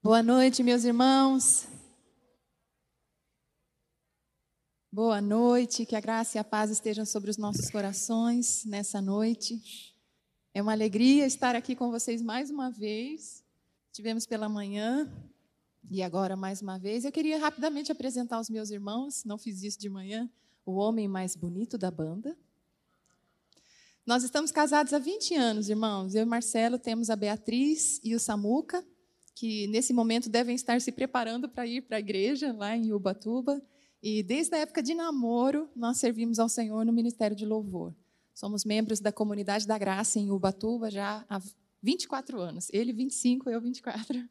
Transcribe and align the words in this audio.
Boa 0.00 0.22
noite, 0.22 0.62
meus 0.62 0.84
irmãos. 0.84 1.66
Boa 4.92 5.20
noite, 5.20 5.84
que 5.84 5.96
a 5.96 6.00
graça 6.00 6.38
e 6.38 6.40
a 6.40 6.44
paz 6.44 6.70
estejam 6.70 7.04
sobre 7.04 7.30
os 7.30 7.36
nossos 7.36 7.68
corações 7.68 8.64
nessa 8.64 9.02
noite. 9.02 9.60
É 10.54 10.62
uma 10.62 10.70
alegria 10.70 11.26
estar 11.26 11.56
aqui 11.56 11.74
com 11.74 11.90
vocês 11.90 12.22
mais 12.22 12.48
uma 12.48 12.70
vez. 12.70 13.42
Tivemos 13.90 14.24
pela 14.24 14.48
manhã 14.48 15.12
e 15.90 16.00
agora 16.00 16.36
mais 16.36 16.62
uma 16.62 16.78
vez. 16.78 17.04
Eu 17.04 17.10
queria 17.10 17.36
rapidamente 17.36 17.90
apresentar 17.90 18.38
os 18.38 18.48
meus 18.48 18.70
irmãos, 18.70 19.24
não 19.24 19.36
fiz 19.36 19.64
isso 19.64 19.80
de 19.80 19.88
manhã, 19.88 20.30
o 20.64 20.74
homem 20.76 21.08
mais 21.08 21.34
bonito 21.34 21.76
da 21.76 21.90
banda. 21.90 22.38
Nós 24.06 24.22
estamos 24.22 24.52
casados 24.52 24.92
há 24.92 24.98
20 25.00 25.34
anos, 25.34 25.68
irmãos. 25.68 26.14
Eu 26.14 26.22
e 26.22 26.24
Marcelo 26.24 26.78
temos 26.78 27.10
a 27.10 27.16
Beatriz 27.16 28.00
e 28.04 28.14
o 28.14 28.20
Samuca 28.20 28.86
que 29.38 29.68
nesse 29.68 29.92
momento 29.92 30.28
devem 30.28 30.56
estar 30.56 30.80
se 30.80 30.90
preparando 30.90 31.48
para 31.48 31.64
ir 31.64 31.82
para 31.82 31.98
a 31.98 32.00
igreja 32.00 32.52
lá 32.52 32.76
em 32.76 32.92
Ubatuba. 32.92 33.62
E 34.02 34.20
desde 34.20 34.56
a 34.56 34.58
época 34.58 34.82
de 34.82 34.94
namoro, 34.94 35.70
nós 35.76 35.98
servimos 35.98 36.40
ao 36.40 36.48
Senhor 36.48 36.84
no 36.84 36.92
Ministério 36.92 37.36
de 37.36 37.46
Louvor. 37.46 37.94
Somos 38.34 38.64
membros 38.64 38.98
da 38.98 39.12
Comunidade 39.12 39.64
da 39.64 39.78
Graça 39.78 40.18
em 40.18 40.32
Ubatuba 40.32 40.90
já 40.90 41.24
há 41.28 41.40
24 41.80 42.40
anos. 42.40 42.68
Ele 42.72 42.92
25, 42.92 43.48
eu 43.48 43.60
24. 43.60 44.28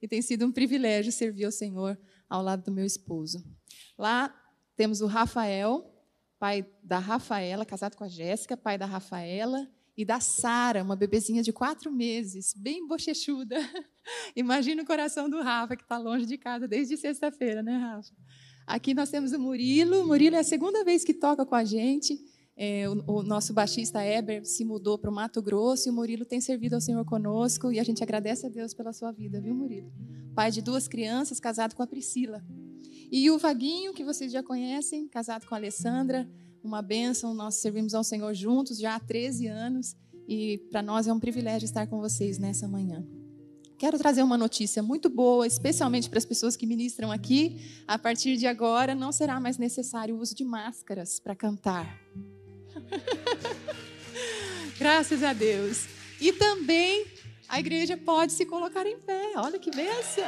E 0.00 0.08
tem 0.08 0.22
sido 0.22 0.46
um 0.46 0.52
privilégio 0.52 1.12
servir 1.12 1.44
ao 1.44 1.52
Senhor 1.52 1.98
ao 2.26 2.40
lado 2.40 2.62
do 2.62 2.72
meu 2.72 2.86
esposo. 2.86 3.44
Lá 3.98 4.34
temos 4.76 5.02
o 5.02 5.06
Rafael, 5.06 5.92
pai 6.38 6.64
da 6.82 6.98
Rafaela, 6.98 7.66
casado 7.66 7.96
com 7.96 8.04
a 8.04 8.08
Jéssica, 8.08 8.56
pai 8.56 8.78
da 8.78 8.86
Rafaela, 8.86 9.68
e 9.98 10.04
da 10.04 10.20
Sara, 10.20 10.80
uma 10.80 10.94
bebezinha 10.94 11.42
de 11.42 11.52
quatro 11.52 11.90
meses, 11.90 12.54
bem 12.56 12.86
bochechuda. 12.86 13.56
Imagina 14.36 14.80
o 14.80 14.86
coração 14.86 15.28
do 15.28 15.42
Rafa, 15.42 15.74
que 15.74 15.82
está 15.82 15.98
longe 15.98 16.24
de 16.24 16.38
casa 16.38 16.68
desde 16.68 16.96
sexta-feira, 16.96 17.64
né, 17.64 17.76
Rafa? 17.76 18.14
Aqui 18.64 18.94
nós 18.94 19.10
temos 19.10 19.32
o 19.32 19.40
Murilo. 19.40 20.04
O 20.04 20.06
Murilo 20.06 20.36
é 20.36 20.38
a 20.38 20.44
segunda 20.44 20.84
vez 20.84 21.02
que 21.02 21.12
toca 21.12 21.44
com 21.44 21.56
a 21.56 21.64
gente. 21.64 22.16
É, 22.56 22.88
o, 22.88 23.02
o, 23.08 23.22
nosso 23.24 23.52
baixista 23.52 24.04
Eber 24.04 24.44
se 24.44 24.64
mudou 24.64 24.96
para 24.96 25.10
o 25.10 25.12
Mato 25.12 25.42
Grosso 25.42 25.88
e 25.88 25.90
o 25.90 25.94
Murilo 25.94 26.24
tem 26.24 26.40
servido 26.40 26.76
ao 26.76 26.80
Senhor 26.80 27.04
conosco 27.04 27.72
e 27.72 27.80
a 27.80 27.84
gente 27.84 28.00
agradece 28.00 28.46
a 28.46 28.48
Deus 28.48 28.72
pela 28.72 28.92
sua 28.92 29.10
vida, 29.10 29.40
viu, 29.40 29.52
Murilo? 29.52 29.92
Pai 30.32 30.52
de 30.52 30.62
duas 30.62 30.86
crianças, 30.86 31.40
casado 31.40 31.74
com 31.74 31.82
a 31.82 31.86
Priscila. 31.88 32.40
E 33.10 33.28
o 33.32 33.38
Vaguinho, 33.38 33.92
que 33.92 34.04
vocês 34.04 34.30
já 34.30 34.44
conhecem, 34.44 35.08
casado 35.08 35.44
com 35.44 35.56
a 35.56 35.58
Alessandra 35.58 36.28
uma 36.62 36.82
bênção. 36.82 37.34
Nós 37.34 37.56
servimos 37.56 37.94
ao 37.94 38.04
Senhor 38.04 38.34
juntos 38.34 38.78
já 38.78 38.94
há 38.94 39.00
13 39.00 39.46
anos 39.46 39.96
e 40.28 40.58
para 40.70 40.82
nós 40.82 41.06
é 41.06 41.12
um 41.12 41.18
privilégio 41.18 41.64
estar 41.64 41.86
com 41.86 42.00
vocês 42.00 42.38
nessa 42.38 42.68
manhã. 42.68 43.04
Quero 43.78 43.96
trazer 43.96 44.24
uma 44.24 44.36
notícia 44.36 44.82
muito 44.82 45.08
boa, 45.08 45.46
especialmente 45.46 46.10
para 46.10 46.18
as 46.18 46.24
pessoas 46.24 46.56
que 46.56 46.66
ministram 46.66 47.12
aqui. 47.12 47.60
A 47.86 47.96
partir 47.96 48.36
de 48.36 48.46
agora, 48.46 48.94
não 48.94 49.12
será 49.12 49.38
mais 49.38 49.56
necessário 49.56 50.16
o 50.16 50.20
uso 50.20 50.34
de 50.34 50.44
máscaras 50.44 51.20
para 51.20 51.36
cantar. 51.36 51.96
Graças 54.78 55.22
a 55.22 55.32
Deus. 55.32 55.86
E 56.20 56.32
também 56.32 57.06
a 57.48 57.60
igreja 57.60 57.96
pode 57.96 58.32
se 58.32 58.44
colocar 58.44 58.84
em 58.84 58.98
pé. 58.98 59.32
Olha 59.36 59.58
que 59.58 59.70
bênção! 59.70 60.24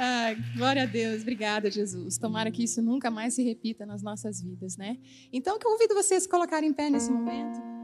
Ah, 0.00 0.32
glória 0.56 0.84
a 0.84 0.86
Deus, 0.86 1.22
obrigada, 1.22 1.68
Jesus. 1.68 2.18
Tomara 2.18 2.52
que 2.52 2.62
isso 2.62 2.80
nunca 2.80 3.10
mais 3.10 3.34
se 3.34 3.42
repita 3.42 3.84
nas 3.84 4.00
nossas 4.00 4.40
vidas, 4.40 4.76
né? 4.76 4.96
Então, 5.32 5.54
eu 5.56 5.60
convido 5.60 5.92
vocês 5.92 6.24
a 6.24 6.30
colocarem 6.30 6.70
em 6.70 6.72
pé 6.72 6.88
nesse 6.88 7.10
momento. 7.10 7.77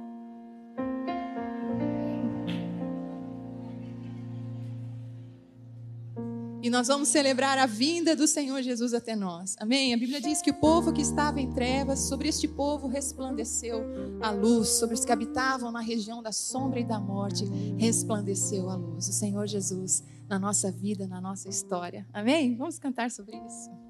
Nós 6.74 6.88
vamos 6.88 7.06
celebrar 7.06 7.56
a 7.56 7.66
vinda 7.66 8.16
do 8.16 8.26
Senhor 8.26 8.60
Jesus 8.60 8.92
até 8.92 9.14
nós. 9.14 9.54
Amém? 9.60 9.94
A 9.94 9.96
Bíblia 9.96 10.20
diz 10.20 10.42
que 10.42 10.50
o 10.50 10.54
povo 10.54 10.92
que 10.92 11.00
estava 11.00 11.40
em 11.40 11.52
trevas, 11.52 12.00
sobre 12.00 12.28
este 12.28 12.48
povo 12.48 12.88
resplandeceu 12.88 13.80
a 14.20 14.32
luz. 14.32 14.70
Sobre 14.70 14.96
os 14.96 15.04
que 15.04 15.12
habitavam 15.12 15.70
na 15.70 15.78
região 15.78 16.20
da 16.20 16.32
sombra 16.32 16.80
e 16.80 16.84
da 16.84 16.98
morte, 16.98 17.44
resplandeceu 17.78 18.68
a 18.68 18.74
luz. 18.74 19.08
O 19.08 19.12
Senhor 19.12 19.46
Jesus 19.46 20.02
na 20.28 20.36
nossa 20.36 20.68
vida, 20.72 21.06
na 21.06 21.20
nossa 21.20 21.48
história. 21.48 22.04
Amém? 22.12 22.56
Vamos 22.56 22.76
cantar 22.76 23.08
sobre 23.08 23.36
isso. 23.36 23.83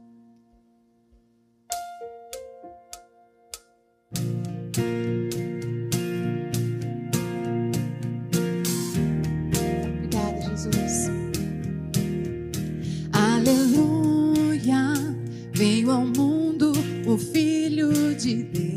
Veio 15.84 15.91
ao 15.91 16.06
mundo 16.06 16.72
o 17.06 17.19
Filho 17.19 18.15
de 18.15 18.43
Deus. 18.45 18.75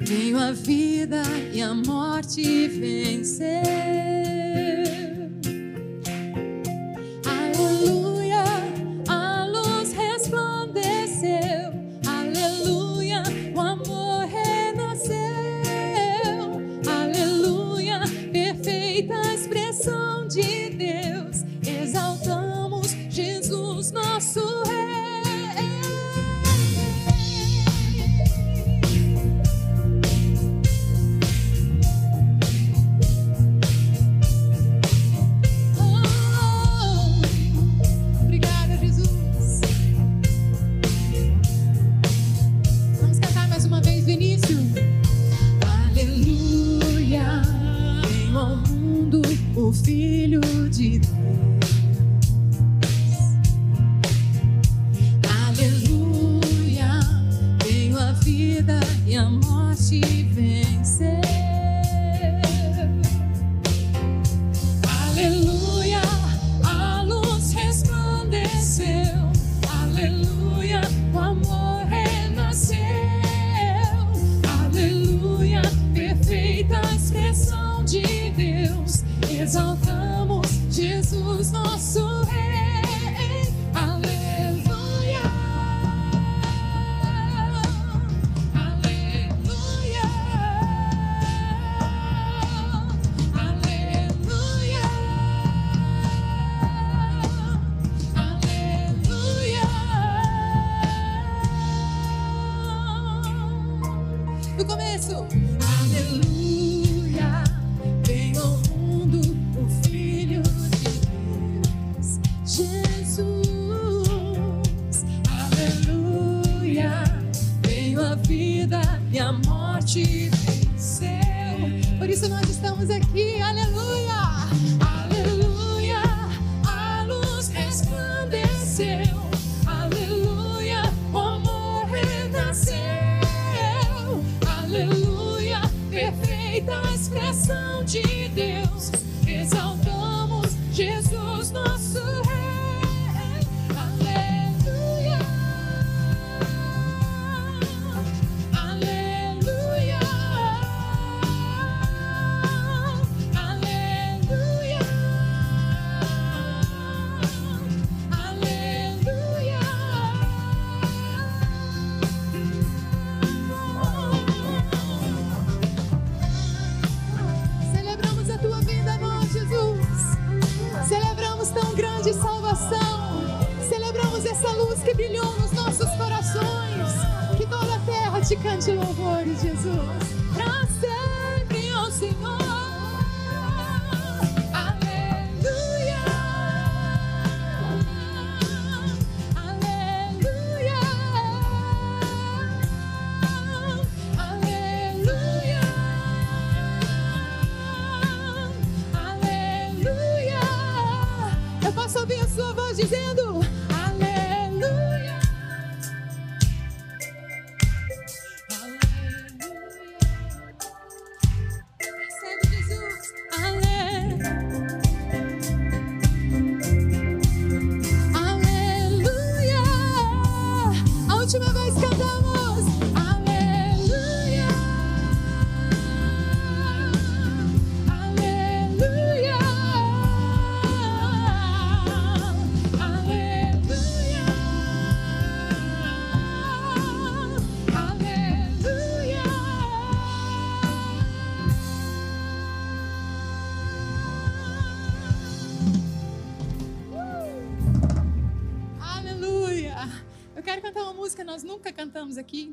Veio 0.00 0.36
a 0.38 0.52
vida 0.52 1.22
e 1.52 1.62
a 1.62 1.72
morte 1.72 2.68
venceu. 2.68 4.43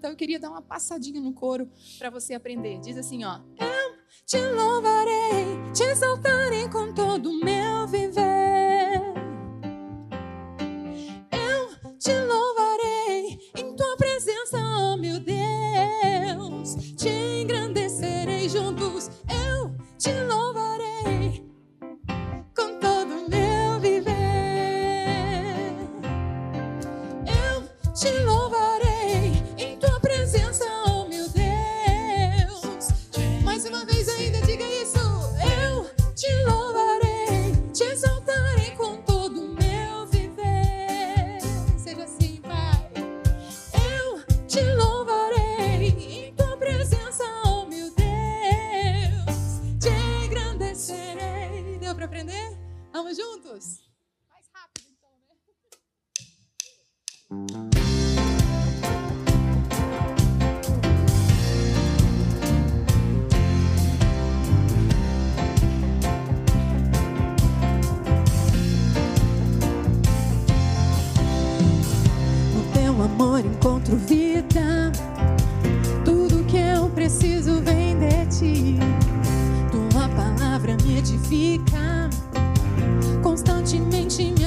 então 0.01 0.09
eu 0.09 0.17
queria 0.17 0.39
dar 0.39 0.49
uma 0.49 0.63
passadinha 0.63 1.21
no 1.21 1.31
coro 1.31 1.69
para 1.99 2.09
você 2.09 2.33
aprender. 2.33 2.79
Diz 2.79 2.97
assim, 2.97 3.23
ó: 3.23 3.39
Eu 3.59 3.95
te 4.25 4.39
louvarei, 4.49 5.45
te 5.75 5.83
exaltarei 5.83 6.40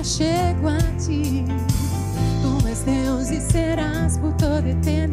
chego 0.04 0.68
a 0.68 0.78
ti. 0.98 1.44
Tu 2.42 2.68
és 2.68 2.82
Deus 2.82 3.30
e 3.30 3.40
serás 3.40 4.18
por 4.18 4.34
toda 4.34 4.68
eternidade. 4.68 5.03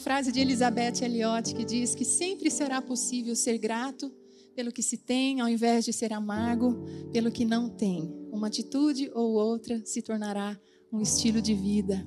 Uma 0.00 0.04
frase 0.04 0.32
de 0.32 0.40
Elizabeth 0.40 1.02
Elliot 1.02 1.54
que 1.54 1.62
diz 1.62 1.94
que 1.94 2.06
sempre 2.06 2.50
será 2.50 2.80
possível 2.80 3.36
ser 3.36 3.58
grato 3.58 4.10
pelo 4.56 4.72
que 4.72 4.82
se 4.82 4.96
tem, 4.96 5.42
ao 5.42 5.48
invés 5.48 5.84
de 5.84 5.92
ser 5.92 6.10
amargo 6.10 6.82
pelo 7.12 7.30
que 7.30 7.44
não 7.44 7.68
tem. 7.68 8.10
Uma 8.32 8.46
atitude 8.46 9.10
ou 9.14 9.34
outra 9.34 9.84
se 9.84 10.00
tornará 10.00 10.58
um 10.90 11.02
estilo 11.02 11.42
de 11.42 11.52
vida. 11.52 12.02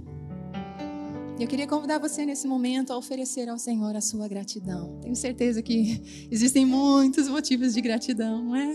Eu 1.40 1.48
queria 1.48 1.68
convidar 1.68 2.00
você 2.00 2.26
nesse 2.26 2.48
momento 2.48 2.92
a 2.92 2.98
oferecer 2.98 3.48
ao 3.48 3.60
Senhor 3.60 3.96
a 3.96 4.02
sua 4.02 4.28
gratidão. 4.28 5.00
Tenho 5.00 5.16
certeza 5.16 5.62
que 5.62 6.02
existem 6.34 6.66
muitos 6.66 7.30
motivos 7.30 7.76
de 7.76 7.82
gratidão, 7.82 8.44
não 8.44 8.56
é? 8.56 8.74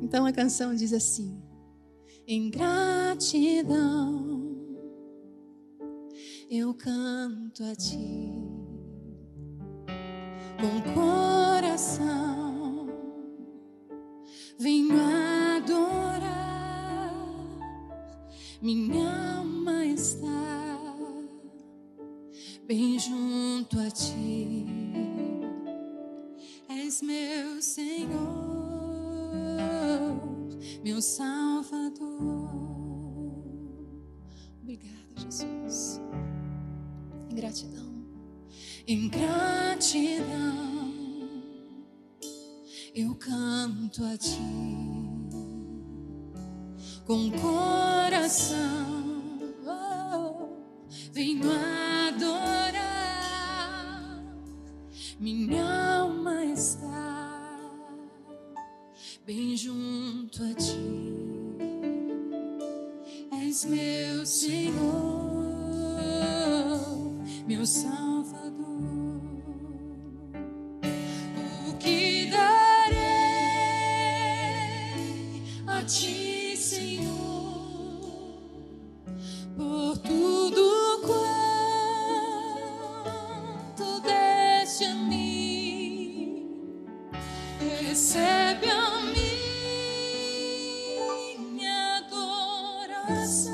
Então 0.00 0.24
a 0.24 0.32
canção 0.32 0.76
diz 0.76 0.92
assim: 0.92 1.36
Em 2.24 2.50
gratidão 2.50 4.32
eu 6.48 6.72
canto 6.72 7.64
a 7.64 7.74
ti 7.74 8.43
com 10.64 10.80
coração 10.94 12.88
venho 14.58 14.94
adorar 15.56 16.24
minha 18.62 19.36
alma 19.36 19.84
está 19.84 20.24
bem 22.66 22.98
junto 22.98 23.78
a 23.78 23.90
ti. 23.90 24.64
És 26.70 27.02
meu 27.02 27.60
Senhor, 27.60 28.08
meu 30.82 31.02
Salvador. 31.02 32.48
Obrigada, 34.62 34.94
Jesus. 35.18 36.00
Em 37.30 37.34
gratidão, 37.34 37.93
em 38.86 39.08
gratidão, 39.08 40.24
eu 42.94 43.14
canto 43.14 44.04
a 44.04 44.16
ti 44.16 44.38
com 47.06 47.30
coração. 47.30 49.14
Oh, 49.66 50.48
venho 51.12 51.50
adorar, 52.08 52.84
minha 55.18 55.98
alma 55.98 56.44
está 56.44 57.58
bem 59.24 59.56
junto 59.56 60.42
a 60.42 60.54
ti. 60.54 60.78
És 63.42 63.64
meu 63.64 64.26
Senhor, 64.26 64.74
meu 67.46 67.64
Salvador. 67.64 68.23
Adoração. 92.94 93.52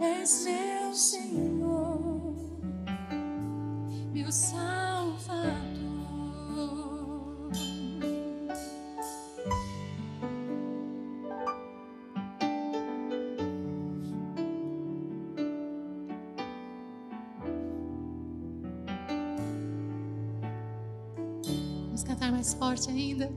És 0.00 0.44
meu 0.44 0.92
Senhor, 0.92 2.34
mais 22.44 22.54
forte 22.54 22.90
ainda. 22.90 23.32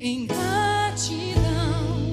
Em 0.00 0.26
gratidão, 0.26 2.05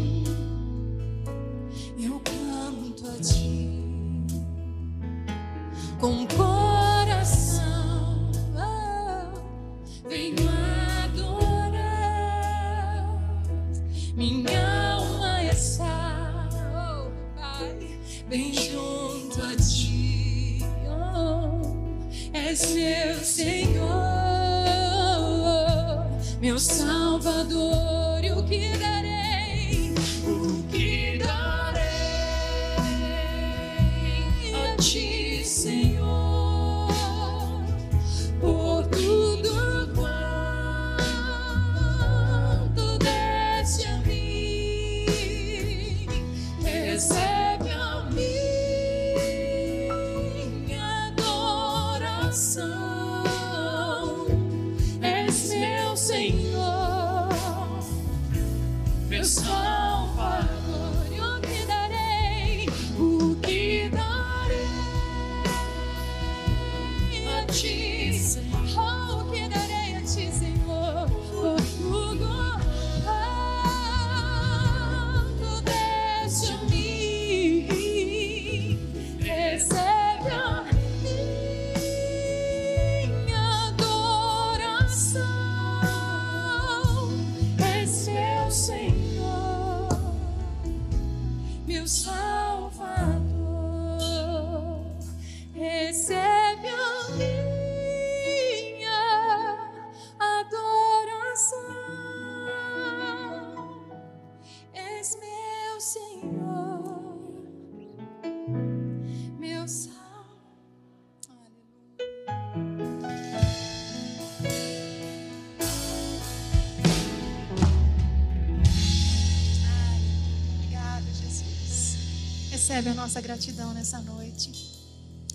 Recebe 122.74 122.90
a 122.90 122.94
nossa 122.96 123.22
gratidão 123.22 123.72
nessa 123.72 124.02
noite. 124.02 124.52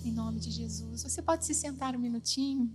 Em 0.03 0.11
nome 0.11 0.41
de 0.41 0.51
Jesus. 0.51 1.03
Você 1.03 1.21
pode 1.21 1.45
se 1.45 1.53
sentar 1.53 1.95
um 1.95 1.97
minutinho. 1.97 2.69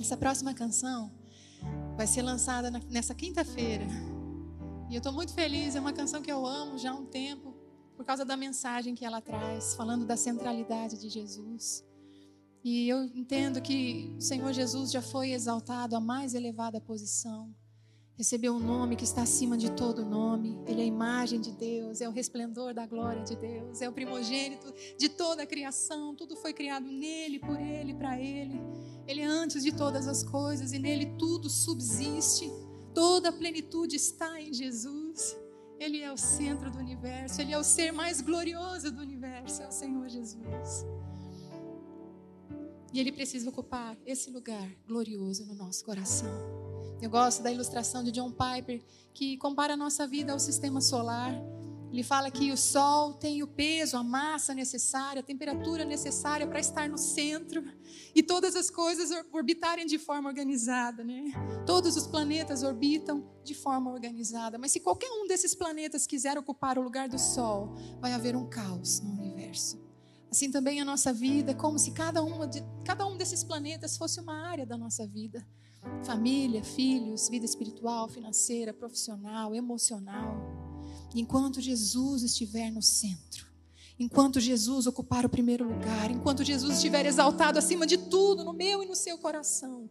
Essa 0.00 0.16
próxima 0.16 0.54
canção 0.54 1.12
vai 1.94 2.06
ser 2.06 2.22
lançada 2.22 2.70
nessa 2.88 3.14
quinta-feira. 3.14 3.86
E 4.90 4.94
eu 4.94 4.98
estou 4.98 5.12
muito 5.12 5.34
feliz, 5.34 5.76
é 5.76 5.80
uma 5.80 5.92
canção 5.92 6.22
que 6.22 6.32
eu 6.32 6.46
amo 6.46 6.78
já 6.78 6.92
há 6.92 6.94
um 6.94 7.04
tempo. 7.04 7.54
por 7.94 8.04
causa 8.04 8.24
da 8.24 8.36
mensagem 8.36 8.94
que 8.94 9.04
ela 9.04 9.20
traz, 9.20 9.74
falando 9.74 10.06
da 10.06 10.16
centralidade 10.16 10.96
de 10.96 11.08
Jesus. 11.08 11.84
E 12.62 12.88
eu 12.88 13.02
entendo 13.02 13.60
que 13.60 14.14
o 14.16 14.20
Senhor 14.20 14.52
Jesus 14.52 14.92
já 14.92 15.02
foi 15.02 15.32
exaltado 15.32 15.96
à 15.96 16.00
mais 16.00 16.32
elevada 16.32 16.80
posição. 16.80 17.52
Recebeu 18.16 18.54
um 18.54 18.60
nome 18.60 18.94
que 18.94 19.02
está 19.02 19.22
acima 19.22 19.58
de 19.58 19.72
todo 19.72 20.04
nome. 20.04 20.56
Ele 20.64 20.80
é 20.80 20.84
a 20.84 20.86
imagem 20.86 21.40
de 21.40 21.50
Deus, 21.50 22.00
é 22.00 22.08
o 22.08 22.12
resplendor 22.12 22.72
da 22.72 22.86
glória 22.86 23.24
de 23.24 23.34
Deus, 23.34 23.82
é 23.82 23.88
o 23.88 23.92
primogênito 23.92 24.72
de 24.96 25.08
toda 25.08 25.42
a 25.42 25.46
criação. 25.46 26.14
Tudo 26.14 26.36
foi 26.36 26.52
criado 26.52 26.86
nele, 26.86 27.40
por 27.40 27.60
ele, 27.60 27.94
para 27.94 28.20
ele. 28.20 28.60
Ele 29.08 29.22
é 29.22 29.26
antes 29.26 29.64
de 29.64 29.72
todas 29.72 30.06
as 30.06 30.22
coisas 30.22 30.72
e 30.72 30.78
nele 30.78 31.16
tudo 31.18 31.50
subsiste. 31.50 32.48
Toda 32.98 33.28
a 33.28 33.32
plenitude 33.32 33.94
está 33.94 34.40
em 34.40 34.52
Jesus. 34.52 35.36
Ele 35.78 36.00
é 36.00 36.12
o 36.12 36.16
centro 36.16 36.68
do 36.68 36.78
universo, 36.78 37.40
ele 37.40 37.52
é 37.52 37.58
o 37.58 37.62
ser 37.62 37.92
mais 37.92 38.20
glorioso 38.20 38.90
do 38.90 39.00
universo, 39.00 39.62
é 39.62 39.68
o 39.68 39.70
Senhor 39.70 40.08
Jesus. 40.08 40.84
E 42.92 42.98
ele 42.98 43.12
precisa 43.12 43.48
ocupar 43.48 43.96
esse 44.04 44.32
lugar 44.32 44.68
glorioso 44.84 45.46
no 45.46 45.54
nosso 45.54 45.84
coração. 45.84 46.28
Eu 47.00 47.08
gosto 47.08 47.40
da 47.40 47.52
ilustração 47.52 48.02
de 48.02 48.10
John 48.10 48.32
Piper, 48.32 48.82
que 49.14 49.36
compara 49.36 49.74
a 49.74 49.76
nossa 49.76 50.04
vida 50.04 50.32
ao 50.32 50.40
sistema 50.40 50.80
solar. 50.80 51.32
Ele 51.90 52.02
fala 52.02 52.30
que 52.30 52.52
o 52.52 52.56
Sol 52.56 53.14
tem 53.14 53.42
o 53.42 53.46
peso, 53.46 53.96
a 53.96 54.02
massa 54.02 54.54
necessária, 54.54 55.20
a 55.20 55.22
temperatura 55.22 55.84
necessária 55.84 56.46
para 56.46 56.60
estar 56.60 56.88
no 56.88 56.98
centro 56.98 57.64
e 58.14 58.22
todas 58.22 58.54
as 58.54 58.68
coisas 58.68 59.10
orbitarem 59.32 59.86
de 59.86 59.98
forma 59.98 60.28
organizada, 60.28 61.02
né? 61.02 61.32
Todos 61.64 61.96
os 61.96 62.06
planetas 62.06 62.62
orbitam 62.62 63.26
de 63.42 63.54
forma 63.54 63.90
organizada, 63.90 64.58
mas 64.58 64.72
se 64.72 64.80
qualquer 64.80 65.10
um 65.10 65.26
desses 65.26 65.54
planetas 65.54 66.06
quiser 66.06 66.36
ocupar 66.36 66.78
o 66.78 66.82
lugar 66.82 67.08
do 67.08 67.18
Sol, 67.18 67.74
vai 68.00 68.12
haver 68.12 68.36
um 68.36 68.48
caos 68.48 69.00
no 69.00 69.12
universo. 69.12 69.80
Assim 70.30 70.50
também 70.50 70.78
a 70.80 70.84
nossa 70.84 71.10
vida, 71.10 71.54
como 71.54 71.78
se 71.78 71.92
cada, 71.92 72.22
uma 72.22 72.46
de, 72.46 72.62
cada 72.84 73.06
um 73.06 73.16
desses 73.16 73.42
planetas 73.42 73.96
fosse 73.96 74.20
uma 74.20 74.46
área 74.46 74.66
da 74.66 74.76
nossa 74.76 75.06
vida. 75.06 75.46
Família, 76.04 76.62
filhos, 76.62 77.30
vida 77.30 77.46
espiritual, 77.46 78.08
financeira, 78.08 78.74
profissional, 78.74 79.54
emocional. 79.54 80.67
Enquanto 81.14 81.60
Jesus 81.60 82.22
estiver 82.22 82.70
no 82.70 82.82
centro, 82.82 83.46
enquanto 83.98 84.40
Jesus 84.40 84.86
ocupar 84.86 85.24
o 85.24 85.28
primeiro 85.28 85.64
lugar, 85.64 86.10
enquanto 86.10 86.44
Jesus 86.44 86.76
estiver 86.76 87.06
exaltado 87.06 87.58
acima 87.58 87.86
de 87.86 87.96
tudo, 87.96 88.44
no 88.44 88.52
meu 88.52 88.82
e 88.82 88.86
no 88.86 88.94
seu 88.94 89.18
coração, 89.18 89.90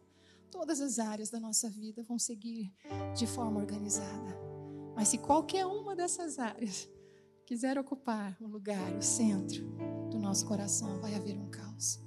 todas 0.52 0.80
as 0.80 1.00
áreas 1.00 1.30
da 1.30 1.40
nossa 1.40 1.70
vida 1.70 2.04
vão 2.04 2.18
seguir 2.18 2.74
de 3.16 3.28
forma 3.28 3.60
organizada. 3.60 4.38
Mas 4.96 5.10
se 5.10 5.18
qualquer 5.18 5.66
uma 5.66 5.96
dessas 5.96 6.40
áreas 6.40 6.90
quiser 7.46 7.78
ocupar 7.78 8.36
o 8.42 8.48
lugar, 8.48 8.96
o 8.96 9.02
centro 9.02 9.64
do 10.10 10.20
nosso 10.20 10.46
coração, 10.46 11.00
vai 11.00 11.16
haver 11.16 11.38
um 11.38 11.50
caos. 11.50 12.00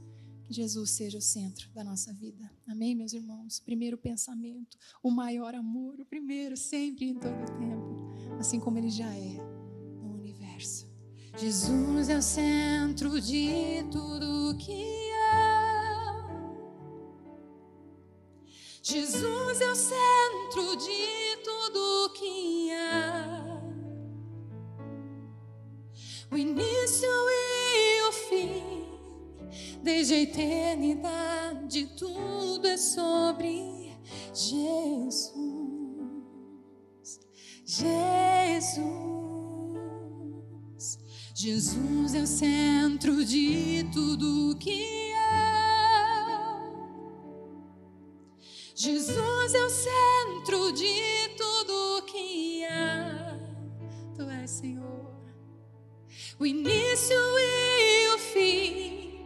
Que 0.45 0.53
Jesus 0.53 0.91
seja 0.91 1.19
o 1.19 1.23
centro 1.23 1.71
da 1.73 1.85
nossa 1.85 2.13
vida. 2.13 2.51
Amém, 2.67 2.95
meus 2.95 3.13
irmãos? 3.13 3.61
Primeiro 3.61 3.97
pensamento, 3.97 4.77
o 5.03 5.11
maior 5.11 5.55
amor, 5.55 6.01
o 6.01 6.05
primeiro, 6.05 6.57
sempre 6.57 7.09
em 7.09 7.15
todo 7.15 7.41
o 7.41 7.59
tempo, 7.59 8.11
assim 8.41 8.59
como 8.59 8.79
ele 8.79 8.91
já 8.91 9.13
é 9.15 9.37
no 10.03 10.15
universo. 10.15 10.89
Jesus 11.37 12.09
é 12.09 12.17
o 12.17 12.23
centro 12.23 13.21
de 13.21 13.85
tudo 13.91 14.57
que 14.59 15.11
há. 15.13 15.61
Jesus 18.83 19.61
é 19.61 19.71
o 19.71 19.77
centro 19.77 20.77
de 20.77 21.37
tudo 21.45 22.13
que 22.15 22.73
há 22.73 23.51
o 26.31 26.37
início 26.37 27.09
e 27.09 28.03
o 28.09 28.13
fim, 28.13 28.85
desde 29.83 30.15
a 30.15 30.21
eternidade, 30.23 31.87
tudo 31.97 32.67
é 32.67 32.77
sobre 32.77 33.93
Jesus. 34.33 35.50
Jesus, 37.73 38.83
Jesus 41.33 42.15
é 42.17 42.23
o 42.23 42.27
centro 42.27 43.25
de 43.25 43.89
tudo 43.93 44.57
que 44.59 45.13
há. 45.13 46.61
Jesus 48.75 49.55
é 49.55 49.65
o 49.65 49.71
centro 49.71 50.73
de 50.73 51.29
tudo 51.39 52.03
que 52.07 52.65
há. 52.65 53.39
Tu 54.17 54.23
és 54.23 54.51
Senhor 54.51 54.91
o 56.41 56.47
início 56.47 57.17
e 57.39 58.15
o 58.15 58.19
fim, 58.19 59.21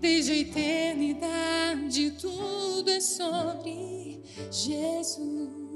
desde 0.00 0.32
a 0.32 0.36
eternidade, 0.36 2.10
tudo 2.12 2.90
é 2.90 3.00
sobre 3.00 4.20
Jesus. 4.50 5.67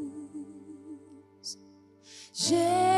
Jesus, 2.53 2.92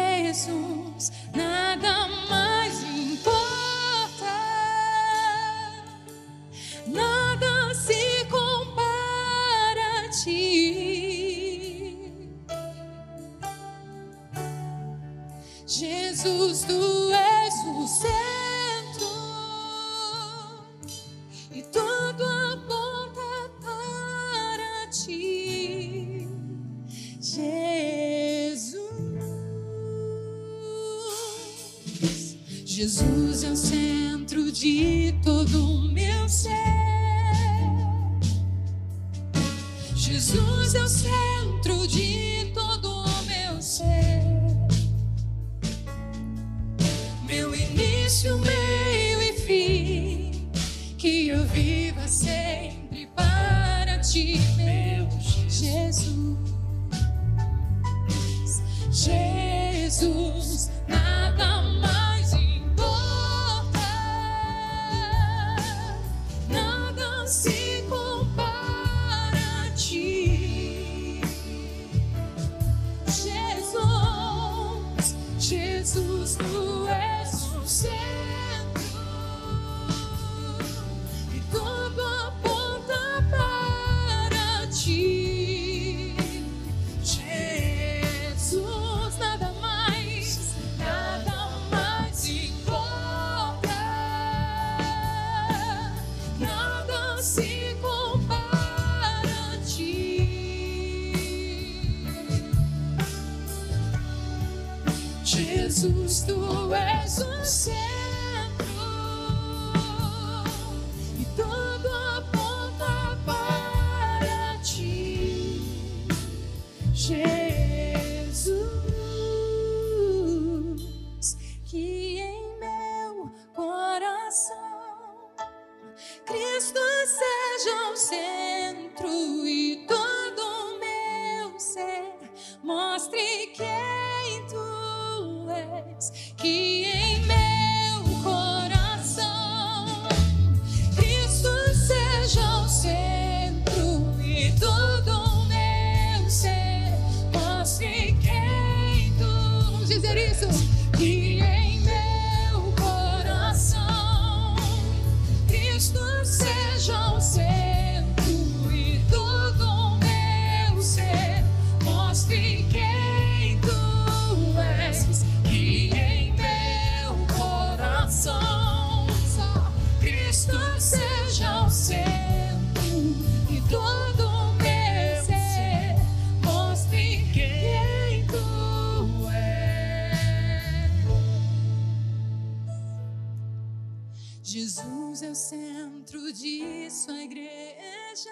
de 186.33 186.91
sua 186.91 187.23
igreja. 187.23 188.31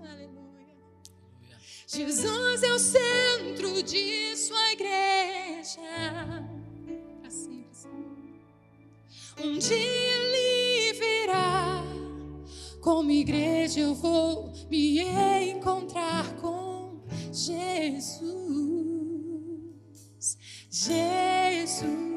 Aleluia. 0.00 0.76
Jesus 1.86 2.62
é 2.62 2.72
o 2.72 2.78
centro 2.78 3.82
de 3.82 4.36
sua 4.36 4.72
igreja. 4.72 5.80
Sempre, 7.28 7.74
Senhor. 7.74 7.94
Um 9.44 9.58
dia 9.58 9.76
ele 9.76 10.92
virá. 10.92 11.82
Como 12.80 13.10
igreja 13.10 13.80
eu 13.80 13.94
vou 13.94 14.52
me 14.70 15.00
encontrar 15.50 16.34
com. 16.36 16.74
Jesus. 17.34 18.22
Jesus. 20.70 22.13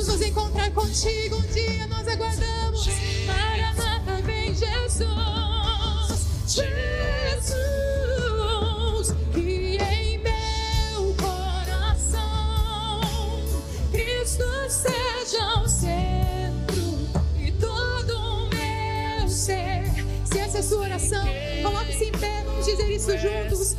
Vamos 0.00 0.14
nos 0.14 0.26
encontrar 0.26 0.70
contigo 0.70 1.36
um 1.36 1.42
dia. 1.52 1.86
Nós 1.86 2.08
aguardamos. 2.08 2.88
Maranata, 3.26 4.22
vem 4.22 4.54
Jesus. 4.54 5.06
Jesus. 6.48 7.54
Que 9.34 9.76
em 9.76 10.16
meu 10.16 11.14
coração 11.20 12.22
Cristo 13.92 14.42
seja 14.70 15.60
o 15.62 15.68
centro 15.68 16.96
e 17.38 17.52
todo 17.52 18.16
o 18.16 18.48
meu 18.48 19.28
ser. 19.28 19.84
Se 20.24 20.38
essa 20.38 20.56
é 20.56 20.60
a 20.60 20.62
sua 20.62 20.78
oração, 20.78 21.26
coloque-se 21.62 22.04
em 22.06 22.12
pé, 22.12 22.42
vamos 22.46 22.64
dizer 22.64 22.90
isso 22.90 23.10
juntos. 23.18 23.76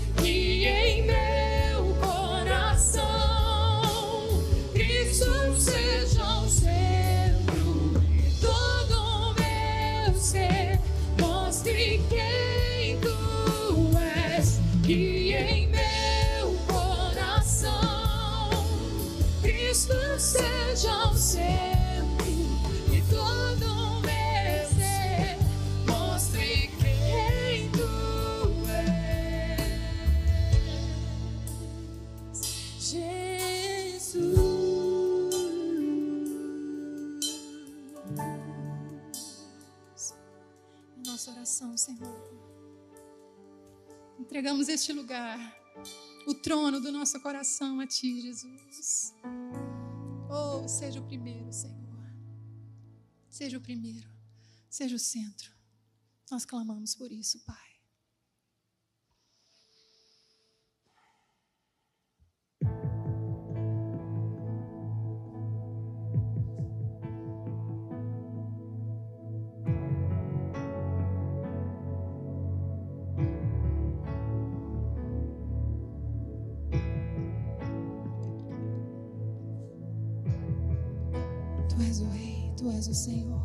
Senhor. 41.97 42.31
Entregamos 44.19 44.69
este 44.69 44.93
lugar, 44.93 45.37
o 46.27 46.33
trono 46.33 46.79
do 46.79 46.91
nosso 46.91 47.19
coração 47.21 47.79
a 47.79 47.87
Ti, 47.87 48.21
Jesus. 48.21 49.13
Oh, 50.29 50.67
seja 50.67 50.99
o 50.99 51.07
primeiro, 51.07 51.51
Senhor. 51.51 51.81
Seja 53.29 53.57
o 53.57 53.61
primeiro, 53.61 54.09
seja 54.69 54.95
o 54.95 54.99
centro. 54.99 55.51
Nós 56.29 56.45
clamamos 56.45 56.95
por 56.95 57.11
isso, 57.11 57.39
Pai. 57.45 57.70
Tu 81.81 81.87
és 81.87 81.99
o 81.99 82.05
Rei, 82.09 82.53
Tu 82.57 82.71
és 82.71 82.87
o 82.87 82.93
Senhor. 82.93 83.41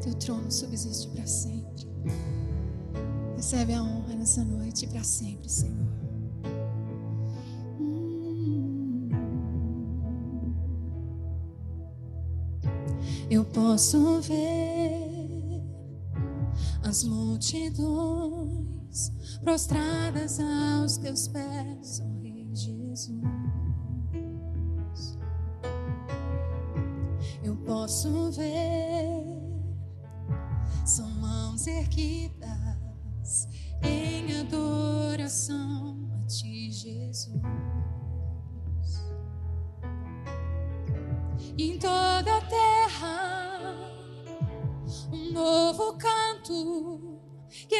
Teu 0.00 0.14
trono 0.14 0.48
subsiste 0.52 1.08
para 1.08 1.26
sempre. 1.26 1.88
Recebe 3.34 3.74
a 3.74 3.82
honra 3.82 4.14
nessa 4.14 4.44
noite 4.44 4.86
para 4.86 5.02
sempre, 5.02 5.48
Senhor. 5.48 5.92
Eu 13.28 13.44
posso 13.46 14.20
ver 14.20 15.60
as 16.84 17.02
multidões 17.02 19.10
prostradas 19.42 20.38
aos 20.38 20.98
teus 20.98 21.26
pés, 21.26 22.00
ó 22.00 22.04
Rei 22.22 22.48
Jesus. 22.54 23.33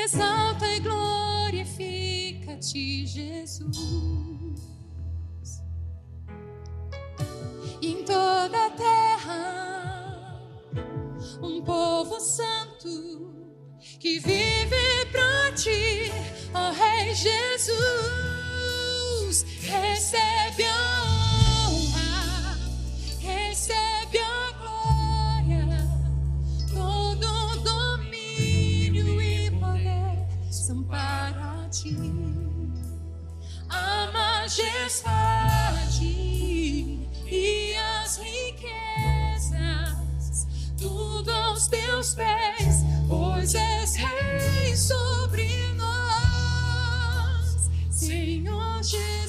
Exalta 0.04 0.66
e 0.66 0.80
glorifica 0.80 2.52
a 2.52 2.58
ti, 2.58 3.06
Jesus. 3.06 3.72
Em 7.80 8.04
toda 8.04 8.66
a 8.66 8.70
terra, 8.70 10.40
um 11.42 11.62
povo 11.62 12.20
santo 12.20 13.32
que 13.98 14.18
vive 14.18 15.06
pra 15.10 15.52
ti, 15.52 16.12
ó 16.52 16.70
Rei 16.70 17.14
Jesus. 17.14 18.33
Teus 41.94 42.14
pés, 42.14 42.82
pois 43.08 43.54
és 43.54 43.94
rei 43.94 44.76
sobre 44.76 45.46
nós, 45.76 47.70
Senhor 47.88 48.82
Jesus. 48.82 49.23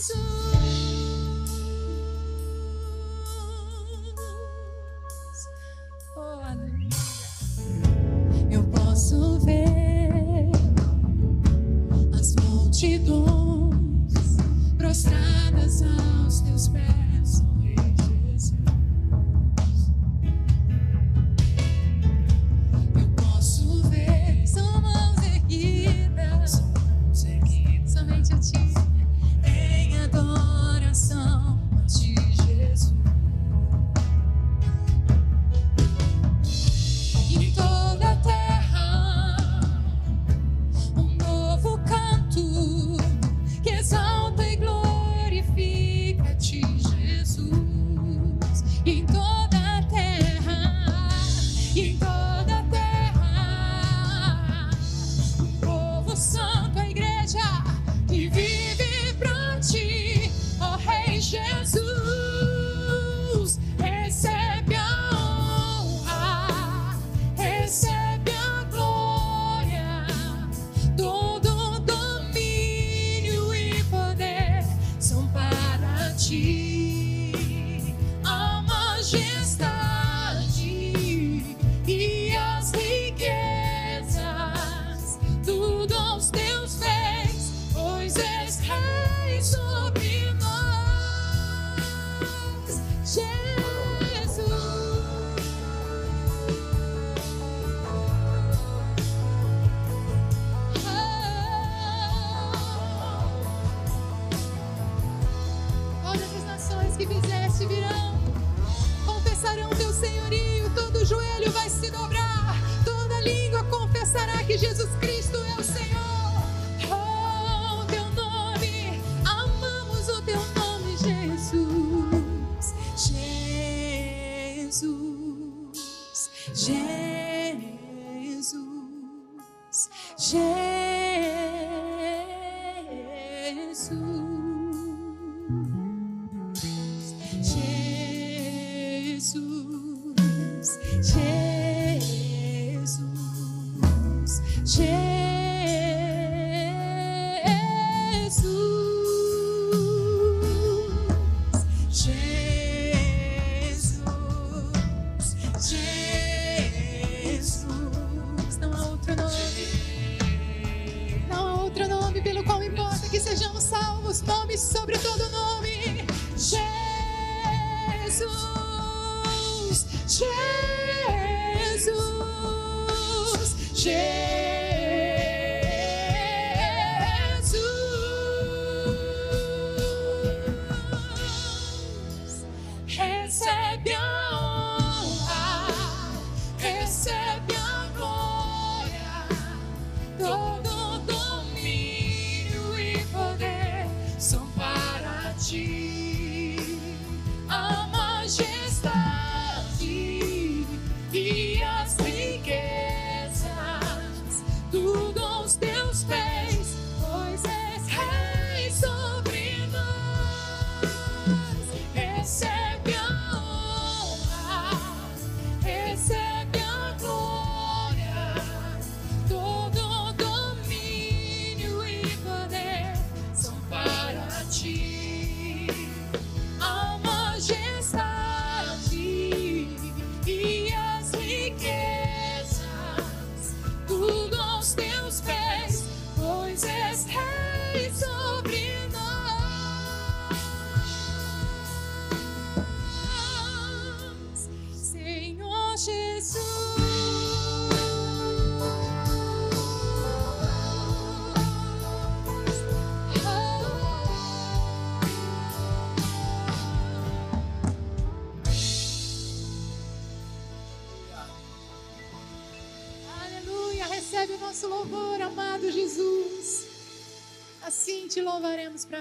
chance. 61.31 61.84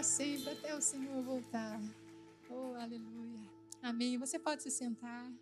Sempre, 0.04 0.50
até 0.50 0.76
o 0.76 0.80
Senhor 0.80 1.22
voltar. 1.22 1.80
Oh, 2.50 2.74
aleluia. 2.78 3.40
Amém. 3.82 4.18
Você 4.18 4.38
pode 4.38 4.62
se 4.62 4.70
sentar. 4.70 5.32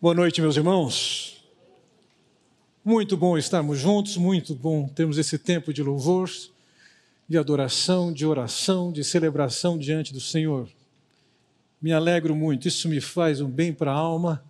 Boa 0.00 0.14
noite, 0.14 0.40
meus 0.40 0.56
irmãos. 0.56 1.44
Muito 2.84 3.16
bom 3.16 3.38
estarmos 3.38 3.78
juntos, 3.78 4.16
muito 4.16 4.54
bom 4.54 4.86
termos 4.88 5.18
esse 5.18 5.38
tempo 5.38 5.72
de 5.72 5.82
louvor, 5.82 6.30
de 7.28 7.38
adoração, 7.38 8.12
de 8.12 8.26
oração, 8.26 8.92
de 8.92 9.02
celebração 9.02 9.78
diante 9.78 10.12
do 10.12 10.20
Senhor. 10.20 10.68
Me 11.80 11.92
alegro 11.92 12.34
muito, 12.34 12.66
isso 12.66 12.88
me 12.88 13.00
faz 13.00 13.40
um 13.40 13.48
bem 13.48 13.72
para 13.72 13.92
a 13.92 13.94
alma 13.94 14.42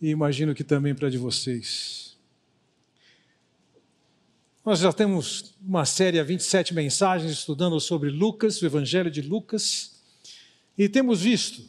e 0.00 0.08
imagino 0.08 0.54
que 0.54 0.62
também 0.62 0.94
para 0.94 1.08
a 1.08 1.10
de 1.10 1.18
vocês. 1.18 2.16
Nós 4.64 4.78
já 4.78 4.92
temos 4.92 5.54
uma 5.60 5.84
série 5.84 6.18
há 6.18 6.22
27 6.22 6.72
mensagens 6.72 7.32
estudando 7.32 7.78
sobre 7.80 8.08
Lucas, 8.08 8.62
o 8.62 8.66
Evangelho 8.66 9.10
de 9.10 9.20
Lucas, 9.20 10.00
e 10.78 10.88
temos 10.88 11.20
visto 11.20 11.62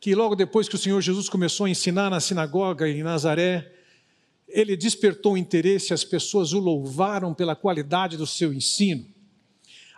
que 0.00 0.14
logo 0.14 0.34
depois 0.34 0.68
que 0.68 0.74
o 0.74 0.78
Senhor 0.78 1.00
Jesus 1.00 1.28
começou 1.28 1.66
a 1.66 1.70
ensinar 1.70 2.10
na 2.10 2.20
sinagoga 2.20 2.88
em 2.88 3.02
Nazaré, 3.02 3.72
ele 4.48 4.76
despertou 4.76 5.38
interesse, 5.38 5.94
as 5.94 6.04
pessoas 6.04 6.52
o 6.52 6.58
louvaram 6.58 7.32
pela 7.32 7.56
qualidade 7.56 8.16
do 8.16 8.26
seu 8.26 8.52
ensino. 8.52 9.06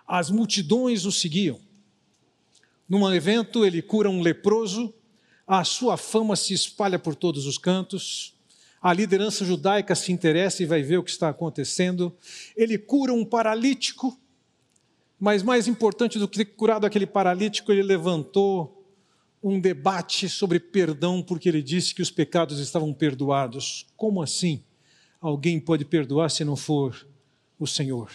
As 0.07 0.31
multidões 0.31 1.07
o 1.07 1.11
seguiam. 1.11 1.59
Num 2.89 3.13
evento, 3.13 3.65
ele 3.65 3.81
cura 3.81 4.11
um 4.11 4.21
leproso, 4.21 4.93
a 5.47 5.65
sua 5.65 5.97
fama 5.97 6.37
se 6.37 6.53
espalha 6.53 6.99
por 6.99 7.15
todos 7.15 7.47
os 7.47 7.59
cantos, 7.59 8.35
a 8.81 8.93
liderança 8.93 9.45
judaica 9.45 9.95
se 9.95 10.13
interessa 10.13 10.63
e 10.63 10.67
vai 10.67 10.83
ver 10.83 10.99
o 10.99 11.03
que 11.03 11.11
está 11.11 11.31
acontecendo. 11.31 12.15
Ele 12.55 12.77
cura 12.77 13.15
um 13.15 13.25
paralítico, 13.25 14.21
mas 15.19 15.43
mais 15.43 15.67
importante 15.67 16.19
do 16.19 16.29
que 16.29 16.37
ter 16.37 16.45
curado 16.45 16.85
aquele 16.85 17.07
paralítico, 17.07 17.73
ele 17.73 17.83
levantou 17.83 18.87
um 19.43 19.59
debate 19.59 20.29
sobre 20.29 20.61
perdão, 20.61 21.23
porque 21.23 21.49
ele 21.49 21.63
disse 21.63 21.95
que 21.95 22.03
os 22.03 22.11
pecados 22.11 22.59
estavam 22.59 22.93
perdoados. 22.93 23.87
Como 23.97 24.23
assim? 24.23 24.63
Alguém 25.19 25.59
pode 25.59 25.87
perdoar 25.87 26.31
se 26.31 26.45
não 26.45 26.57
for 26.57 27.07
o 27.59 27.67
Senhor? 27.67 28.11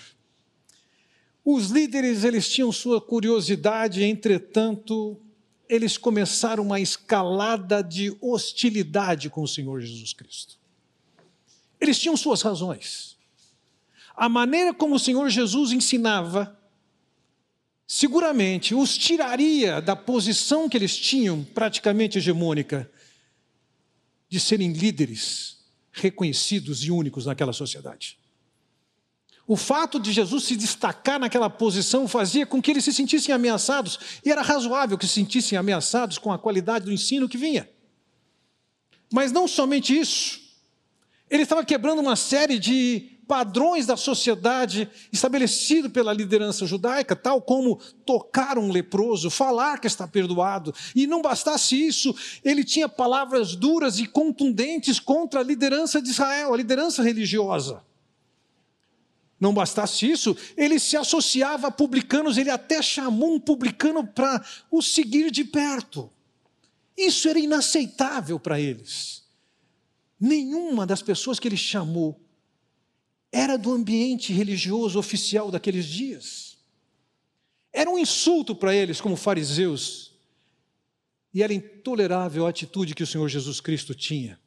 Os 1.43 1.69
líderes, 1.69 2.23
eles 2.23 2.49
tinham 2.49 2.71
sua 2.71 3.01
curiosidade, 3.01 4.03
entretanto, 4.03 5.19
eles 5.67 5.97
começaram 5.97 6.63
uma 6.63 6.79
escalada 6.79 7.81
de 7.81 8.15
hostilidade 8.21 9.29
com 9.29 9.41
o 9.41 9.47
Senhor 9.47 9.79
Jesus 9.81 10.13
Cristo. 10.13 10.57
Eles 11.79 11.99
tinham 11.99 12.17
suas 12.17 12.41
razões. 12.41 13.17
A 14.15 14.27
maneira 14.27 14.73
como 14.73 14.95
o 14.95 14.99
Senhor 14.99 15.29
Jesus 15.29 15.71
ensinava 15.71 16.57
seguramente 17.87 18.75
os 18.75 18.95
tiraria 18.95 19.81
da 19.81 19.95
posição 19.95 20.69
que 20.69 20.77
eles 20.77 20.95
tinham, 20.95 21.43
praticamente 21.43 22.19
hegemônica, 22.19 22.87
de 24.29 24.39
serem 24.39 24.71
líderes 24.71 25.57
reconhecidos 25.91 26.83
e 26.83 26.91
únicos 26.91 27.25
naquela 27.25 27.51
sociedade. 27.51 28.18
O 29.49 29.55
fato 29.55 29.99
de 29.99 30.11
Jesus 30.11 30.43
se 30.43 30.55
destacar 30.55 31.19
naquela 31.19 31.49
posição 31.49 32.07
fazia 32.07 32.45
com 32.45 32.61
que 32.61 32.69
eles 32.69 32.83
se 32.83 32.93
sentissem 32.93 33.33
ameaçados, 33.33 33.97
e 34.23 34.31
era 34.31 34.43
razoável 34.43 34.95
que 34.95 35.07
se 35.07 35.15
sentissem 35.15 35.57
ameaçados 35.57 36.19
com 36.19 36.31
a 36.31 36.37
qualidade 36.37 36.85
do 36.85 36.93
ensino 36.93 37.27
que 37.27 37.35
vinha. 37.35 37.67
Mas 39.11 39.31
não 39.31 39.47
somente 39.47 39.99
isso, 39.99 40.39
ele 41.27 41.41
estava 41.41 41.65
quebrando 41.65 41.97
uma 41.97 42.15
série 42.15 42.59
de 42.59 43.17
padrões 43.27 43.87
da 43.87 43.97
sociedade 43.97 44.87
estabelecido 45.11 45.89
pela 45.89 46.13
liderança 46.13 46.67
judaica, 46.67 47.15
tal 47.15 47.41
como 47.41 47.81
tocar 48.05 48.55
um 48.59 48.71
leproso, 48.71 49.31
falar 49.31 49.79
que 49.79 49.87
está 49.87 50.07
perdoado. 50.07 50.75
E 50.95 51.07
não 51.07 51.23
bastasse 51.23 51.75
isso, 51.87 52.15
ele 52.45 52.63
tinha 52.63 52.87
palavras 52.87 53.55
duras 53.55 53.97
e 53.97 54.05
contundentes 54.05 54.99
contra 54.99 55.39
a 55.39 55.43
liderança 55.43 55.99
de 55.99 56.11
Israel, 56.11 56.53
a 56.53 56.57
liderança 56.57 57.01
religiosa. 57.01 57.88
Não 59.39 59.53
bastasse 59.53 60.09
isso, 60.09 60.35
ele 60.57 60.79
se 60.79 60.97
associava 60.97 61.67
a 61.67 61.71
publicanos, 61.71 62.37
ele 62.37 62.49
até 62.49 62.81
chamou 62.81 63.35
um 63.35 63.39
publicano 63.39 64.05
para 64.05 64.45
o 64.69 64.81
seguir 64.81 65.31
de 65.31 65.45
perto. 65.45 66.11
Isso 66.97 67.29
era 67.29 67.39
inaceitável 67.39 68.37
para 68.37 68.59
eles. 68.59 69.23
Nenhuma 70.19 70.85
das 70.85 71.01
pessoas 71.01 71.39
que 71.39 71.47
ele 71.47 71.55
chamou 71.55 72.19
era 73.31 73.57
do 73.57 73.71
ambiente 73.71 74.33
religioso 74.33 74.99
oficial 74.99 75.49
daqueles 75.49 75.85
dias. 75.85 76.57
Era 77.71 77.89
um 77.89 77.97
insulto 77.97 78.53
para 78.53 78.75
eles, 78.75 78.99
como 78.99 79.15
fariseus, 79.15 80.13
e 81.33 81.41
era 81.43 81.53
intolerável 81.53 82.45
a 82.45 82.49
atitude 82.49 82.95
que 82.95 83.03
o 83.03 83.07
Senhor 83.07 83.29
Jesus 83.29 83.61
Cristo 83.61 83.93
tinha. 83.93 84.39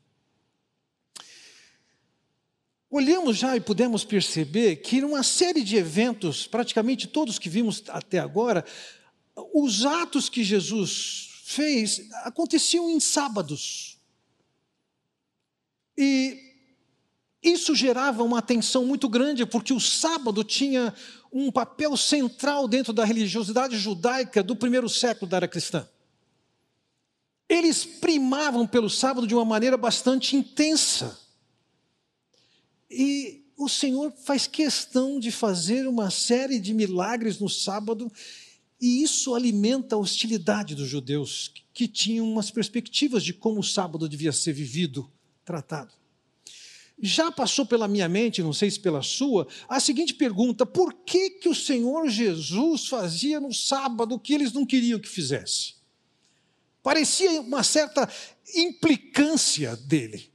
Olhamos 2.94 3.38
já 3.38 3.56
e 3.56 3.60
pudemos 3.60 4.04
perceber 4.04 4.76
que, 4.76 5.00
numa 5.00 5.22
série 5.22 5.64
de 5.64 5.76
eventos, 5.76 6.46
praticamente 6.46 7.08
todos 7.08 7.38
que 7.38 7.48
vimos 7.48 7.82
até 7.88 8.18
agora, 8.18 8.62
os 9.54 9.86
atos 9.86 10.28
que 10.28 10.44
Jesus 10.44 11.30
fez 11.42 12.06
aconteciam 12.22 12.90
em 12.90 13.00
sábados. 13.00 13.98
E 15.96 16.38
isso 17.42 17.74
gerava 17.74 18.22
uma 18.22 18.40
atenção 18.40 18.84
muito 18.84 19.08
grande, 19.08 19.46
porque 19.46 19.72
o 19.72 19.80
sábado 19.80 20.44
tinha 20.44 20.94
um 21.32 21.50
papel 21.50 21.96
central 21.96 22.68
dentro 22.68 22.92
da 22.92 23.06
religiosidade 23.06 23.78
judaica 23.78 24.42
do 24.42 24.54
primeiro 24.54 24.90
século 24.90 25.30
da 25.30 25.38
era 25.38 25.48
cristã. 25.48 25.88
Eles 27.48 27.86
primavam 27.86 28.66
pelo 28.66 28.90
sábado 28.90 29.26
de 29.26 29.34
uma 29.34 29.46
maneira 29.46 29.78
bastante 29.78 30.36
intensa. 30.36 31.21
E 32.92 33.42
o 33.56 33.68
Senhor 33.68 34.12
faz 34.24 34.46
questão 34.46 35.18
de 35.18 35.30
fazer 35.30 35.86
uma 35.86 36.10
série 36.10 36.60
de 36.60 36.74
milagres 36.74 37.38
no 37.38 37.48
sábado 37.48 38.10
e 38.82 39.00
isso 39.00 39.32
alimenta 39.32 39.94
a 39.94 39.98
hostilidade 39.98 40.74
dos 40.74 40.88
judeus, 40.88 41.52
que 41.72 41.86
tinham 41.86 42.28
umas 42.28 42.50
perspectivas 42.50 43.22
de 43.22 43.32
como 43.32 43.60
o 43.60 43.62
sábado 43.62 44.08
devia 44.08 44.32
ser 44.32 44.52
vivido, 44.52 45.08
tratado. 45.44 45.92
Já 47.00 47.30
passou 47.30 47.64
pela 47.64 47.86
minha 47.86 48.08
mente, 48.08 48.42
não 48.42 48.52
sei 48.52 48.68
se 48.68 48.80
pela 48.80 49.00
sua, 49.00 49.46
a 49.68 49.78
seguinte 49.78 50.14
pergunta: 50.14 50.66
por 50.66 50.92
que, 50.92 51.30
que 51.30 51.48
o 51.48 51.54
Senhor 51.54 52.08
Jesus 52.08 52.88
fazia 52.88 53.38
no 53.38 53.54
sábado 53.54 54.16
o 54.16 54.18
que 54.18 54.34
eles 54.34 54.52
não 54.52 54.66
queriam 54.66 54.98
que 54.98 55.08
fizesse? 55.08 55.74
Parecia 56.82 57.40
uma 57.40 57.62
certa 57.62 58.12
implicância 58.52 59.76
dele. 59.76 60.31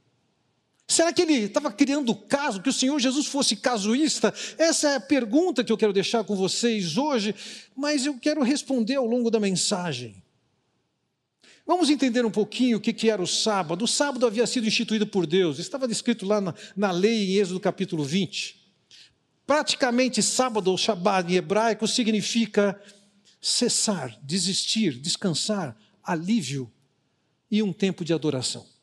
Será 0.90 1.12
que 1.12 1.20
ele 1.20 1.34
estava 1.34 1.70
criando 1.70 2.14
caso, 2.14 2.62
que 2.62 2.70
o 2.70 2.72
Senhor 2.72 2.98
Jesus 2.98 3.26
fosse 3.26 3.54
casuísta? 3.54 4.32
Essa 4.56 4.88
é 4.88 4.96
a 4.96 5.00
pergunta 5.00 5.62
que 5.62 5.70
eu 5.70 5.76
quero 5.76 5.92
deixar 5.92 6.24
com 6.24 6.34
vocês 6.34 6.96
hoje, 6.96 7.34
mas 7.76 8.06
eu 8.06 8.18
quero 8.18 8.42
responder 8.42 8.94
ao 8.94 9.04
longo 9.04 9.30
da 9.30 9.38
mensagem. 9.38 10.22
Vamos 11.66 11.90
entender 11.90 12.24
um 12.24 12.30
pouquinho 12.30 12.78
o 12.78 12.80
que 12.80 13.10
era 13.10 13.20
o 13.20 13.26
sábado. 13.26 13.84
O 13.84 13.86
sábado 13.88 14.26
havia 14.26 14.46
sido 14.46 14.66
instituído 14.66 15.06
por 15.06 15.26
Deus, 15.26 15.58
estava 15.58 15.86
descrito 15.86 16.24
lá 16.24 16.40
na, 16.40 16.54
na 16.74 16.90
lei 16.90 17.32
em 17.32 17.36
Êxodo 17.36 17.60
capítulo 17.60 18.02
20. 18.02 18.56
Praticamente, 19.46 20.22
sábado 20.22 20.70
ou 20.70 20.78
Shabbat 20.78 21.30
em 21.30 21.36
hebraico 21.36 21.86
significa 21.86 22.80
cessar, 23.38 24.18
desistir, 24.22 24.98
descansar, 24.98 25.76
alívio 26.02 26.72
e 27.50 27.62
um 27.62 27.74
tempo 27.74 28.06
de 28.06 28.14
adoração. 28.14 28.77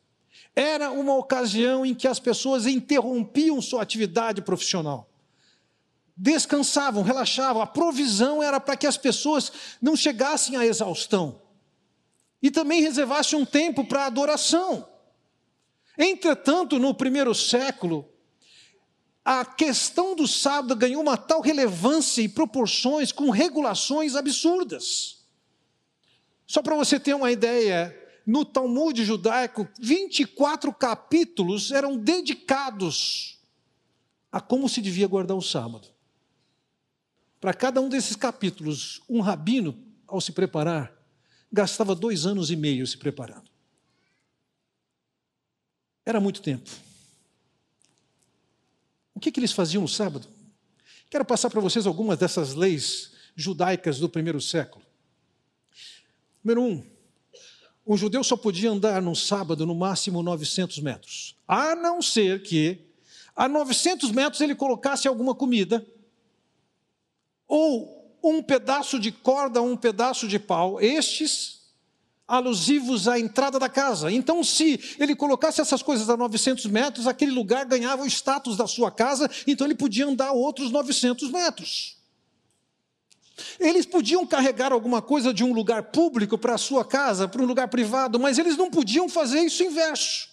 Era 0.56 0.90
uma 0.92 1.16
ocasião 1.16 1.86
em 1.86 1.94
que 1.94 2.08
as 2.08 2.20
pessoas 2.20 2.66
interrompiam 2.66 3.62
sua 3.62 3.82
atividade 3.82 4.42
profissional. 4.42 5.10
Descansavam, 6.16 7.04
relaxavam. 7.04 7.62
A 7.62 7.68
provisão 7.68 8.42
era 8.42 8.60
para 8.60 8.78
que 8.78 8.88
as 8.88 8.98
pessoas 8.98 9.52
não 9.82 9.98
chegassem 9.98 10.56
à 10.56 10.66
exaustão. 10.66 11.42
E 12.42 12.50
também 12.50 12.82
reservasse 12.82 13.36
um 13.36 13.44
tempo 13.44 13.84
para 13.84 14.06
adoração. 14.06 14.88
Entretanto, 15.98 16.80
no 16.80 16.94
primeiro 16.94 17.36
século, 17.36 18.08
a 19.26 19.44
questão 19.44 20.16
do 20.16 20.28
sábado 20.28 20.76
ganhou 20.76 21.02
uma 21.02 21.18
tal 21.18 21.42
relevância 21.42 22.22
e 22.22 22.30
proporções 22.30 23.12
com 23.12 23.30
regulações 23.30 24.16
absurdas. 24.16 25.26
Só 26.46 26.62
para 26.62 26.76
você 26.76 27.00
ter 27.00 27.16
uma 27.16 27.32
ideia, 27.32 28.05
no 28.26 28.44
Talmud 28.44 29.04
judaico, 29.04 29.68
24 29.80 30.74
capítulos 30.74 31.72
eram 31.72 31.96
dedicados 31.98 33.40
a 34.32 34.42
como 34.42 34.68
se 34.68 34.82
devia 34.82 35.08
guardar 35.08 35.38
o 35.38 35.42
sábado. 35.42 35.88
Para 37.40 37.54
cada 37.54 37.80
um 37.80 37.88
desses 37.88 38.16
capítulos, 38.16 39.02
um 39.08 39.22
rabino, 39.22 39.78
ao 40.08 40.20
se 40.20 40.32
preparar, 40.32 40.92
gastava 41.52 41.94
dois 41.94 42.26
anos 42.26 42.50
e 42.50 42.56
meio 42.56 42.86
se 42.88 42.98
preparando. 42.98 43.50
Era 46.06 46.20
muito 46.20 46.42
tempo. 46.42 46.70
O 49.14 49.20
que, 49.20 49.32
que 49.32 49.40
eles 49.40 49.52
faziam 49.52 49.82
no 49.82 49.88
sábado? 49.88 50.28
Quero 51.10 51.24
passar 51.24 51.50
para 51.50 51.62
vocês 51.62 51.86
algumas 51.88 52.18
dessas 52.18 52.54
leis 52.54 53.14
judaicas 53.36 54.00
do 54.00 54.10
primeiro 54.10 54.42
século. 54.42 54.84
Número 56.44 56.62
um, 56.62 56.95
um 57.86 57.96
judeu 57.96 58.24
só 58.24 58.36
podia 58.36 58.72
andar 58.72 59.02
no 59.02 59.16
sábado 59.16 59.66
no 59.66 59.76
máximo 59.76 60.24
900 60.24 60.80
metros, 60.80 61.36
a 61.48 61.76
não 61.76 62.02
ser 62.02 62.42
que 62.42 62.80
a 63.36 63.48
900 63.48 64.12
metros 64.12 64.42
ele 64.42 64.56
colocasse 64.56 65.08
alguma 65.08 65.36
comida, 65.36 65.86
ou 67.48 68.18
um 68.24 68.42
pedaço 68.42 69.00
de 69.00 69.12
corda, 69.12 69.62
um 69.62 69.78
pedaço 69.78 70.28
de 70.28 70.40
pau, 70.40 70.82
estes 70.82 71.56
alusivos 72.28 73.08
à 73.08 73.20
entrada 73.20 73.60
da 73.60 73.70
casa. 73.70 74.12
Então, 74.12 74.44
se 74.44 74.80
ele 75.00 75.16
colocasse 75.16 75.62
essas 75.62 75.84
coisas 75.84 76.10
a 76.10 76.18
900 76.18 76.66
metros, 76.66 77.06
aquele 77.06 77.32
lugar 77.32 77.66
ganhava 77.66 78.02
o 78.02 78.08
status 78.08 78.58
da 78.58 78.66
sua 78.66 78.90
casa, 78.90 79.30
então 79.46 79.68
ele 79.68 79.76
podia 79.76 80.08
andar 80.08 80.32
outros 80.32 80.72
900 80.72 81.30
metros. 81.30 81.98
Eles 83.60 83.86
podiam 83.86 84.26
carregar 84.26 84.72
alguma 84.72 85.02
coisa 85.02 85.34
de 85.34 85.44
um 85.44 85.54
lugar 85.54 85.84
público 85.84 86.38
para 86.38 86.56
a 86.56 86.58
sua 86.58 86.86
casa, 86.86 87.28
para 87.28 87.42
um 87.42 87.46
lugar 87.46 87.68
privado, 87.68 88.20
mas 88.20 88.38
eles 88.38 88.56
não 88.56 88.70
podiam 88.70 89.10
fazer 89.10 89.42
isso 89.42 89.64
inverso. 89.64 90.30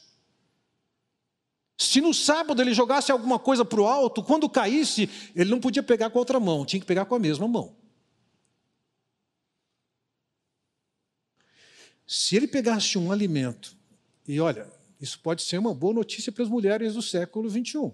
Se 1.77 2.01
no 2.01 2.15
sábado 2.15 2.63
ele 2.63 2.73
jogasse 2.73 3.11
alguma 3.11 3.39
coisa 3.39 3.65
para 3.65 3.81
o 3.81 3.87
alto, 3.87 4.23
quando 4.23 4.49
caísse, 4.49 5.11
ele 5.35 5.51
não 5.51 5.59
podia 5.59 5.83
pegar 5.83 6.11
com 6.11 6.19
a 6.19 6.21
outra 6.21 6.39
mão, 6.39 6.65
tinha 6.65 6.79
que 6.79 6.87
pegar 6.87 7.05
com 7.07 7.15
a 7.15 7.19
mesma 7.19 7.49
mão. 7.49 7.75
Se 12.07 12.37
ele 12.37 12.47
pegasse 12.47 12.97
um 12.99 13.11
alimento, 13.11 13.77
e 14.29 14.39
olha, 14.41 14.71
isso 15.01 15.19
pode 15.19 15.43
ser 15.43 15.59
uma 15.59 15.75
boa 15.75 15.95
notícia 15.95 16.31
para 16.31 16.45
as 16.45 16.49
mulheres 16.49 16.95
do 16.95 17.03
século 17.03 17.49
21. 17.49 17.93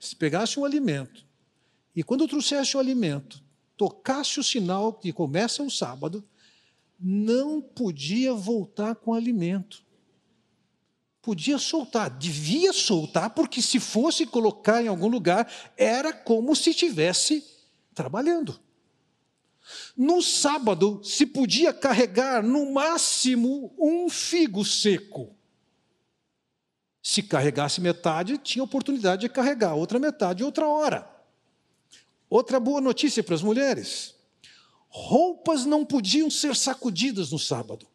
Se 0.00 0.16
pegasse 0.16 0.58
um 0.58 0.64
alimento, 0.64 1.24
e 1.94 2.02
quando 2.02 2.26
trouxesse 2.26 2.76
o 2.76 2.80
alimento, 2.80 3.40
tocasse 3.80 4.38
o 4.38 4.44
sinal 4.44 4.92
que 4.92 5.10
começa 5.10 5.62
o 5.62 5.70
sábado, 5.70 6.22
não 7.00 7.62
podia 7.62 8.34
voltar 8.34 8.94
com 8.94 9.14
alimento. 9.14 9.82
Podia 11.22 11.56
soltar, 11.56 12.10
devia 12.10 12.74
soltar, 12.74 13.30
porque 13.30 13.62
se 13.62 13.80
fosse 13.80 14.26
colocar 14.26 14.84
em 14.84 14.88
algum 14.88 15.08
lugar, 15.08 15.50
era 15.78 16.12
como 16.12 16.54
se 16.54 16.70
estivesse 16.70 17.42
trabalhando. 17.94 18.60
No 19.96 20.20
sábado, 20.20 21.00
se 21.02 21.24
podia 21.24 21.72
carregar 21.72 22.42
no 22.42 22.74
máximo 22.74 23.74
um 23.78 24.10
figo 24.10 24.62
seco. 24.62 25.34
Se 27.02 27.22
carregasse 27.22 27.80
metade, 27.80 28.36
tinha 28.36 28.62
oportunidade 28.62 29.22
de 29.22 29.30
carregar 29.30 29.72
outra 29.74 29.98
metade 29.98 30.44
outra 30.44 30.68
hora. 30.68 31.19
Outra 32.30 32.60
boa 32.60 32.80
notícia 32.80 33.24
para 33.24 33.34
as 33.34 33.42
mulheres: 33.42 34.14
roupas 34.88 35.66
não 35.66 35.84
podiam 35.84 36.30
ser 36.30 36.54
sacudidas 36.54 37.32
no 37.32 37.38
sábado. 37.40 37.88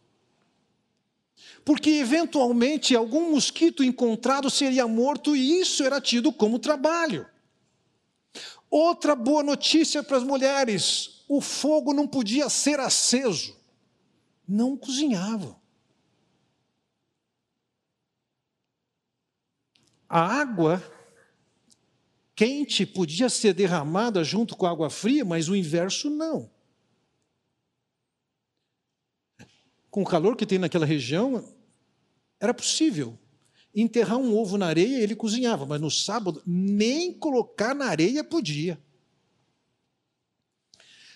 Porque 1.64 1.90
eventualmente 1.92 2.96
algum 2.96 3.32
mosquito 3.32 3.84
encontrado 3.84 4.50
seria 4.50 4.86
morto 4.88 5.36
e 5.36 5.62
isso 5.62 5.84
era 5.84 6.02
tido 6.02 6.34
como 6.34 6.60
trabalho. 6.60 7.26
Outra 8.70 9.16
boa 9.16 9.42
notícia 9.42 10.04
para 10.04 10.18
as 10.18 10.24
mulheres: 10.24 11.24
o 11.30 11.40
fogo 11.40 11.94
não 11.94 12.06
podia 12.06 12.50
ser 12.50 12.82
aceso. 12.82 13.56
Não 14.46 14.76
cozinhavam. 14.76 15.56
A 20.08 20.20
água 20.20 20.84
quente 22.36 22.86
podia 22.86 23.30
ser 23.30 23.54
derramada 23.54 24.24
junto 24.24 24.56
com 24.56 24.66
a 24.66 24.72
água 24.72 24.90
fria, 24.90 25.24
mas 25.24 25.48
o 25.48 25.56
inverso 25.56 26.10
não. 26.10 26.52
Com 29.90 30.02
o 30.02 30.06
calor 30.06 30.36
que 30.36 30.46
tem 30.46 30.60
naquela 30.60 30.86
região, 30.86 31.56
era 32.40 32.54
possível 32.54 33.18
enterrar 33.74 34.18
um 34.18 34.36
ovo 34.36 34.58
na 34.58 34.68
areia, 34.68 35.02
ele 35.02 35.16
cozinhava, 35.16 35.66
mas 35.66 35.80
no 35.80 35.90
sábado 35.90 36.42
nem 36.46 37.14
colocar 37.14 37.74
na 37.74 37.86
areia 37.86 38.24
podia. 38.24 38.80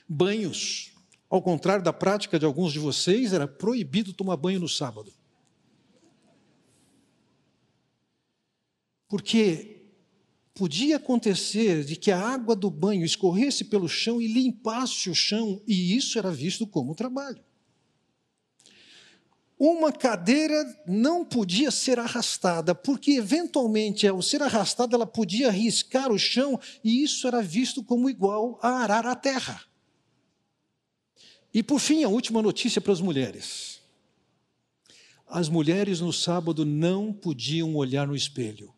Banhos. 0.07 0.93
Ao 1.29 1.41
contrário 1.41 1.83
da 1.83 1.93
prática 1.93 2.39
de 2.39 2.45
alguns 2.45 2.73
de 2.73 2.79
vocês, 2.79 3.33
era 3.33 3.47
proibido 3.47 4.13
tomar 4.13 4.35
banho 4.35 4.59
no 4.59 4.67
sábado. 4.67 5.13
Porque 9.07 9.68
podia 10.59 10.97
acontecer 10.97 11.85
de 11.85 11.95
que 11.95 12.11
a 12.11 12.19
água 12.19 12.53
do 12.53 12.69
banho 12.69 13.05
escorresse 13.05 13.63
pelo 13.63 13.87
chão 13.87 14.21
e 14.21 14.27
limpasse 14.27 15.09
o 15.09 15.15
chão, 15.15 15.61
e 15.65 15.95
isso 15.95 16.19
era 16.19 16.29
visto 16.31 16.67
como 16.67 16.93
trabalho. 16.93 17.41
Uma 19.57 19.89
cadeira 19.93 20.53
não 20.85 21.23
podia 21.23 21.71
ser 21.71 21.97
arrastada, 21.97 22.75
porque 22.75 23.11
eventualmente, 23.11 24.05
ao 24.05 24.21
ser 24.21 24.43
arrastada, 24.43 24.97
ela 24.97 25.07
podia 25.07 25.49
riscar 25.49 26.11
o 26.11 26.19
chão, 26.19 26.59
e 26.83 27.03
isso 27.03 27.25
era 27.25 27.41
visto 27.41 27.81
como 27.81 28.09
igual 28.09 28.59
a 28.61 28.81
arar 28.81 29.05
a 29.05 29.15
terra. 29.15 29.63
E 31.53 31.63
por 31.63 31.79
fim, 31.79 32.03
a 32.03 32.09
última 32.09 32.41
notícia 32.41 32.81
para 32.81 32.91
as 32.91 32.99
mulheres. 32.99 33.79
As 35.25 35.47
mulheres 35.47 36.01
no 36.01 36.11
sábado 36.11 36.65
não 36.65 37.13
podiam 37.13 37.77
olhar 37.77 38.05
no 38.05 38.15
espelho. 38.15 38.73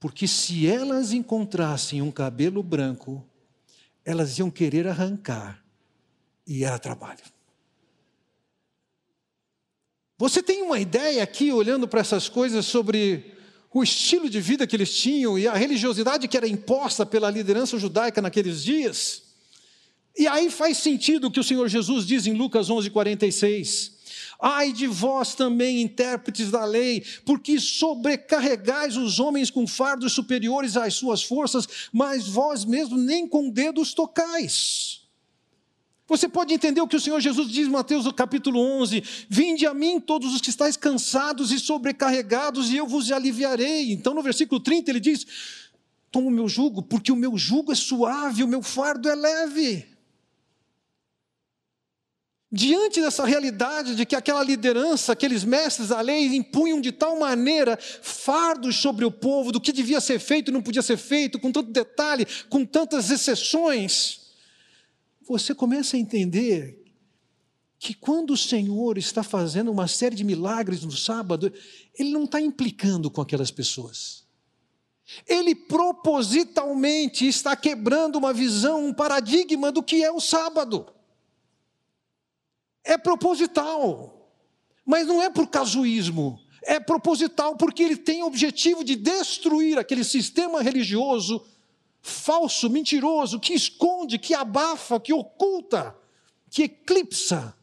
Porque 0.00 0.28
se 0.28 0.66
elas 0.66 1.12
encontrassem 1.12 2.00
um 2.00 2.10
cabelo 2.10 2.62
branco, 2.62 3.26
elas 4.04 4.38
iam 4.38 4.50
querer 4.50 4.86
arrancar 4.86 5.62
e 6.46 6.64
era 6.64 6.78
trabalho. 6.78 7.22
Você 10.16 10.42
tem 10.42 10.62
uma 10.62 10.80
ideia 10.80 11.22
aqui, 11.22 11.52
olhando 11.52 11.86
para 11.86 12.00
essas 12.00 12.28
coisas, 12.28 12.66
sobre 12.66 13.34
o 13.72 13.82
estilo 13.82 14.28
de 14.28 14.40
vida 14.40 14.66
que 14.66 14.74
eles 14.74 14.96
tinham 14.96 15.38
e 15.38 15.46
a 15.46 15.54
religiosidade 15.54 16.26
que 16.26 16.36
era 16.36 16.48
imposta 16.48 17.06
pela 17.06 17.30
liderança 17.30 17.78
judaica 17.78 18.20
naqueles 18.20 18.64
dias? 18.64 19.22
E 20.16 20.26
aí 20.26 20.50
faz 20.50 20.78
sentido 20.78 21.28
o 21.28 21.30
que 21.30 21.38
o 21.38 21.44
Senhor 21.44 21.68
Jesus 21.68 22.04
diz 22.04 22.26
em 22.26 22.32
Lucas 22.32 22.68
11, 22.68 22.90
46. 22.90 23.97
Ai 24.40 24.72
de 24.72 24.86
vós 24.86 25.34
também, 25.34 25.82
intérpretes 25.82 26.50
da 26.50 26.64
lei, 26.64 27.04
porque 27.24 27.58
sobrecarregais 27.58 28.96
os 28.96 29.18
homens 29.18 29.50
com 29.50 29.66
fardos 29.66 30.12
superiores 30.12 30.76
às 30.76 30.94
suas 30.94 31.22
forças, 31.22 31.88
mas 31.92 32.28
vós 32.28 32.64
mesmos 32.64 33.02
nem 33.02 33.26
com 33.26 33.50
dedos 33.50 33.92
tocais. 33.92 35.00
Você 36.06 36.26
pode 36.26 36.54
entender 36.54 36.80
o 36.80 36.88
que 36.88 36.96
o 36.96 37.00
Senhor 37.00 37.20
Jesus 37.20 37.50
diz 37.50 37.66
em 37.66 37.70
Mateus 37.70 38.10
capítulo 38.12 38.60
11: 38.60 39.02
Vinde 39.28 39.66
a 39.66 39.74
mim 39.74 40.00
todos 40.00 40.32
os 40.32 40.40
que 40.40 40.50
estáis 40.50 40.76
cansados 40.76 41.50
e 41.50 41.58
sobrecarregados, 41.58 42.70
e 42.70 42.76
eu 42.76 42.86
vos 42.86 43.10
aliviarei. 43.10 43.92
Então, 43.92 44.14
no 44.14 44.22
versículo 44.22 44.60
30, 44.60 44.90
ele 44.90 45.00
diz: 45.00 45.26
Toma 46.10 46.28
o 46.28 46.30
meu 46.30 46.48
jugo, 46.48 46.80
porque 46.80 47.12
o 47.12 47.16
meu 47.16 47.36
jugo 47.36 47.72
é 47.72 47.74
suave, 47.74 48.42
o 48.42 48.48
meu 48.48 48.62
fardo 48.62 49.08
é 49.08 49.14
leve. 49.14 49.97
Diante 52.50 53.02
dessa 53.02 53.26
realidade 53.26 53.94
de 53.94 54.06
que 54.06 54.16
aquela 54.16 54.42
liderança, 54.42 55.12
aqueles 55.12 55.44
mestres 55.44 55.88
da 55.88 56.00
lei 56.00 56.34
impunham 56.34 56.80
de 56.80 56.90
tal 56.90 57.18
maneira 57.18 57.78
fardos 57.78 58.76
sobre 58.76 59.04
o 59.04 59.10
povo 59.10 59.52
do 59.52 59.60
que 59.60 59.70
devia 59.70 60.00
ser 60.00 60.18
feito 60.18 60.50
e 60.50 60.54
não 60.54 60.62
podia 60.62 60.80
ser 60.80 60.96
feito, 60.96 61.38
com 61.38 61.52
tanto 61.52 61.70
detalhe, 61.70 62.26
com 62.48 62.64
tantas 62.64 63.10
exceções, 63.10 64.32
você 65.28 65.54
começa 65.54 65.94
a 65.94 66.00
entender 66.00 66.82
que 67.78 67.92
quando 67.92 68.32
o 68.32 68.36
Senhor 68.36 68.96
está 68.96 69.22
fazendo 69.22 69.70
uma 69.70 69.86
série 69.86 70.16
de 70.16 70.24
milagres 70.24 70.82
no 70.82 70.90
sábado, 70.90 71.52
Ele 71.98 72.10
não 72.10 72.24
está 72.24 72.40
implicando 72.40 73.10
com 73.10 73.20
aquelas 73.20 73.50
pessoas. 73.50 74.26
Ele 75.26 75.54
propositalmente 75.54 77.28
está 77.28 77.54
quebrando 77.54 78.16
uma 78.16 78.32
visão, 78.32 78.86
um 78.86 78.94
paradigma 78.94 79.70
do 79.70 79.82
que 79.82 80.02
é 80.02 80.10
o 80.10 80.18
sábado 80.18 80.86
é 82.88 82.96
proposital, 82.96 84.32
mas 84.84 85.06
não 85.06 85.22
é 85.22 85.28
por 85.28 85.46
casuísmo. 85.48 86.40
É 86.62 86.80
proposital 86.80 87.54
porque 87.56 87.82
ele 87.82 87.96
tem 87.96 88.22
o 88.22 88.26
objetivo 88.26 88.82
de 88.82 88.96
destruir 88.96 89.78
aquele 89.78 90.02
sistema 90.02 90.62
religioso 90.62 91.46
falso, 92.00 92.70
mentiroso, 92.70 93.38
que 93.38 93.52
esconde, 93.52 94.18
que 94.18 94.32
abafa, 94.32 94.98
que 94.98 95.12
oculta, 95.12 95.94
que 96.48 96.62
eclipsa 96.62 97.54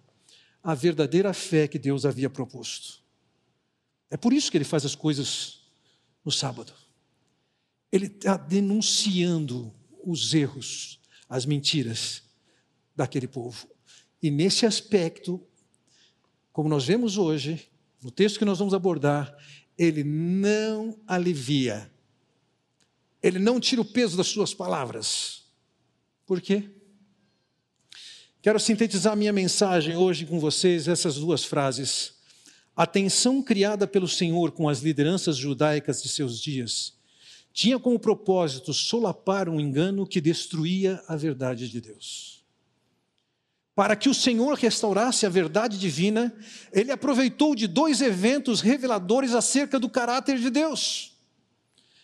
a 0.63 0.75
verdadeira 0.75 1.33
fé 1.33 1.67
que 1.67 1.79
Deus 1.79 2.05
havia 2.05 2.29
proposto. 2.29 3.01
É 4.11 4.17
por 4.17 4.31
isso 4.31 4.51
que 4.51 4.57
ele 4.57 4.63
faz 4.63 4.85
as 4.85 4.93
coisas 4.93 5.61
no 6.23 6.31
sábado. 6.31 6.71
Ele 7.91 8.05
está 8.05 8.37
denunciando 8.37 9.73
os 10.03 10.33
erros, 10.33 10.99
as 11.27 11.45
mentiras 11.45 12.21
daquele 12.95 13.27
povo. 13.27 13.67
E 14.25 14.31
nesse 14.31 14.65
aspecto, 14.65 15.39
como 16.51 16.67
nós 16.67 16.87
vemos 16.87 17.15
hoje, 17.15 17.69
no 18.01 18.09
texto 18.09 18.39
que 18.39 18.45
nós 18.45 18.57
vamos 18.57 18.73
abordar, 18.73 19.31
ele 19.77 20.03
não 20.03 20.99
alivia, 21.05 21.91
ele 23.21 23.37
não 23.37 23.59
tira 23.59 23.81
o 23.81 23.85
peso 23.85 24.17
das 24.17 24.25
suas 24.25 24.51
palavras. 24.51 25.43
Por 26.25 26.41
quê? 26.41 26.71
Quero 28.41 28.59
sintetizar 28.59 29.15
minha 29.15 29.31
mensagem 29.31 29.95
hoje 29.95 30.25
com 30.25 30.39
vocês, 30.39 30.87
essas 30.87 31.17
duas 31.17 31.45
frases. 31.45 32.15
A 32.75 32.87
tensão 32.87 33.43
criada 33.43 33.85
pelo 33.85 34.07
Senhor 34.07 34.53
com 34.53 34.67
as 34.67 34.79
lideranças 34.79 35.37
judaicas 35.37 36.01
de 36.01 36.09
seus 36.09 36.41
dias 36.41 36.95
tinha 37.53 37.77
como 37.77 37.99
propósito 37.99 38.73
solapar 38.73 39.47
um 39.47 39.59
engano 39.59 40.03
que 40.07 40.19
destruía 40.19 41.03
a 41.07 41.15
verdade 41.15 41.69
de 41.69 41.79
Deus. 41.79 42.43
Para 43.75 43.95
que 43.95 44.07
o 44.07 44.13
Senhor 44.13 44.57
restaurasse 44.57 45.25
a 45.25 45.29
verdade 45.29 45.77
divina, 45.77 46.33
ele 46.71 46.93
aproveitou 46.93 47.53
de 47.53 47.67
dois 47.67 47.99
eventos 47.99 48.61
reveladores 48.61 49.33
acerca 49.35 49.77
do 49.77 49.89
caráter 49.89 50.39
de 50.39 50.49
Deus. 50.49 51.13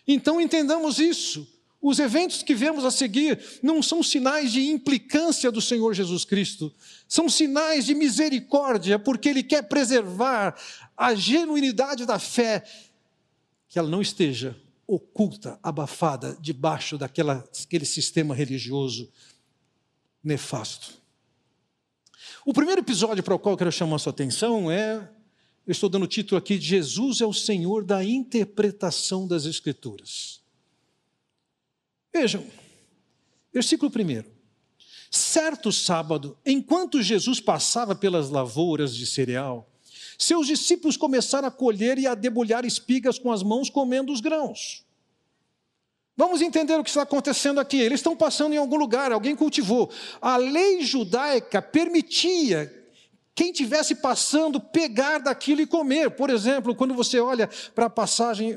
Então 0.06 0.38
entendamos 0.38 0.98
isso. 0.98 1.48
Os 1.80 1.98
eventos 1.98 2.42
que 2.44 2.54
vemos 2.54 2.84
a 2.84 2.90
seguir 2.92 3.40
não 3.62 3.82
são 3.82 4.02
sinais 4.02 4.52
de 4.52 4.60
implicância 4.68 5.50
do 5.50 5.60
Senhor 5.60 5.94
Jesus 5.94 6.24
Cristo, 6.24 6.72
são 7.08 7.28
sinais 7.28 7.86
de 7.86 7.94
misericórdia, 7.94 9.00
porque 9.00 9.28
Ele 9.28 9.42
quer 9.42 9.62
preservar 9.62 10.54
a 10.96 11.14
genuinidade 11.14 12.06
da 12.06 12.20
fé, 12.20 12.62
que 13.68 13.78
ela 13.78 13.88
não 13.88 14.00
esteja 14.00 14.56
oculta, 14.86 15.58
abafada, 15.62 16.36
debaixo 16.40 16.96
daquele 16.98 17.84
sistema 17.84 18.34
religioso 18.34 19.10
nefasto. 20.22 21.01
O 22.44 22.52
primeiro 22.52 22.80
episódio 22.80 23.22
para 23.22 23.34
o 23.34 23.38
qual 23.38 23.52
eu 23.52 23.56
quero 23.56 23.70
chamar 23.70 23.96
a 23.96 23.98
sua 24.00 24.10
atenção 24.10 24.68
é, 24.68 25.08
eu 25.64 25.70
estou 25.70 25.88
dando 25.88 26.02
o 26.02 26.08
título 26.08 26.36
aqui, 26.36 26.60
Jesus 26.60 27.20
é 27.20 27.26
o 27.26 27.32
Senhor 27.32 27.84
da 27.84 28.04
interpretação 28.04 29.28
das 29.28 29.44
Escrituras. 29.44 30.40
Vejam, 32.12 32.44
versículo 33.52 33.90
1. 33.90 34.24
Certo 35.08 35.70
sábado, 35.70 36.36
enquanto 36.44 37.00
Jesus 37.00 37.38
passava 37.40 37.94
pelas 37.94 38.28
lavouras 38.28 38.96
de 38.96 39.06
cereal, 39.06 39.70
seus 40.18 40.48
discípulos 40.48 40.96
começaram 40.96 41.46
a 41.46 41.50
colher 41.50 41.96
e 41.96 42.08
a 42.08 42.14
debulhar 42.14 42.64
espigas 42.64 43.20
com 43.20 43.30
as 43.30 43.42
mãos, 43.44 43.70
comendo 43.70 44.12
os 44.12 44.20
grãos. 44.20 44.81
Vamos 46.16 46.42
entender 46.42 46.78
o 46.78 46.84
que 46.84 46.90
está 46.90 47.02
acontecendo 47.02 47.58
aqui. 47.58 47.80
Eles 47.80 48.00
estão 48.00 48.14
passando 48.14 48.52
em 48.52 48.58
algum 48.58 48.76
lugar, 48.76 49.12
alguém 49.12 49.34
cultivou. 49.34 49.90
A 50.20 50.36
lei 50.36 50.82
judaica 50.82 51.62
permitia 51.62 52.72
quem 53.34 53.52
tivesse 53.52 53.94
passando 53.94 54.60
pegar 54.60 55.18
daquilo 55.18 55.62
e 55.62 55.66
comer. 55.66 56.10
Por 56.10 56.28
exemplo, 56.28 56.74
quando 56.74 56.94
você 56.94 57.18
olha 57.18 57.48
para 57.74 57.86
a 57.86 57.90
passagem, 57.90 58.54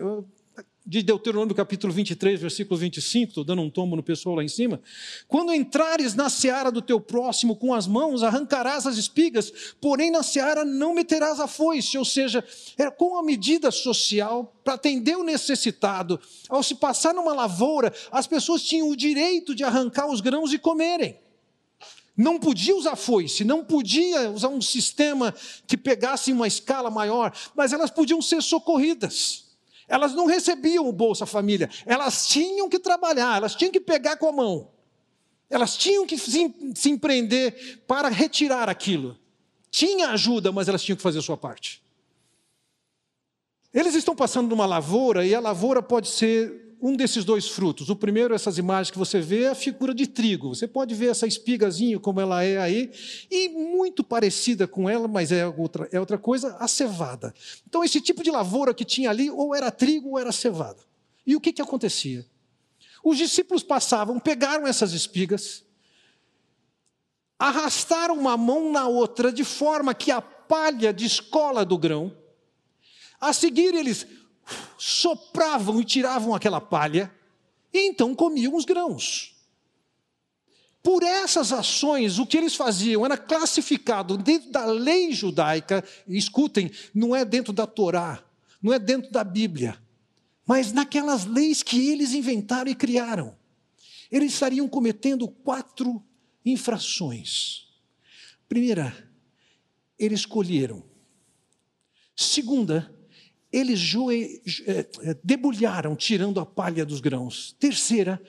de 0.86 1.01
Deuteronômio 1.01 1.55
capítulo 1.55 1.91
23, 1.91 2.39
versículo 2.39 2.79
25, 2.79 3.29
estou 3.29 3.43
dando 3.43 3.63
um 3.63 3.71
tombo 3.71 3.95
no 3.95 4.03
pessoal 4.03 4.36
lá 4.36 4.43
em 4.43 4.47
cima. 4.47 4.79
Quando 5.27 5.51
entrares 5.51 6.13
na 6.13 6.29
seara 6.29 6.71
do 6.71 6.81
teu 6.81 7.01
próximo 7.01 7.55
com 7.55 7.73
as 7.73 7.88
mãos, 7.88 8.21
arrancarás 8.21 8.86
as 8.86 8.95
espigas, 8.95 9.51
porém 9.81 10.11
na 10.11 10.21
seara 10.21 10.63
não 10.63 10.93
meterás 10.93 11.39
a 11.39 11.47
foice, 11.47 11.97
ou 11.97 12.05
seja, 12.05 12.43
era 12.77 12.91
com 12.91 13.17
a 13.17 13.23
medida 13.23 13.71
social 13.71 14.55
para 14.63 14.75
atender 14.75 15.17
o 15.17 15.23
necessitado. 15.23 16.19
Ao 16.47 16.61
se 16.61 16.75
passar 16.75 17.15
numa 17.15 17.33
lavoura, 17.33 17.91
as 18.11 18.27
pessoas 18.27 18.61
tinham 18.61 18.89
o 18.89 18.95
direito 18.95 19.55
de 19.55 19.63
arrancar 19.63 20.07
os 20.07 20.21
grãos 20.21 20.53
e 20.53 20.59
comerem. 20.59 21.17
Não 22.15 22.39
podia 22.39 22.75
usar 22.75 22.95
foice, 22.95 23.43
não 23.43 23.65
podia 23.65 24.29
usar 24.29 24.49
um 24.49 24.61
sistema 24.61 25.33
que 25.67 25.75
pegasse 25.75 26.31
uma 26.31 26.47
escala 26.47 26.91
maior, 26.91 27.33
mas 27.55 27.73
elas 27.73 27.89
podiam 27.89 28.21
ser 28.21 28.41
socorridas. 28.43 29.44
Elas 29.88 30.13
não 30.13 30.25
recebiam 30.25 30.88
o 30.88 30.91
Bolsa 30.91 31.25
Família, 31.25 31.69
elas 31.86 32.27
tinham 32.27 32.67
que 32.67 32.79
trabalhar, 32.79 33.38
elas 33.38 33.55
tinham 33.55 33.71
que 33.71 33.79
pegar 33.79 34.17
com 34.17 34.27
a 34.27 34.31
mão. 34.31 34.71
Elas 35.49 35.77
tinham 35.77 36.07
que 36.07 36.17
se, 36.17 36.89
empreender 36.89 37.83
para 37.88 38.09
retirar 38.09 38.67
aquilo. 38.67 39.17
Tinha 39.69 40.09
ajuda, 40.09 40.51
mas 40.51 40.67
elas 40.67 40.83
tinham 40.83 40.95
que 40.97 41.03
fazer 41.03 41.19
a 41.19 41.21
sua 41.21 41.38
parte. 41.38 41.83
Eles 43.71 43.93
estão 43.93 44.15
passando 44.15 44.49
numa 44.49 44.65
lavoura 44.65 45.25
e 45.25 45.36
a 45.36 45.39
lavoura 45.39 45.83
pode 45.83 46.07
ser 46.07 46.64
um 46.86 46.95
desses 46.95 47.25
dois 47.25 47.47
frutos. 47.47 47.89
O 47.89 47.95
primeiro, 47.95 48.36
essas 48.36 48.59
imagens 48.59 48.91
que 48.91 48.97
você 48.99 49.19
vê, 49.19 49.45
é 49.45 49.49
a 49.49 49.55
figura 49.55 49.91
de 49.91 50.05
trigo. 50.05 50.49
Você 50.49 50.67
pode 50.67 50.93
ver 50.93 51.07
essa 51.07 51.25
espigazinha 51.25 51.99
como 51.99 52.21
ela 52.21 52.43
é 52.43 52.59
aí, 52.59 52.91
e 53.31 53.49
muito 53.49 54.03
parecida 54.03 54.67
com 54.67 54.88
ela, 54.88 55.07
mas 55.07 55.31
é 55.31 55.47
outra, 55.47 55.89
é 55.91 55.99
outra 55.99 56.19
coisa, 56.19 56.55
a 56.59 56.67
cevada. 56.67 57.33
Então, 57.67 57.83
esse 57.83 57.99
tipo 57.99 58.21
de 58.21 58.29
lavoura 58.29 58.71
que 58.71 58.86
tinha 58.86 59.09
ali, 59.09 59.31
ou 59.31 59.55
era 59.55 59.71
trigo 59.71 60.09
ou 60.09 60.19
era 60.19 60.31
cevada. 60.31 60.77
E 61.25 61.36
o 61.36 61.41
que, 61.41 61.51
que 61.51 61.61
acontecia? 61.61 62.23
Os 63.03 63.17
discípulos 63.17 63.63
passavam, 63.63 64.19
pegaram 64.19 64.67
essas 64.67 64.93
espigas, 64.93 65.65
arrastaram 67.39 68.15
uma 68.15 68.38
mão 68.38 68.71
na 68.71 68.88
outra, 68.88 69.33
de 69.33 69.43
forma 69.43 69.95
que 69.95 70.11
a 70.11 70.21
palha 70.21 70.93
descola 70.93 71.65
do 71.65 71.79
grão. 71.79 72.15
A 73.19 73.33
seguir, 73.33 73.73
eles 73.73 74.05
sopravam 74.77 75.81
e 75.81 75.85
tiravam 75.85 76.33
aquela 76.33 76.61
palha, 76.61 77.11
e 77.73 77.87
então 77.87 78.13
comiam 78.15 78.55
os 78.55 78.65
grãos. 78.65 79.35
Por 80.81 81.01
essas 81.01 81.51
ações, 81.51 82.19
o 82.19 82.27
que 82.27 82.37
eles 82.37 82.55
faziam 82.55 83.03
era 83.03 83.17
classificado 83.17 84.17
dentro 84.17 84.51
da 84.51 84.65
lei 84.65 85.11
judaica, 85.11 85.83
escutem, 86.07 86.71
não 86.93 87.15
é 87.15 87.25
dentro 87.25 87.51
da 87.51 87.65
Torá, 87.65 88.23
não 88.61 88.71
é 88.71 88.77
dentro 88.77 89.11
da 89.11 89.23
Bíblia, 89.23 89.81
mas 90.45 90.71
naquelas 90.71 91.25
leis 91.25 91.63
que 91.63 91.89
eles 91.89 92.13
inventaram 92.13 92.69
e 92.69 92.75
criaram. 92.75 93.35
Eles 94.11 94.33
estariam 94.33 94.67
cometendo 94.67 95.27
quatro 95.27 96.03
infrações. 96.45 97.65
Primeira, 98.47 98.95
eles 99.97 100.25
colheram. 100.25 100.83
Segunda, 102.15 102.94
eles 103.56 103.95
é, 104.68 104.80
é, 105.01 105.18
debulharam, 105.24 105.95
tirando 105.95 106.41
a 106.41 106.45
palha 106.45 106.86
dos 106.86 106.99
grãos. 106.99 107.56
Terceira, 107.58 108.22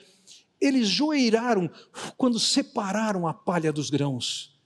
eles 0.59 0.87
joeiraram 0.87 1.69
quando 2.15 2.39
separaram 2.39 3.27
a 3.27 3.33
palha 3.33 3.73
dos 3.73 3.89
grãos. 3.89 4.57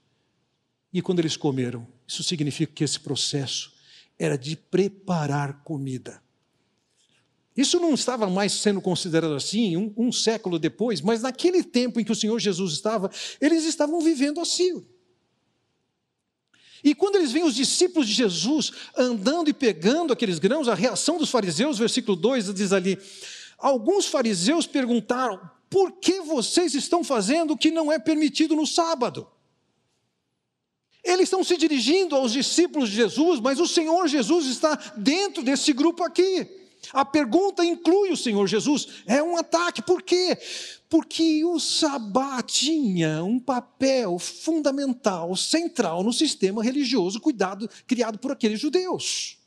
E 0.92 1.02
quando 1.02 1.18
eles 1.18 1.36
comeram, 1.36 1.84
isso 2.06 2.22
significa 2.22 2.72
que 2.72 2.84
esse 2.84 3.00
processo 3.00 3.72
era 4.16 4.38
de 4.38 4.54
preparar 4.54 5.64
comida. 5.64 6.22
Isso 7.56 7.80
não 7.80 7.92
estava 7.92 8.30
mais 8.30 8.52
sendo 8.52 8.80
considerado 8.80 9.34
assim 9.34 9.76
um, 9.76 9.92
um, 9.96 10.12
século 10.12 10.60
depois, 10.60 11.00
mas 11.00 11.22
naquele 11.22 11.64
tempo 11.64 11.98
em 11.98 12.04
que 12.04 12.12
o 12.12 12.16
Senhor 12.16 12.38
Jesus 12.38 12.74
estava, 12.74 13.10
eles 13.40 13.64
estavam 13.64 14.00
vivendo 14.00 14.40
assim. 14.40 14.86
E 16.84 16.94
quando 16.94 17.16
eles 17.16 17.30
veem 17.30 17.44
os 17.44 17.54
discípulos 17.54 18.08
de 18.08 18.14
Jesus 18.14 18.72
andando 18.96 19.48
e 19.48 19.52
pegando 19.52 20.12
aqueles 20.12 20.38
grãos, 20.38 20.68
a 20.68 20.74
reação 20.74 21.16
dos 21.16 21.30
fariseus, 21.30 21.78
versículo 21.78 22.16
2 22.16 22.52
diz 22.54 22.72
ali: 22.72 22.98
alguns 23.58 24.06
fariseus 24.06 24.66
perguntaram, 24.66 25.40
por 25.70 25.92
que 25.92 26.20
vocês 26.20 26.74
estão 26.74 27.04
fazendo 27.04 27.52
o 27.52 27.56
que 27.56 27.70
não 27.70 27.90
é 27.90 27.98
permitido 27.98 28.56
no 28.56 28.66
sábado? 28.66 29.26
Eles 31.04 31.24
estão 31.24 31.42
se 31.42 31.56
dirigindo 31.56 32.14
aos 32.14 32.32
discípulos 32.32 32.88
de 32.88 32.96
Jesus, 32.96 33.40
mas 33.40 33.58
o 33.58 33.66
Senhor 33.66 34.06
Jesus 34.06 34.46
está 34.46 34.76
dentro 34.96 35.42
desse 35.42 35.72
grupo 35.72 36.04
aqui. 36.04 36.61
A 36.92 37.04
pergunta 37.04 37.64
inclui 37.64 38.10
o 38.10 38.16
Senhor 38.16 38.46
Jesus. 38.46 38.88
É 39.06 39.22
um 39.22 39.36
ataque. 39.36 39.82
Por 39.82 40.02
quê? 40.02 40.36
Porque 40.88 41.44
o 41.44 41.60
sabá 41.60 42.42
tinha 42.42 43.22
um 43.22 43.38
papel 43.38 44.18
fundamental, 44.18 45.36
central 45.36 46.02
no 46.02 46.12
sistema 46.12 46.62
religioso 46.62 47.20
cuidado, 47.20 47.68
criado 47.86 48.18
por 48.18 48.32
aqueles 48.32 48.60
judeus. 48.60 49.38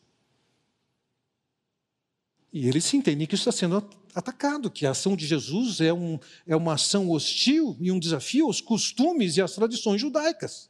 E 2.53 2.67
eles 2.69 2.85
se 2.85 2.95
entendem 2.95 3.27
que 3.27 3.35
isso 3.35 3.49
está 3.49 3.51
sendo 3.51 3.85
atacado, 4.15 4.71
que 4.71 4.85
a 4.85 4.91
ação 4.91 5.13
de 5.13 5.27
Jesus 5.27 5.81
é, 5.81 5.91
um, 5.91 6.17
é 6.47 6.55
uma 6.55 6.75
ação 6.75 7.09
hostil 7.11 7.75
e 7.81 7.91
um 7.91 7.99
desafio 7.99 8.45
aos 8.45 8.61
costumes 8.61 9.35
e 9.35 9.41
às 9.41 9.53
tradições 9.53 9.99
judaicas. 9.99 10.69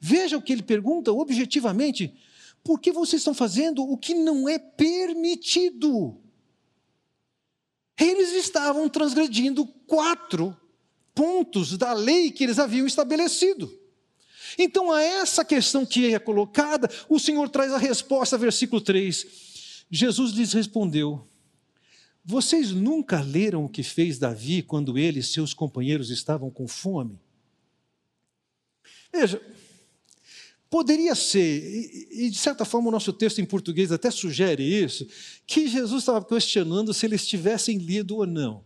Veja 0.00 0.38
o 0.38 0.42
que 0.42 0.52
ele 0.52 0.62
pergunta 0.62 1.12
objetivamente: 1.12 2.14
por 2.62 2.80
que 2.80 2.92
vocês 2.92 3.20
estão 3.20 3.34
fazendo 3.34 3.82
o 3.82 3.96
que 3.96 4.14
não 4.14 4.48
é 4.48 4.58
permitido? 4.58 6.20
Eles 7.98 8.32
estavam 8.32 8.88
transgredindo 8.88 9.66
quatro 9.86 10.56
pontos 11.14 11.76
da 11.76 11.92
lei 11.92 12.30
que 12.30 12.44
eles 12.44 12.58
haviam 12.58 12.86
estabelecido. 12.86 13.76
Então, 14.56 14.92
a 14.92 15.02
essa 15.02 15.44
questão 15.44 15.84
que 15.84 16.14
é 16.14 16.18
colocada, 16.18 16.88
o 17.08 17.18
Senhor 17.18 17.48
traz 17.48 17.72
a 17.72 17.78
resposta, 17.78 18.38
versículo 18.38 18.80
3. 18.80 19.84
Jesus 19.90 20.32
lhes 20.32 20.52
respondeu: 20.52 21.26
Vocês 22.24 22.70
nunca 22.70 23.20
leram 23.20 23.64
o 23.64 23.68
que 23.68 23.82
fez 23.82 24.18
Davi 24.18 24.62
quando 24.62 24.96
ele 24.96 25.18
e 25.18 25.22
seus 25.22 25.52
companheiros 25.52 26.10
estavam 26.10 26.50
com 26.50 26.68
fome? 26.68 27.20
Veja, 29.12 29.40
Poderia 30.70 31.14
ser, 31.14 32.10
e 32.10 32.28
de 32.28 32.36
certa 32.36 32.64
forma 32.64 32.88
o 32.88 32.92
nosso 32.92 33.12
texto 33.12 33.40
em 33.40 33.44
português 33.44 33.90
até 33.90 34.10
sugere 34.10 34.62
isso, 34.62 35.06
que 35.46 35.66
Jesus 35.66 36.02
estava 36.02 36.22
questionando 36.24 36.92
se 36.92 37.06
eles 37.06 37.26
tivessem 37.26 37.78
lido 37.78 38.16
ou 38.16 38.26
não. 38.26 38.62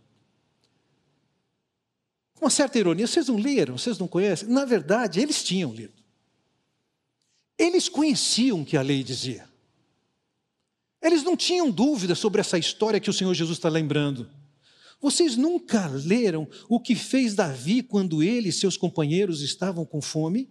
Com 2.35 2.45
uma 2.45 2.51
certa 2.51 2.77
ironia, 2.77 3.07
vocês 3.07 3.27
não 3.27 3.37
leram, 3.37 3.77
vocês 3.77 3.97
não 3.97 4.07
conhecem? 4.07 4.49
Na 4.49 4.65
verdade, 4.65 5.21
eles 5.21 5.41
tinham 5.43 5.73
lido. 5.73 5.93
Eles 7.57 7.87
conheciam 7.87 8.61
o 8.61 8.65
que 8.65 8.75
a 8.75 8.81
lei 8.81 9.01
dizia. 9.01 9.47
Eles 11.01 11.23
não 11.23 11.37
tinham 11.37 11.71
dúvida 11.71 12.15
sobre 12.15 12.41
essa 12.41 12.57
história 12.57 12.99
que 12.99 13.09
o 13.09 13.13
Senhor 13.13 13.33
Jesus 13.33 13.57
está 13.57 13.69
lembrando. 13.69 14.29
Vocês 15.01 15.37
nunca 15.37 15.87
leram 15.87 16.47
o 16.67 16.79
que 16.79 16.95
fez 16.95 17.33
Davi 17.33 17.81
quando 17.81 18.21
ele 18.21 18.49
e 18.49 18.53
seus 18.53 18.75
companheiros 18.75 19.41
estavam 19.41 19.85
com 19.85 20.01
fome? 20.01 20.49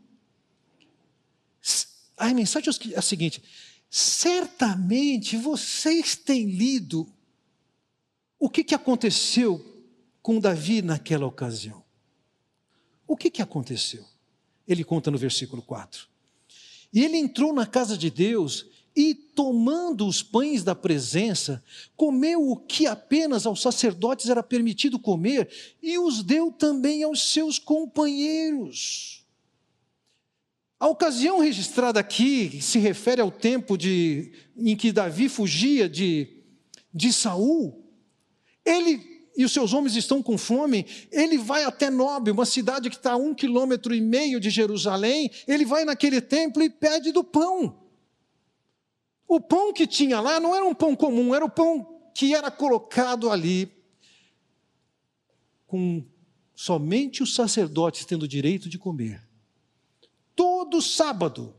A 2.16 2.32
mensagem 2.32 2.72
é 2.92 2.98
a 2.98 3.02
seguinte: 3.02 3.42
certamente 3.90 5.36
vocês 5.36 6.16
têm 6.16 6.46
lido 6.46 7.06
o 8.38 8.48
que, 8.48 8.64
que 8.64 8.74
aconteceu 8.74 9.64
com 10.22 10.40
Davi 10.40 10.82
naquela 10.82 11.26
ocasião. 11.26 11.82
O 13.06 13.16
que, 13.16 13.30
que 13.30 13.42
aconteceu? 13.42 14.04
Ele 14.66 14.84
conta 14.84 15.10
no 15.10 15.18
versículo 15.18 15.62
4. 15.62 16.06
E 16.92 17.04
ele 17.04 17.16
entrou 17.16 17.52
na 17.52 17.66
casa 17.66 17.96
de 17.96 18.10
Deus 18.10 18.66
e, 18.94 19.14
tomando 19.14 20.06
os 20.06 20.22
pães 20.22 20.62
da 20.62 20.74
presença, 20.74 21.62
comeu 21.96 22.50
o 22.50 22.56
que 22.56 22.86
apenas 22.86 23.46
aos 23.46 23.62
sacerdotes 23.62 24.28
era 24.28 24.42
permitido 24.42 24.98
comer 24.98 25.50
e 25.82 25.98
os 25.98 26.22
deu 26.22 26.52
também 26.52 27.02
aos 27.02 27.32
seus 27.32 27.58
companheiros. 27.58 29.21
A 30.82 30.88
ocasião 30.88 31.38
registrada 31.38 32.00
aqui 32.00 32.60
se 32.60 32.76
refere 32.80 33.20
ao 33.20 33.30
tempo 33.30 33.78
de, 33.78 34.32
em 34.56 34.76
que 34.76 34.90
Davi 34.90 35.28
fugia 35.28 35.88
de, 35.88 36.42
de 36.92 37.12
Saul. 37.12 37.88
Ele 38.64 39.00
e 39.36 39.44
os 39.44 39.52
seus 39.52 39.72
homens 39.72 39.94
estão 39.94 40.20
com 40.20 40.36
fome. 40.36 40.84
Ele 41.12 41.38
vai 41.38 41.62
até 41.62 41.88
Nob, 41.88 42.32
uma 42.32 42.44
cidade 42.44 42.90
que 42.90 42.96
está 42.96 43.12
a 43.12 43.16
um 43.16 43.32
quilômetro 43.32 43.94
e 43.94 44.00
meio 44.00 44.40
de 44.40 44.50
Jerusalém. 44.50 45.30
Ele 45.46 45.64
vai 45.64 45.84
naquele 45.84 46.20
templo 46.20 46.60
e 46.64 46.68
pede 46.68 47.12
do 47.12 47.22
pão. 47.22 47.80
O 49.28 49.40
pão 49.40 49.72
que 49.72 49.86
tinha 49.86 50.20
lá 50.20 50.40
não 50.40 50.52
era 50.52 50.64
um 50.64 50.74
pão 50.74 50.96
comum, 50.96 51.32
era 51.32 51.44
o 51.44 51.48
pão 51.48 52.10
que 52.12 52.34
era 52.34 52.50
colocado 52.50 53.30
ali 53.30 53.70
com 55.64 56.04
somente 56.56 57.22
os 57.22 57.36
sacerdotes 57.36 58.04
tendo 58.04 58.26
direito 58.26 58.68
de 58.68 58.80
comer. 58.80 59.30
Todo 60.34 60.80
sábado, 60.80 61.54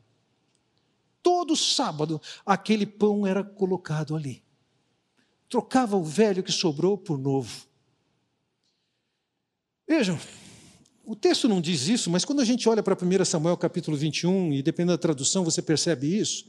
todo 1.21 1.55
sábado, 1.55 2.21
aquele 2.45 2.86
pão 2.86 3.26
era 3.26 3.43
colocado 3.43 4.15
ali. 4.15 4.43
Trocava 5.47 5.95
o 5.95 6.03
velho 6.03 6.43
que 6.43 6.51
sobrou 6.51 6.97
por 6.97 7.17
novo. 7.17 7.67
Vejam, 9.88 10.19
o 11.05 11.15
texto 11.15 11.47
não 11.49 11.61
diz 11.61 11.88
isso, 11.88 12.09
mas 12.09 12.26
quando 12.26 12.41
a 12.41 12.45
gente 12.45 12.67
olha 12.67 12.82
para 12.82 12.95
1 12.95 13.26
Samuel 13.26 13.57
capítulo 13.57 13.95
21, 13.95 14.53
e 14.53 14.63
dependendo 14.63 14.93
da 14.93 14.97
tradução 14.97 15.43
você 15.43 15.61
percebe 15.61 16.17
isso, 16.17 16.45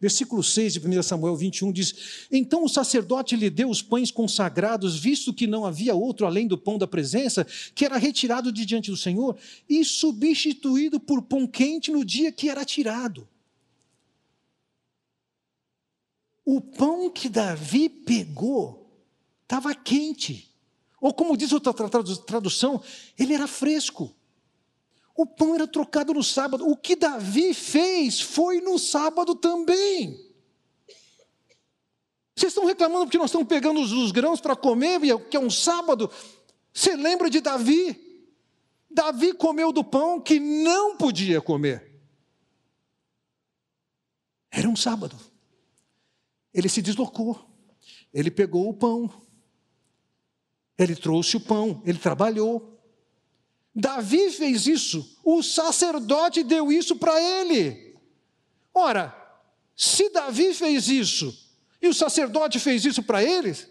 Versículo 0.00 0.44
6 0.44 0.74
de 0.74 0.86
1 0.86 1.02
Samuel 1.02 1.36
21 1.36 1.72
diz: 1.72 2.26
Então 2.30 2.64
o 2.64 2.68
sacerdote 2.68 3.34
lhe 3.34 3.50
deu 3.50 3.68
os 3.68 3.82
pães 3.82 4.10
consagrados, 4.10 4.98
visto 4.98 5.34
que 5.34 5.46
não 5.46 5.66
havia 5.66 5.94
outro 5.94 6.24
além 6.24 6.46
do 6.46 6.56
pão 6.56 6.78
da 6.78 6.86
presença, 6.86 7.46
que 7.74 7.84
era 7.84 7.96
retirado 7.96 8.52
de 8.52 8.64
diante 8.64 8.90
do 8.90 8.96
Senhor, 8.96 9.36
e 9.68 9.84
substituído 9.84 11.00
por 11.00 11.22
pão 11.22 11.46
quente 11.46 11.90
no 11.90 12.04
dia 12.04 12.30
que 12.30 12.48
era 12.48 12.64
tirado. 12.64 13.26
o 16.50 16.62
pão 16.62 17.10
que 17.10 17.28
Davi 17.28 17.90
pegou 17.90 18.90
estava 19.42 19.74
quente. 19.74 20.50
Ou 20.98 21.12
como 21.12 21.36
diz 21.36 21.52
outra 21.52 21.74
tradução, 21.74 22.82
ele 23.18 23.34
era 23.34 23.46
fresco. 23.46 24.16
O 25.18 25.26
pão 25.26 25.56
era 25.56 25.66
trocado 25.66 26.14
no 26.14 26.22
sábado. 26.22 26.64
O 26.64 26.76
que 26.76 26.94
Davi 26.94 27.52
fez 27.52 28.20
foi 28.20 28.60
no 28.60 28.78
sábado 28.78 29.34
também. 29.34 30.12
Vocês 32.36 32.52
estão 32.52 32.64
reclamando 32.64 33.06
porque 33.06 33.18
nós 33.18 33.30
estamos 33.30 33.48
pegando 33.48 33.80
os, 33.80 34.12
grãos 34.12 34.40
para 34.40 34.54
comer, 34.54 35.00
que 35.28 35.36
é 35.36 35.40
um 35.40 35.50
sábado. 35.50 36.08
Você 36.72 36.94
lembra 36.94 37.28
de 37.28 37.40
Davi? 37.40 38.30
Davi 38.88 39.32
comeu 39.32 39.72
do 39.72 39.82
pão 39.82 40.20
que 40.20 40.38
não 40.38 40.96
podia 40.96 41.40
comer. 41.40 42.00
Era 44.52 44.68
um 44.68 44.76
sábado. 44.76 45.16
Ele 46.54 46.68
se 46.68 46.80
deslocou. 46.80 47.44
Ele 48.14 48.30
pegou 48.30 48.68
o 48.68 48.74
pão. 48.74 49.10
Ele 50.78 50.94
trouxe 50.94 51.36
o 51.36 51.40
pão. 51.40 51.82
Ele 51.84 51.98
trabalhou. 51.98 52.77
Davi 53.78 54.32
fez 54.32 54.66
isso. 54.66 55.16
O 55.22 55.40
sacerdote 55.40 56.42
deu 56.42 56.72
isso 56.72 56.96
para 56.96 57.20
ele. 57.20 57.96
Ora, 58.74 59.14
se 59.76 60.10
Davi 60.10 60.52
fez 60.52 60.88
isso 60.88 61.48
e 61.80 61.86
o 61.86 61.94
sacerdote 61.94 62.58
fez 62.58 62.84
isso 62.84 63.04
para 63.04 63.22
eles. 63.22 63.70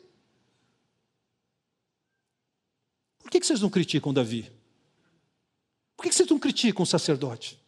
Por 3.20 3.30
que 3.30 3.44
vocês 3.44 3.60
não 3.60 3.70
criticam 3.70 4.14
Davi? 4.14 4.50
Por 5.98 6.04
que 6.04 6.14
vocês 6.14 6.30
não 6.30 6.40
criticam 6.40 6.84
o 6.84 6.88
sacerdote? 6.88 7.60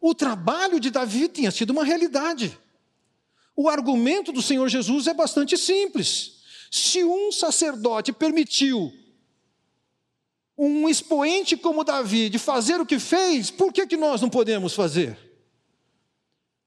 O 0.00 0.16
trabalho 0.16 0.80
de 0.80 0.90
Davi 0.90 1.28
tinha 1.28 1.52
sido 1.52 1.70
uma 1.70 1.84
realidade. 1.84 2.58
O 3.54 3.68
argumento 3.68 4.32
do 4.32 4.42
Senhor 4.42 4.68
Jesus 4.68 5.06
é 5.06 5.14
bastante 5.14 5.56
simples. 5.56 6.40
Se 6.72 7.04
um 7.04 7.30
sacerdote 7.30 8.12
permitiu 8.12 8.92
um 10.56 10.88
expoente 10.88 11.56
como 11.56 11.84
Davi 11.84 12.30
de 12.30 12.38
fazer 12.38 12.80
o 12.80 12.86
que 12.86 12.98
fez, 12.98 13.50
por 13.50 13.72
que, 13.72 13.86
que 13.86 13.96
nós 13.96 14.20
não 14.20 14.30
podemos 14.30 14.74
fazer? 14.74 15.18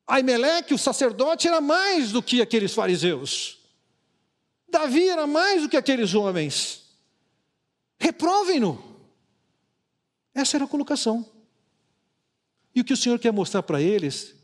Aimeleque, 0.05 0.73
o 0.73 0.77
sacerdote, 0.77 1.47
era 1.47 1.61
mais 1.61 2.11
do 2.11 2.21
que 2.21 2.41
aqueles 2.41 2.73
fariseus. 2.73 3.59
Davi 4.67 5.07
era 5.07 5.25
mais 5.25 5.63
do 5.63 5.69
que 5.69 5.77
aqueles 5.77 6.13
homens. 6.13 6.83
Reprovem-no. 7.99 8.83
Essa 10.33 10.57
era 10.57 10.65
a 10.65 10.67
colocação. 10.67 11.25
E 12.73 12.81
o 12.81 12.83
que 12.83 12.93
o 12.93 12.97
Senhor 12.97 13.17
quer 13.19 13.33
mostrar 13.33 13.63
para 13.63 13.81
eles 13.81 14.35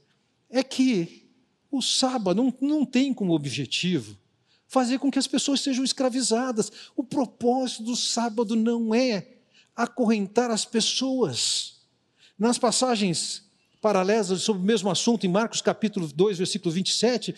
é 0.50 0.64
que 0.64 1.32
o 1.72 1.82
sábado 1.82 2.41
não, 2.41 2.54
não 2.62 2.86
tem 2.86 3.14
como 3.14 3.34
objetivo 3.34 4.18
fazer 4.68 5.00
com 5.00 5.12
que 5.12 5.20
as 5.20 5.28
pessoas 5.28 5.62
sejam 5.62 5.84
escravizadas. 5.84 6.72
O 6.96 7.04
propósito 7.04 7.84
do 7.84 7.96
sábado 7.96 8.56
não 8.56 8.93
é 8.93 9.35
acorrentar 9.76 10.52
as 10.52 10.66
pessoas. 10.66 11.76
Nas 12.38 12.58
passagens 12.58 13.44
paralelas 13.82 14.42
sobre 14.42 14.62
o 14.62 14.66
mesmo 14.66 14.90
assunto, 14.90 15.26
em 15.26 15.30
Marcos 15.30 15.62
capítulo 15.62 16.08
2, 16.08 16.38
versículo 16.38 16.74
27, 16.74 17.36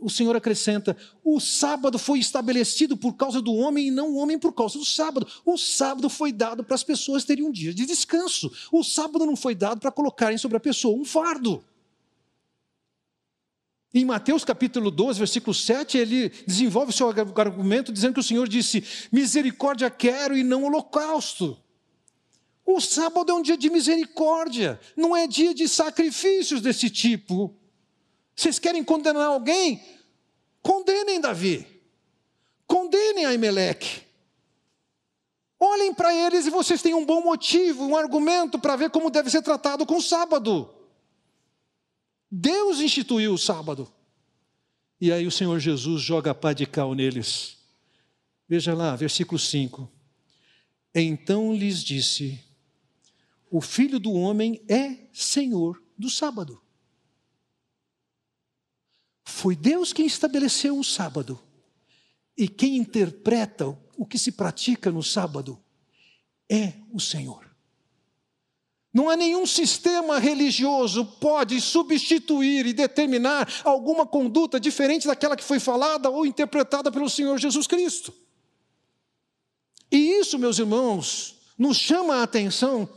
o 0.00 0.10
Senhor 0.10 0.34
acrescenta: 0.34 0.96
o 1.24 1.40
sábado 1.40 1.98
foi 1.98 2.18
estabelecido 2.18 2.96
por 2.96 3.14
causa 3.14 3.40
do 3.40 3.54
homem 3.54 3.88
e 3.88 3.90
não 3.90 4.10
o 4.10 4.16
homem 4.16 4.38
por 4.38 4.52
causa 4.52 4.78
do 4.78 4.84
sábado. 4.84 5.26
O 5.44 5.56
sábado 5.56 6.10
foi 6.10 6.32
dado 6.32 6.64
para 6.64 6.74
as 6.74 6.82
pessoas 6.82 7.24
terem 7.24 7.44
um 7.44 7.52
dia 7.52 7.72
de 7.72 7.86
descanso. 7.86 8.52
O 8.70 8.82
sábado 8.82 9.24
não 9.24 9.36
foi 9.36 9.54
dado 9.54 9.80
para 9.80 9.92
colocarem 9.92 10.36
sobre 10.36 10.56
a 10.56 10.60
pessoa 10.60 10.98
um 10.98 11.04
fardo. 11.04 11.64
Em 13.94 14.06
Mateus 14.06 14.42
capítulo 14.42 14.90
12, 14.90 15.18
versículo 15.18 15.52
7, 15.52 15.98
ele 15.98 16.30
desenvolve 16.46 16.92
seu 16.92 17.08
argumento 17.08 17.92
dizendo 17.92 18.14
que 18.14 18.20
o 18.20 18.24
Senhor 18.24 18.48
disse: 18.48 18.82
Misericórdia 19.12 19.90
quero 19.90 20.36
e 20.36 20.42
não 20.42 20.64
holocausto. 20.64 21.58
O 22.64 22.80
sábado 22.80 23.30
é 23.30 23.34
um 23.34 23.42
dia 23.42 23.56
de 23.56 23.68
misericórdia, 23.68 24.80
não 24.96 25.14
é 25.14 25.26
dia 25.26 25.52
de 25.52 25.68
sacrifícios 25.68 26.62
desse 26.62 26.88
tipo. 26.88 27.54
Vocês 28.34 28.58
querem 28.58 28.82
condenar 28.82 29.26
alguém? 29.26 29.82
Condenem 30.62 31.20
Davi. 31.20 31.66
Condenem 32.66 33.26
Aimeleque. 33.26 34.02
Olhem 35.60 35.92
para 35.92 36.14
eles 36.14 36.46
e 36.46 36.50
vocês 36.50 36.80
têm 36.80 36.94
um 36.94 37.04
bom 37.04 37.22
motivo, 37.22 37.84
um 37.84 37.96
argumento 37.96 38.58
para 38.58 38.74
ver 38.74 38.90
como 38.90 39.10
deve 39.10 39.30
ser 39.30 39.42
tratado 39.42 39.84
com 39.84 39.96
o 39.96 40.02
sábado. 40.02 40.72
Deus 42.34 42.80
instituiu 42.80 43.34
o 43.34 43.38
sábado. 43.38 43.92
E 44.98 45.12
aí 45.12 45.26
o 45.26 45.30
Senhor 45.30 45.58
Jesus 45.60 46.00
joga 46.00 46.34
pá 46.34 46.54
de 46.54 46.64
cal 46.64 46.94
neles. 46.94 47.58
Veja 48.48 48.72
lá, 48.72 48.96
versículo 48.96 49.38
5. 49.38 49.86
Então 50.94 51.54
lhes 51.54 51.84
disse: 51.84 52.42
o 53.50 53.60
filho 53.60 54.00
do 54.00 54.12
homem 54.14 54.64
é 54.66 54.96
senhor 55.12 55.82
do 55.98 56.08
sábado. 56.08 56.58
Foi 59.26 59.54
Deus 59.54 59.92
quem 59.92 60.06
estabeleceu 60.06 60.78
o 60.78 60.82
sábado. 60.82 61.38
E 62.34 62.48
quem 62.48 62.78
interpreta 62.78 63.66
o 63.94 64.06
que 64.06 64.18
se 64.18 64.32
pratica 64.32 64.90
no 64.90 65.02
sábado 65.02 65.62
é 66.50 66.72
o 66.90 66.98
Senhor. 66.98 67.41
Não 68.92 69.08
há 69.08 69.16
nenhum 69.16 69.46
sistema 69.46 70.18
religioso 70.18 71.04
pode 71.18 71.58
substituir 71.60 72.66
e 72.66 72.74
determinar 72.74 73.48
alguma 73.64 74.06
conduta 74.06 74.60
diferente 74.60 75.06
daquela 75.06 75.36
que 75.36 75.42
foi 75.42 75.58
falada 75.58 76.10
ou 76.10 76.26
interpretada 76.26 76.92
pelo 76.92 77.08
Senhor 77.08 77.38
Jesus 77.38 77.66
Cristo. 77.66 78.12
E 79.90 79.96
isso, 79.96 80.38
meus 80.38 80.58
irmãos, 80.58 81.36
nos 81.56 81.78
chama 81.78 82.16
a 82.16 82.22
atenção 82.22 82.88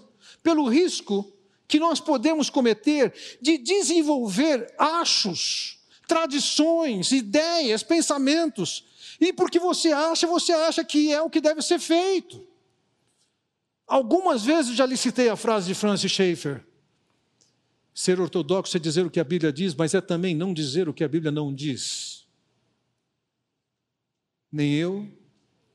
pelo 0.44 0.68
risco 0.68 1.32
que 1.68 1.80
nós 1.80 2.00
podemos 2.00 2.50
cometer 2.50 3.14
de 3.42 3.58
desenvolver 3.58 4.74
achos, 4.78 5.80
tradições, 6.08 7.12
ideias, 7.12 7.84
pensamentos, 7.84 8.84
e 9.20 9.32
porque 9.32 9.60
você 9.60 9.92
acha, 9.94 10.28
você 10.28 10.52
acha 10.52 10.84
que 10.84 11.12
é 11.12 11.22
o 11.22 11.30
que 11.30 11.40
deve 11.40 11.62
ser 11.62 11.80
feito. 11.80 12.46
Algumas 13.88 14.44
vezes 14.44 14.76
já 14.76 14.86
lhe 14.86 14.98
citei 14.98 15.30
a 15.30 15.36
frase 15.36 15.68
de 15.68 15.76
Francis 15.76 16.12
Schaeffer. 16.12 16.66
Ser 17.94 18.20
ortodoxo 18.20 18.76
é 18.76 18.80
dizer 18.80 19.06
o 19.06 19.12
que 19.12 19.20
a 19.20 19.24
Bíblia 19.24 19.54
diz, 19.54 19.74
mas 19.74 19.94
é 19.94 20.02
também 20.02 20.36
não 20.36 20.54
dizer 20.54 20.90
o 20.90 20.94
que 20.94 21.04
a 21.04 21.08
Bíblia 21.08 21.32
não 21.32 21.54
diz. 21.54 22.26
Nem 24.52 24.74
eu, 24.74 25.08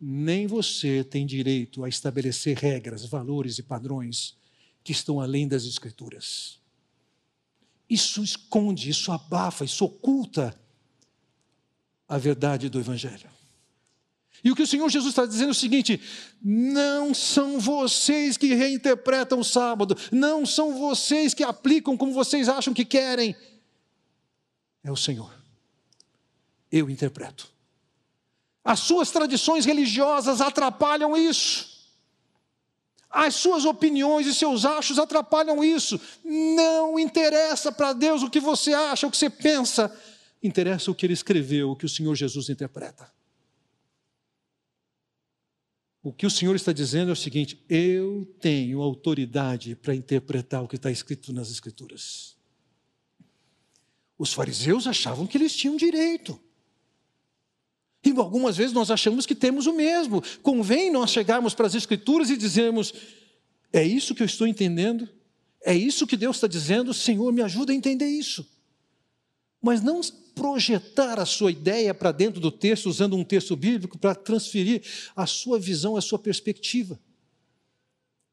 nem 0.00 0.46
você 0.46 1.04
tem 1.04 1.24
direito 1.24 1.84
a 1.84 1.88
estabelecer 1.88 2.56
regras, 2.58 3.04
valores 3.04 3.58
e 3.58 3.62
padrões 3.62 4.36
que 4.82 4.92
estão 4.92 5.20
além 5.20 5.46
das 5.46 5.64
Escrituras. 5.64 6.58
Isso 7.88 8.22
esconde, 8.22 8.90
isso 8.90 9.12
abafa, 9.12 9.64
isso 9.64 9.84
oculta 9.84 10.58
a 12.08 12.18
verdade 12.18 12.68
do 12.68 12.78
Evangelho. 12.78 13.30
E 14.43 14.51
o 14.51 14.57
que 14.57 14.62
o 14.62 14.66
Senhor 14.66 14.88
Jesus 14.88 15.12
está 15.12 15.26
dizendo 15.26 15.49
é 15.49 15.53
o 15.53 15.55
seguinte: 15.55 16.01
não 16.43 17.12
são 17.12 17.59
vocês 17.61 18.36
que 18.36 18.55
reinterpretam 18.55 19.41
o 19.41 19.45
sábado, 19.45 19.97
não 20.11 20.47
são 20.47 20.78
vocês 20.78 21.34
que 21.34 21.43
aplicam 21.43 21.97
como 21.97 22.12
vocês 22.12 22.49
acham 22.49 22.72
que 22.72 22.84
querem, 22.84 23.36
é 24.82 24.91
o 24.91 24.97
Senhor. 24.97 25.32
Eu 26.70 26.88
interpreto. 26.88 27.49
As 28.64 28.80
suas 28.80 29.11
tradições 29.11 29.64
religiosas 29.64 30.41
atrapalham 30.41 31.16
isso. 31.16 31.70
As 33.11 33.34
suas 33.34 33.64
opiniões 33.64 34.26
e 34.26 34.34
seus 34.34 34.64
achos 34.64 34.99
atrapalham 34.99 35.64
isso. 35.64 36.01
Não 36.24 36.99
interessa 36.99 37.72
para 37.72 37.93
Deus 37.93 38.22
o 38.22 38.30
que 38.30 38.38
você 38.38 38.72
acha, 38.72 39.07
o 39.07 39.11
que 39.11 39.16
você 39.16 39.28
pensa. 39.28 39.95
Interessa 40.43 40.91
o 40.91 40.95
que 40.95 41.07
ele 41.07 41.12
escreveu, 41.12 41.70
o 41.70 41.76
que 41.76 41.86
o 41.86 41.88
Senhor 41.88 42.14
Jesus 42.14 42.49
interpreta. 42.49 43.11
O 46.03 46.12
que 46.12 46.26
o 46.26 46.30
Senhor 46.30 46.57
está 46.57 46.72
dizendo 46.72 47.11
é 47.11 47.12
o 47.12 47.16
seguinte: 47.16 47.62
eu 47.68 48.26
tenho 48.40 48.80
autoridade 48.80 49.76
para 49.76 49.94
interpretar 49.94 50.62
o 50.62 50.68
que 50.68 50.76
está 50.76 50.90
escrito 50.90 51.32
nas 51.32 51.51
Escrituras. 51.51 52.36
Os 54.18 54.32
fariseus 54.32 54.86
achavam 54.86 55.26
que 55.26 55.36
eles 55.36 55.55
tinham 55.55 55.76
direito. 55.76 56.38
E 58.05 58.11
algumas 58.11 58.57
vezes 58.57 58.72
nós 58.72 58.90
achamos 58.90 59.26
que 59.26 59.34
temos 59.34 59.66
o 59.66 59.74
mesmo. 59.74 60.22
Convém 60.42 60.90
nós 60.90 61.11
chegarmos 61.11 61.55
para 61.55 61.66
as 61.66 61.74
Escrituras 61.74 62.30
e 62.30 62.36
dizermos: 62.36 62.94
é 63.72 63.84
isso 63.84 64.14
que 64.14 64.22
eu 64.22 64.26
estou 64.26 64.46
entendendo? 64.46 65.09
É 65.62 65.74
isso 65.74 66.07
que 66.07 66.16
Deus 66.16 66.36
está 66.36 66.46
dizendo? 66.46 66.94
Senhor, 66.94 67.30
me 67.32 67.42
ajuda 67.42 67.72
a 67.72 67.74
entender 67.74 68.09
isso. 68.09 68.48
Mas 69.61 69.82
não 69.82 70.01
projetar 70.41 71.20
a 71.20 71.26
sua 71.26 71.51
ideia 71.51 71.93
para 71.93 72.11
dentro 72.12 72.41
do 72.41 72.51
texto, 72.51 72.86
usando 72.86 73.14
um 73.14 73.22
texto 73.22 73.55
bíblico, 73.55 73.99
para 73.99 74.14
transferir 74.14 74.82
a 75.14 75.26
sua 75.26 75.59
visão, 75.59 75.99
a 75.99 76.01
sua 76.01 76.18
perspectiva. 76.18 76.99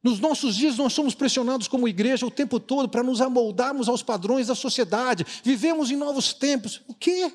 Nos 0.02 0.18
nossos 0.18 0.56
dias, 0.56 0.78
nós 0.78 0.94
somos 0.94 1.14
pressionados 1.14 1.68
como 1.68 1.86
igreja 1.86 2.26
o 2.26 2.32
tempo 2.32 2.62
todo 2.62 2.88
para 2.88 3.04
nos 3.04 3.20
amoldarmos 3.20 3.90
aos 3.90 4.02
padrões 4.02 4.48
da 4.48 4.56
sociedade. 4.56 5.26
Vivemos 5.44 5.92
em 5.92 5.98
novos 5.98 6.32
tempos. 6.32 6.82
O 6.88 6.94
quê? 6.94 7.30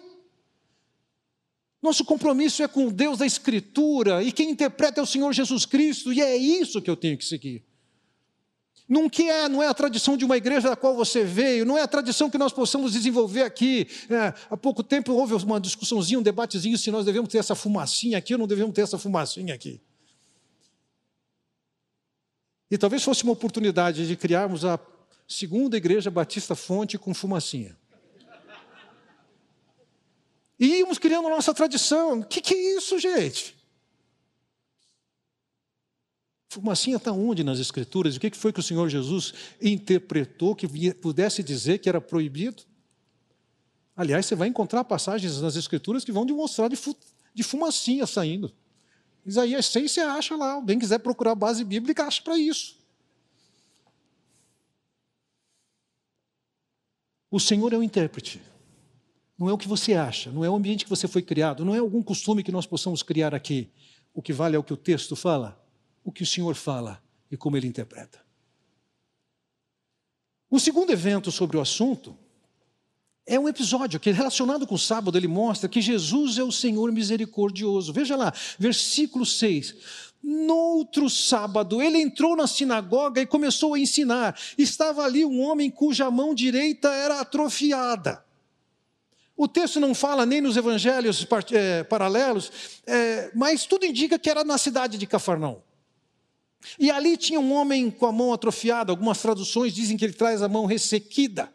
Nosso 1.82 2.02
compromisso 2.02 2.62
é 2.62 2.68
com 2.68 2.86
o 2.86 2.90
Deus 2.90 3.18
da 3.18 3.26
Escritura, 3.26 4.22
e 4.22 4.32
quem 4.32 4.48
interpreta 4.48 5.00
é 5.00 5.02
o 5.02 5.06
Senhor 5.06 5.34
Jesus 5.34 5.66
Cristo, 5.66 6.14
e 6.14 6.22
é 6.22 6.34
isso 6.34 6.80
que 6.80 6.88
eu 6.88 6.96
tenho 6.96 7.18
que 7.18 7.26
seguir. 7.26 7.62
Não, 8.92 9.08
que 9.08 9.22
é, 9.22 9.48
não 9.48 9.62
é 9.62 9.68
a 9.68 9.72
tradição 9.72 10.18
de 10.18 10.24
uma 10.26 10.36
igreja 10.36 10.68
da 10.68 10.76
qual 10.76 10.94
você 10.94 11.24
veio, 11.24 11.64
não 11.64 11.78
é 11.78 11.80
a 11.80 11.88
tradição 11.88 12.28
que 12.28 12.36
nós 12.36 12.52
possamos 12.52 12.92
desenvolver 12.92 13.40
aqui. 13.40 13.88
É, 14.10 14.34
há 14.50 14.54
pouco 14.54 14.82
tempo 14.82 15.14
houve 15.14 15.32
uma 15.32 15.58
discussãozinha, 15.58 16.18
um 16.18 16.22
debatezinho 16.22 16.76
se 16.76 16.90
nós 16.90 17.06
devemos 17.06 17.30
ter 17.30 17.38
essa 17.38 17.54
fumacinha 17.54 18.18
aqui 18.18 18.34
ou 18.34 18.38
não 18.38 18.46
devemos 18.46 18.74
ter 18.74 18.82
essa 18.82 18.98
fumacinha 18.98 19.54
aqui. 19.54 19.80
E 22.70 22.76
talvez 22.76 23.02
fosse 23.02 23.24
uma 23.24 23.32
oportunidade 23.32 24.06
de 24.06 24.14
criarmos 24.14 24.62
a 24.62 24.78
segunda 25.26 25.74
igreja 25.74 26.10
Batista 26.10 26.54
Fonte 26.54 26.98
com 26.98 27.14
fumacinha. 27.14 27.74
E 30.60 30.66
íamos 30.80 30.98
criando 30.98 31.30
nossa 31.30 31.54
tradição. 31.54 32.20
O 32.20 32.26
que, 32.26 32.42
que 32.42 32.52
é 32.52 32.76
isso, 32.76 32.98
gente? 32.98 33.56
Fumacinha 36.52 36.98
está 36.98 37.10
onde 37.10 37.42
nas 37.42 37.58
Escrituras? 37.58 38.14
O 38.14 38.20
que 38.20 38.30
foi 38.32 38.52
que 38.52 38.60
o 38.60 38.62
Senhor 38.62 38.86
Jesus 38.86 39.32
interpretou 39.58 40.54
que 40.54 40.68
pudesse 40.92 41.42
dizer 41.42 41.78
que 41.78 41.88
era 41.88 41.98
proibido? 41.98 42.62
Aliás, 43.96 44.26
você 44.26 44.34
vai 44.34 44.48
encontrar 44.48 44.84
passagens 44.84 45.40
nas 45.40 45.56
Escrituras 45.56 46.04
que 46.04 46.12
vão 46.12 46.26
demonstrar 46.26 46.68
de 46.68 47.42
fumacinha 47.42 48.06
saindo. 48.06 48.52
Isaías 49.24 49.64
6 49.64 49.90
você 49.90 50.00
acha 50.00 50.36
lá. 50.36 50.52
Alguém 50.52 50.78
quiser 50.78 50.98
procurar 50.98 51.34
base 51.34 51.64
bíblica, 51.64 52.04
acha 52.04 52.20
para 52.20 52.36
isso. 52.36 52.76
O 57.30 57.40
Senhor 57.40 57.72
é 57.72 57.78
o 57.78 57.82
intérprete. 57.82 58.42
Não 59.38 59.48
é 59.48 59.54
o 59.54 59.58
que 59.58 59.66
você 59.66 59.94
acha, 59.94 60.30
não 60.30 60.44
é 60.44 60.50
o 60.50 60.54
ambiente 60.54 60.84
que 60.84 60.90
você 60.90 61.08
foi 61.08 61.22
criado, 61.22 61.64
não 61.64 61.74
é 61.74 61.78
algum 61.78 62.02
costume 62.02 62.42
que 62.42 62.52
nós 62.52 62.66
possamos 62.66 63.02
criar 63.02 63.34
aqui. 63.34 63.70
O 64.12 64.20
que 64.20 64.34
vale 64.34 64.54
é 64.54 64.58
o 64.58 64.62
que 64.62 64.74
o 64.74 64.76
texto 64.76 65.16
fala, 65.16 65.58
o 66.04 66.12
que 66.12 66.22
o 66.22 66.26
Senhor 66.26 66.54
fala 66.54 67.02
e 67.30 67.36
como 67.36 67.56
ele 67.56 67.66
interpreta. 67.66 68.20
O 70.50 70.60
segundo 70.60 70.92
evento 70.92 71.32
sobre 71.32 71.56
o 71.56 71.60
assunto 71.60 72.16
é 73.26 73.38
um 73.38 73.48
episódio 73.48 74.00
que, 74.00 74.10
relacionado 74.10 74.66
com 74.66 74.74
o 74.74 74.78
sábado, 74.78 75.16
ele 75.16 75.28
mostra 75.28 75.68
que 75.68 75.80
Jesus 75.80 76.38
é 76.38 76.42
o 76.42 76.52
Senhor 76.52 76.90
misericordioso. 76.92 77.92
Veja 77.92 78.16
lá, 78.16 78.32
versículo 78.58 79.24
6. 79.24 79.74
Noutro 80.22 81.08
sábado, 81.08 81.80
ele 81.80 81.98
entrou 81.98 82.36
na 82.36 82.46
sinagoga 82.46 83.20
e 83.20 83.26
começou 83.26 83.74
a 83.74 83.78
ensinar. 83.78 84.38
Estava 84.58 85.04
ali 85.04 85.24
um 85.24 85.40
homem 85.40 85.70
cuja 85.70 86.10
mão 86.10 86.34
direita 86.34 86.88
era 86.88 87.20
atrofiada. 87.20 88.24
O 89.36 89.48
texto 89.48 89.80
não 89.80 89.94
fala 89.94 90.26
nem 90.26 90.40
nos 90.40 90.56
evangelhos 90.56 91.26
é, 91.50 91.82
paralelos, 91.84 92.52
é, 92.86 93.30
mas 93.34 93.66
tudo 93.66 93.86
indica 93.86 94.18
que 94.18 94.30
era 94.30 94.44
na 94.44 94.58
cidade 94.58 94.98
de 94.98 95.06
Cafarnaum. 95.06 95.60
E 96.78 96.90
ali 96.90 97.16
tinha 97.16 97.40
um 97.40 97.52
homem 97.52 97.90
com 97.90 98.06
a 98.06 98.12
mão 98.12 98.32
atrofiada, 98.32 98.92
algumas 98.92 99.20
traduções 99.20 99.74
dizem 99.74 99.96
que 99.96 100.04
ele 100.04 100.12
traz 100.12 100.42
a 100.42 100.48
mão 100.48 100.66
ressequida. 100.66 101.52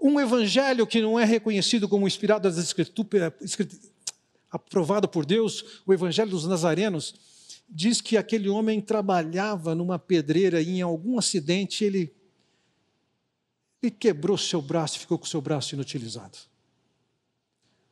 Um 0.00 0.18
evangelho 0.20 0.86
que 0.86 1.00
não 1.00 1.18
é 1.18 1.24
reconhecido 1.24 1.88
como 1.88 2.06
inspirado 2.06 2.48
das 2.48 2.58
escrituras, 2.58 3.32
aprovado 4.50 5.08
por 5.08 5.26
Deus, 5.26 5.82
o 5.86 5.92
evangelho 5.92 6.30
dos 6.30 6.46
nazarenos, 6.46 7.14
diz 7.68 8.00
que 8.00 8.16
aquele 8.16 8.48
homem 8.48 8.80
trabalhava 8.80 9.74
numa 9.74 9.98
pedreira 9.98 10.60
e 10.60 10.78
em 10.78 10.82
algum 10.82 11.18
acidente 11.18 11.84
ele, 11.84 12.14
ele 13.82 13.90
quebrou 13.90 14.38
seu 14.38 14.62
braço 14.62 14.98
ficou 14.98 15.18
com 15.18 15.26
seu 15.26 15.40
braço 15.40 15.74
inutilizado. 15.74 16.38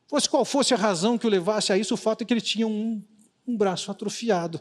Fosse 0.07 0.29
qual 0.29 0.45
fosse 0.45 0.73
a 0.73 0.77
razão 0.77 1.17
que 1.17 1.27
o 1.27 1.29
levasse 1.29 1.71
a 1.71 1.77
isso, 1.77 1.93
o 1.93 1.97
fato 1.97 2.23
é 2.23 2.25
que 2.25 2.33
ele 2.33 2.41
tinha 2.41 2.65
um, 2.65 3.03
um 3.47 3.55
braço 3.55 3.89
atrofiado. 3.89 4.59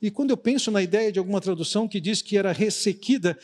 E 0.00 0.10
quando 0.10 0.30
eu 0.30 0.36
penso 0.36 0.70
na 0.70 0.80
ideia 0.80 1.10
de 1.10 1.18
alguma 1.18 1.40
tradução 1.40 1.88
que 1.88 2.00
diz 2.00 2.22
que 2.22 2.38
era 2.38 2.52
ressequida, 2.52 3.36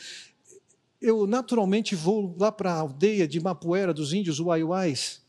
eu 1.01 1.27
naturalmente 1.27 1.95
vou 1.95 2.33
lá 2.39 2.51
para 2.51 2.71
a 2.71 2.79
aldeia 2.79 3.27
de 3.27 3.39
Mapuera 3.39 3.93
dos 3.93 4.13
índios 4.13 4.39
Uaiuais. 4.39 5.21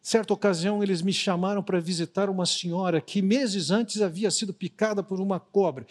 Certa 0.00 0.32
ocasião, 0.32 0.82
eles 0.82 1.02
me 1.02 1.12
chamaram 1.12 1.62
para 1.62 1.80
visitar 1.80 2.30
uma 2.30 2.46
senhora 2.46 3.00
que 3.00 3.20
meses 3.20 3.70
antes 3.70 4.00
havia 4.00 4.30
sido 4.30 4.54
picada 4.54 5.02
por 5.02 5.20
uma 5.20 5.40
cobra. 5.40 5.86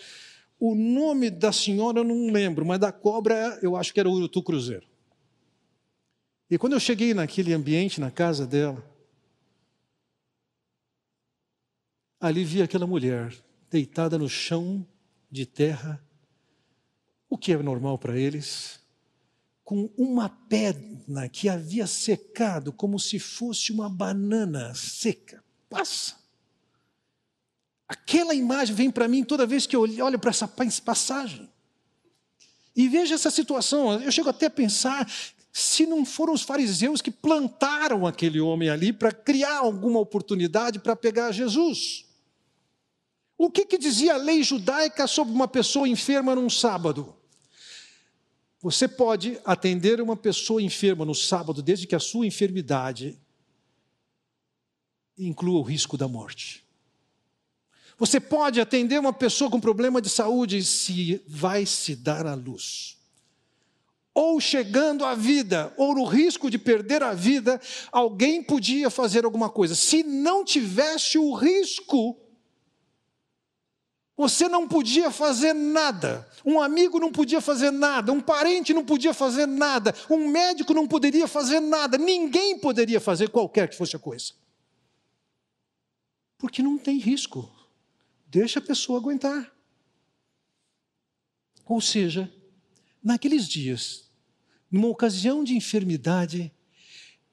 O 0.59 0.73
nome 0.73 1.29
da 1.29 1.51
senhora 1.51 1.99
eu 1.99 2.03
não 2.03 2.31
lembro, 2.31 2.65
mas 2.65 2.79
da 2.79 2.91
cobra 2.91 3.59
eu 3.61 3.75
acho 3.75 3.93
que 3.93 3.99
era 3.99 4.09
Urutu 4.09 4.41
Cruzeiro. 4.41 4.87
E 6.49 6.57
quando 6.57 6.73
eu 6.73 6.79
cheguei 6.79 7.13
naquele 7.13 7.53
ambiente, 7.53 7.99
na 7.99 8.09
casa 8.09 8.47
dela, 8.47 8.83
ali 12.19 12.43
vi 12.43 12.61
aquela 12.61 12.87
mulher 12.87 13.35
deitada 13.69 14.17
no 14.17 14.29
chão 14.29 14.85
de 15.29 15.45
terra, 15.45 16.03
o 17.29 17.37
que 17.37 17.51
é 17.51 17.57
normal 17.57 17.97
para 17.97 18.17
eles, 18.17 18.79
com 19.63 19.89
uma 19.97 20.29
pedra 20.29 21.27
que 21.27 21.49
havia 21.49 21.85
secado 21.85 22.71
como 22.71 22.97
se 22.97 23.19
fosse 23.19 23.71
uma 23.71 23.89
banana 23.89 24.73
seca. 24.73 25.43
Passa. 25.69 26.15
Aquela 27.87 28.33
imagem 28.33 28.73
vem 28.73 28.89
para 28.89 29.07
mim 29.07 29.23
toda 29.23 29.45
vez 29.45 29.65
que 29.65 29.75
eu 29.75 29.81
olho 29.81 30.19
para 30.19 30.29
essa 30.29 30.47
passagem. 30.47 31.49
E 32.75 32.87
veja 32.87 33.15
essa 33.15 33.31
situação, 33.31 34.01
eu 34.01 34.11
chego 34.11 34.29
até 34.29 34.45
a 34.45 34.51
pensar 34.51 35.09
se 35.51 35.85
não 35.85 36.05
foram 36.05 36.33
os 36.33 36.43
fariseus 36.43 37.01
que 37.01 37.09
plantaram 37.09 38.05
aquele 38.05 38.39
homem 38.39 38.69
ali 38.69 38.93
para 38.93 39.11
criar 39.11 39.57
alguma 39.57 39.99
oportunidade 39.99 40.79
para 40.79 40.95
pegar 40.95 41.31
Jesus. 41.31 42.06
O 43.37 43.51
que, 43.51 43.65
que 43.65 43.77
dizia 43.77 44.15
a 44.15 44.17
lei 44.17 44.41
judaica 44.41 45.05
sobre 45.05 45.33
uma 45.33 45.47
pessoa 45.47 45.87
enferma 45.87 46.33
num 46.33 46.49
sábado? 46.49 47.15
Você 48.59 48.87
pode 48.87 49.39
atender 49.45 50.01
uma 50.01 50.17
pessoa 50.17 50.61
enferma 50.61 51.05
no 51.05 51.13
sábado, 51.13 51.61
desde 51.61 51.85
que 51.85 51.95
a 51.95 51.99
sua 51.99 52.25
enfermidade 52.25 53.19
inclua 55.15 55.59
o 55.59 55.63
risco 55.63 55.95
da 55.95 56.07
morte. 56.07 56.65
Você 57.99 58.19
pode 58.19 58.59
atender 58.59 58.99
uma 58.99 59.13
pessoa 59.13 59.49
com 59.49 59.59
problema 59.59 60.01
de 60.01 60.09
saúde 60.09 60.63
se 60.63 61.21
vai 61.27 61.65
se 61.65 61.95
dar 61.95 62.25
à 62.25 62.33
luz. 62.33 62.97
Ou 64.13 64.39
chegando 64.41 65.05
à 65.05 65.13
vida, 65.13 65.71
ou 65.77 65.93
no 65.93 66.03
risco 66.03 66.49
de 66.49 66.57
perder 66.57 67.03
a 67.03 67.13
vida, 67.13 67.61
alguém 67.91 68.41
podia 68.41 68.89
fazer 68.89 69.25
alguma 69.25 69.49
coisa. 69.49 69.75
Se 69.75 70.01
não 70.01 70.43
tivesse 70.43 71.19
o 71.19 71.33
risco, 71.35 72.19
você 74.17 74.49
não 74.49 74.67
podia 74.67 75.11
fazer 75.11 75.53
nada. 75.53 76.27
Um 76.43 76.59
amigo 76.59 76.99
não 76.99 77.11
podia 77.11 77.39
fazer 77.39 77.69
nada. 77.69 78.11
Um 78.11 78.19
parente 78.19 78.73
não 78.73 78.83
podia 78.83 79.13
fazer 79.13 79.45
nada. 79.45 79.93
Um 80.09 80.27
médico 80.27 80.73
não 80.73 80.87
poderia 80.87 81.27
fazer 81.27 81.59
nada. 81.59 81.99
Ninguém 81.99 82.57
poderia 82.57 82.99
fazer 82.99 83.29
qualquer 83.29 83.69
que 83.69 83.77
fosse 83.77 83.95
a 83.95 83.99
coisa. 83.99 84.33
Porque 86.35 86.63
não 86.63 86.79
tem 86.79 86.97
risco. 86.97 87.47
Deixa 88.25 88.57
a 88.57 88.61
pessoa 88.61 88.97
aguentar. 88.97 89.53
Ou 91.63 91.79
seja, 91.79 92.33
naqueles 93.03 93.47
dias, 93.47 94.09
numa 94.71 94.87
ocasião 94.87 95.43
de 95.43 95.55
enfermidade, 95.55 96.51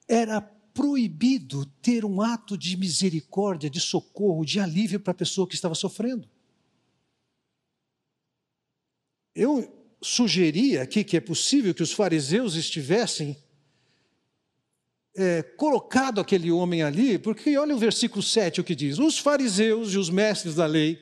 era 0.07 0.39
proibido 0.39 1.65
ter 1.81 2.05
um 2.05 2.21
ato 2.21 2.55
de 2.55 2.77
misericórdia, 2.77 3.71
de 3.71 3.79
socorro, 3.79 4.45
de 4.45 4.59
alívio 4.59 4.99
para 4.99 5.11
a 5.11 5.15
pessoa 5.15 5.47
que 5.47 5.55
estava 5.55 5.73
sofrendo. 5.73 6.29
Eu 9.35 9.69
sugeri 10.01 10.77
aqui 10.77 11.03
que 11.03 11.17
é 11.17 11.19
possível 11.19 11.73
que 11.73 11.83
os 11.83 11.91
fariseus 11.91 12.55
estivessem 12.55 13.37
é, 15.15 15.41
colocado 15.43 16.21
aquele 16.21 16.51
homem 16.51 16.83
ali, 16.83 17.17
porque 17.17 17.57
olha 17.57 17.75
o 17.75 17.79
versículo 17.79 18.23
7 18.23 18.61
o 18.61 18.63
que 18.63 18.73
diz: 18.73 18.97
os 18.97 19.17
fariseus 19.17 19.93
e 19.93 19.97
os 19.97 20.09
mestres 20.09 20.55
da 20.55 20.65
lei 20.65 20.99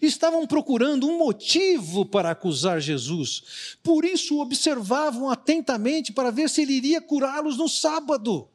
estavam 0.00 0.46
procurando 0.46 1.08
um 1.08 1.18
motivo 1.18 2.06
para 2.06 2.30
acusar 2.30 2.80
Jesus, 2.80 3.76
por 3.82 4.04
isso 4.04 4.40
observavam 4.40 5.28
atentamente 5.28 6.12
para 6.12 6.30
ver 6.30 6.48
se 6.48 6.62
ele 6.62 6.72
iria 6.72 7.00
curá-los 7.00 7.56
no 7.56 7.68
sábado. 7.68 8.48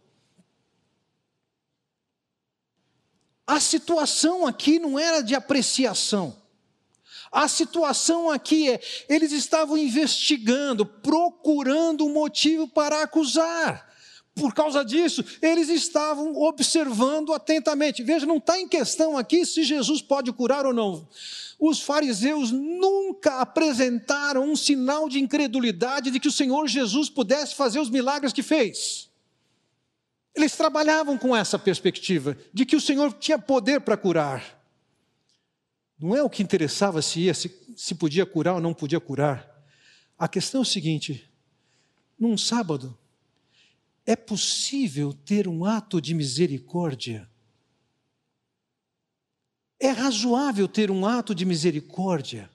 A 3.45 3.59
situação 3.59 4.47
aqui 4.47 4.80
não 4.80 4.97
era 4.97 5.22
de 5.22 5.36
apreciação. 5.36 6.42
A 7.34 7.47
situação 7.47 8.29
aqui 8.29 8.69
é: 8.69 8.79
eles 9.09 9.31
estavam 9.31 9.75
investigando, 9.75 10.86
procurando 10.86 12.05
um 12.05 12.13
motivo 12.13 12.67
para 12.67 13.01
acusar. 13.01 13.91
Por 14.36 14.53
causa 14.53 14.84
disso, 14.86 15.23
eles 15.41 15.69
estavam 15.69 16.36
observando 16.36 17.34
atentamente. 17.34 18.03
Veja, 18.03 18.25
não 18.25 18.38
está 18.38 18.59
em 18.59 18.67
questão 18.67 19.17
aqui 19.17 19.45
se 19.45 19.63
Jesus 19.63 20.01
pode 20.01 20.31
curar 20.31 20.65
ou 20.65 20.73
não. 20.73 21.07
Os 21.59 21.79
fariseus 21.81 22.51
nunca 22.51 23.39
apresentaram 23.39 24.43
um 24.43 24.55
sinal 24.55 25.09
de 25.09 25.19
incredulidade 25.19 26.11
de 26.11 26.19
que 26.19 26.27
o 26.27 26.31
Senhor 26.31 26.67
Jesus 26.67 27.09
pudesse 27.09 27.55
fazer 27.55 27.79
os 27.79 27.89
milagres 27.89 28.34
que 28.34 28.43
fez. 28.43 29.09
Eles 30.36 30.55
trabalhavam 30.55 31.15
com 31.15 31.36
essa 31.36 31.59
perspectiva 31.59 32.36
de 32.51 32.65
que 32.65 32.75
o 32.75 32.81
Senhor 32.81 33.13
tinha 33.13 33.38
poder 33.38 33.81
para 33.81 33.97
curar. 33.97 34.62
Não 35.99 36.15
é 36.15 36.21
o 36.21 36.29
que 36.29 36.43
interessava 36.43 37.01
se 37.01 37.21
ia, 37.21 37.33
se, 37.33 37.51
se 37.75 37.95
podia 37.95 38.25
curar 38.25 38.55
ou 38.55 38.61
não 38.61 38.73
podia 38.73 38.99
curar. 38.99 39.49
A 40.17 40.27
questão 40.27 40.59
é 40.59 40.63
o 40.63 40.65
seguinte: 40.65 41.29
num 42.19 42.37
sábado, 42.37 42.97
é 44.05 44.15
possível 44.15 45.13
ter 45.13 45.47
um 45.47 45.65
ato 45.65 46.01
de 46.01 46.13
misericórdia? 46.13 47.29
É 49.79 49.89
razoável 49.89 50.67
ter 50.67 50.89
um 50.89 51.05
ato 51.05 51.35
de 51.35 51.45
misericórdia? 51.45 52.49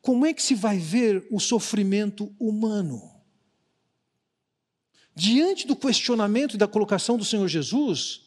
Como 0.00 0.26
é 0.26 0.34
que 0.34 0.42
se 0.42 0.54
vai 0.54 0.78
ver 0.78 1.26
o 1.30 1.40
sofrimento 1.40 2.34
humano? 2.38 3.10
Diante 5.14 5.66
do 5.66 5.76
questionamento 5.76 6.54
e 6.54 6.58
da 6.58 6.68
colocação 6.68 7.16
do 7.16 7.24
Senhor 7.24 7.48
Jesus, 7.48 8.22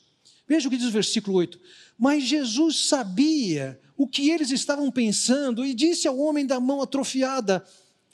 veja 0.47 0.67
o 0.67 0.71
que 0.71 0.77
diz 0.77 0.87
o 0.87 0.91
versículo 0.91 1.37
8: 1.37 1.59
Mas 1.97 2.23
Jesus 2.23 2.87
sabia 2.87 3.79
o 3.97 4.07
que 4.07 4.29
eles 4.29 4.51
estavam 4.51 4.91
pensando 4.91 5.65
e 5.65 5.73
disse 5.73 6.07
ao 6.07 6.17
homem 6.17 6.45
da 6.45 6.59
mão 6.59 6.81
atrofiada: 6.81 7.65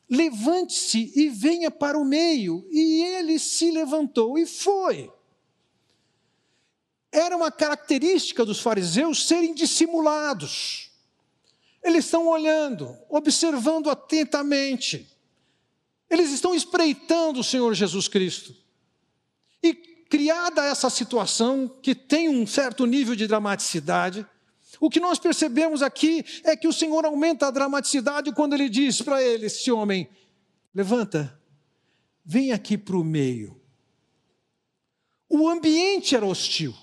Levante-se 0.10 1.12
e 1.16 1.30
venha 1.30 1.70
para 1.70 1.98
o 1.98 2.06
meio. 2.06 2.66
E 2.72 3.04
ele 3.04 3.38
se 3.38 3.72
levantou 3.72 4.38
e 4.38 4.46
foi. 4.46 5.12
Era 7.12 7.36
uma 7.36 7.52
característica 7.52 8.46
dos 8.46 8.60
fariseus 8.60 9.28
serem 9.28 9.54
dissimulados. 9.54 10.90
Eles 11.84 12.06
estão 12.06 12.28
olhando, 12.28 12.98
observando 13.10 13.90
atentamente. 13.90 15.08
Eles 16.10 16.32
estão 16.32 16.56
espreitando 16.56 17.42
o 17.42 17.44
Senhor 17.44 17.74
Jesus 17.74 18.08
Cristo. 18.08 18.56
E 19.62 19.93
criada 20.14 20.64
essa 20.64 20.91
situação, 20.91 21.68
que 21.82 21.95
tem 21.95 22.30
um 22.30 22.45
certo 22.45 22.86
nível 22.86 23.16
de 23.16 23.26
dramaticidade, 23.26 24.24
o 24.80 24.88
que 24.88 24.99
nós 24.99 25.18
percebemos 25.18 25.82
aqui 25.82 26.24
é 26.43 26.55
que 26.55 26.68
o 26.68 26.72
Senhor 26.72 27.03
aumenta 27.03 27.47
a 27.47 27.51
dramaticidade 27.51 28.32
quando 28.32 28.53
ele 28.53 28.70
diz 28.70 29.01
para 29.01 29.24
ele, 29.24 29.47
esse 29.47 29.72
homem: 29.72 30.07
levanta, 30.72 31.36
vem 32.24 32.51
aqui 32.51 32.78
para 32.78 32.95
o 32.95 33.03
meio. 33.03 33.59
O 35.28 35.49
ambiente 35.49 36.16
era 36.16 36.28
hostil. 36.28 36.76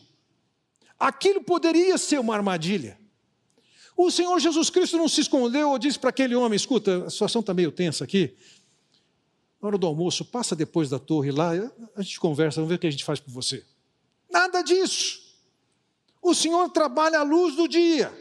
Aquilo 0.99 1.41
poderia 1.41 1.97
ser 1.99 2.18
uma 2.18 2.35
armadilha. 2.35 2.99
O 3.97 4.11
Senhor 4.11 4.41
Jesus 4.41 4.70
Cristo 4.70 4.97
não 4.97 5.09
se 5.09 5.20
escondeu 5.20 5.70
ou 5.70 5.78
disse 5.78 6.01
para 6.01 6.11
aquele 6.11 6.35
homem: 6.35 6.57
escuta, 6.57 7.07
a 7.07 7.11
situação 7.11 7.43
está 7.43 7.55
meio 7.55 7.70
tensa 7.70 8.03
aqui. 8.03 8.37
Na 9.61 9.69
hora 9.69 9.79
do 9.79 9.87
almoço, 9.87 10.25
passa 10.25 10.57
depois 10.57 10.89
da 10.89 10.99
torre 10.99 11.31
lá, 11.31 11.51
a 11.95 12.03
gente 12.03 12.19
conversa, 12.19 12.57
vamos 12.57 12.71
ver 12.71 12.77
o 12.77 12.79
que 12.79 12.87
a 12.87 12.91
gente 12.91 13.05
faz 13.05 13.21
por 13.21 13.31
você. 13.31 13.65
Nada 14.31 14.63
disso. 14.63 15.21
O 16.23 16.35
Senhor 16.35 16.69
trabalha 16.71 17.19
à 17.19 17.23
luz 17.23 17.57
do 17.57 17.69
dia. 17.69 18.13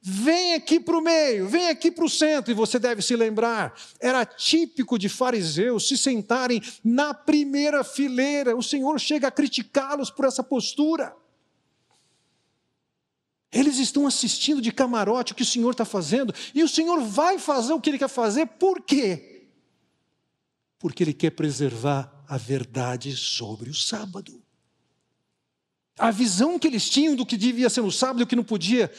Vem 0.00 0.54
aqui 0.54 0.78
para 0.78 0.96
o 0.96 1.00
meio, 1.00 1.48
vem 1.48 1.68
aqui 1.68 1.90
para 1.90 2.04
o 2.04 2.08
centro, 2.08 2.52
e 2.52 2.54
você 2.54 2.78
deve 2.78 3.02
se 3.02 3.16
lembrar, 3.16 3.76
era 3.98 4.24
típico 4.24 4.96
de 4.96 5.08
fariseus 5.08 5.88
se 5.88 5.98
sentarem 5.98 6.62
na 6.84 7.12
primeira 7.12 7.82
fileira. 7.82 8.56
O 8.56 8.62
Senhor 8.62 8.98
chega 9.00 9.26
a 9.26 9.32
criticá-los 9.32 10.10
por 10.10 10.24
essa 10.24 10.42
postura. 10.42 11.14
Eles 13.50 13.78
estão 13.78 14.06
assistindo 14.06 14.62
de 14.62 14.70
camarote 14.70 15.32
o 15.32 15.34
que 15.34 15.42
o 15.42 15.46
Senhor 15.46 15.72
está 15.72 15.84
fazendo, 15.84 16.32
e 16.54 16.62
o 16.62 16.68
Senhor 16.68 17.00
vai 17.00 17.38
fazer 17.38 17.72
o 17.72 17.80
que 17.80 17.90
Ele 17.90 17.98
quer 17.98 18.08
fazer, 18.08 18.46
por 18.46 18.80
quê? 18.82 19.37
Porque 20.78 21.02
Ele 21.02 21.12
quer 21.12 21.30
preservar 21.30 22.24
a 22.28 22.36
verdade 22.36 23.16
sobre 23.16 23.70
o 23.70 23.74
sábado. 23.74 24.42
A 25.98 26.10
visão 26.10 26.58
que 26.58 26.68
eles 26.68 26.88
tinham 26.88 27.16
do 27.16 27.26
que 27.26 27.36
devia 27.36 27.68
ser 27.68 27.80
no 27.80 27.90
sábado 27.90 28.20
e 28.20 28.22
o 28.22 28.26
que 28.26 28.36
não 28.36 28.44
podia 28.44 28.92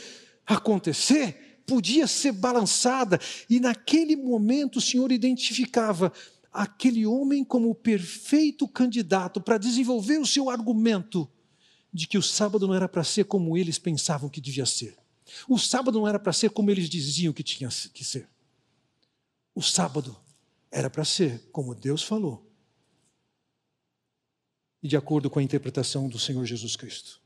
acontecer, 0.46 1.64
podia 1.66 2.08
ser 2.08 2.34
balançada. 2.34 3.20
E 3.50 3.60
naquele 3.60 4.16
momento 4.16 4.78
o 4.78 4.82
Senhor 4.82 5.12
identificava 5.12 6.12
aquele 6.52 7.06
homem 7.06 7.44
como 7.44 7.70
o 7.70 7.76
perfeito 7.76 8.68
candidato 8.68 9.40
para 9.40 9.58
desenvolver 9.58 10.18
o 10.20 10.26
seu 10.26 10.50
argumento 10.50 11.30
de 11.94 12.08
que 12.08 12.18
o 12.18 12.24
sábado 12.24 12.68
não 12.68 12.76
era 12.76 12.90
para 12.90 13.04
ser 13.04 13.26
como 13.26 13.56
eles 13.56 13.78
pensavam 13.78 14.30
que 14.30 14.42
devia 14.42 14.66
ser. 14.66 14.98
O 15.48 15.58
sábado 15.58 16.00
não 16.00 16.08
era 16.08 16.20
para 16.20 16.34
ser 16.34 16.50
como 16.50 16.70
eles 16.72 16.90
diziam 16.90 17.32
que 17.32 17.44
tinha 17.44 17.70
que 17.94 18.04
ser. 18.04 18.28
O 19.54 19.62
sábado 19.62 20.18
era 20.72 20.90
para 20.90 21.06
ser 21.06 21.50
como 21.52 21.74
Deus 21.76 22.04
falou 22.04 22.50
e 24.82 24.88
de 24.88 24.98
acordo 24.98 25.30
com 25.30 25.40
a 25.40 25.44
interpretação 25.44 26.08
do 26.08 26.18
Senhor 26.18 26.46
Jesus 26.46 26.76
Cristo. 26.76 27.22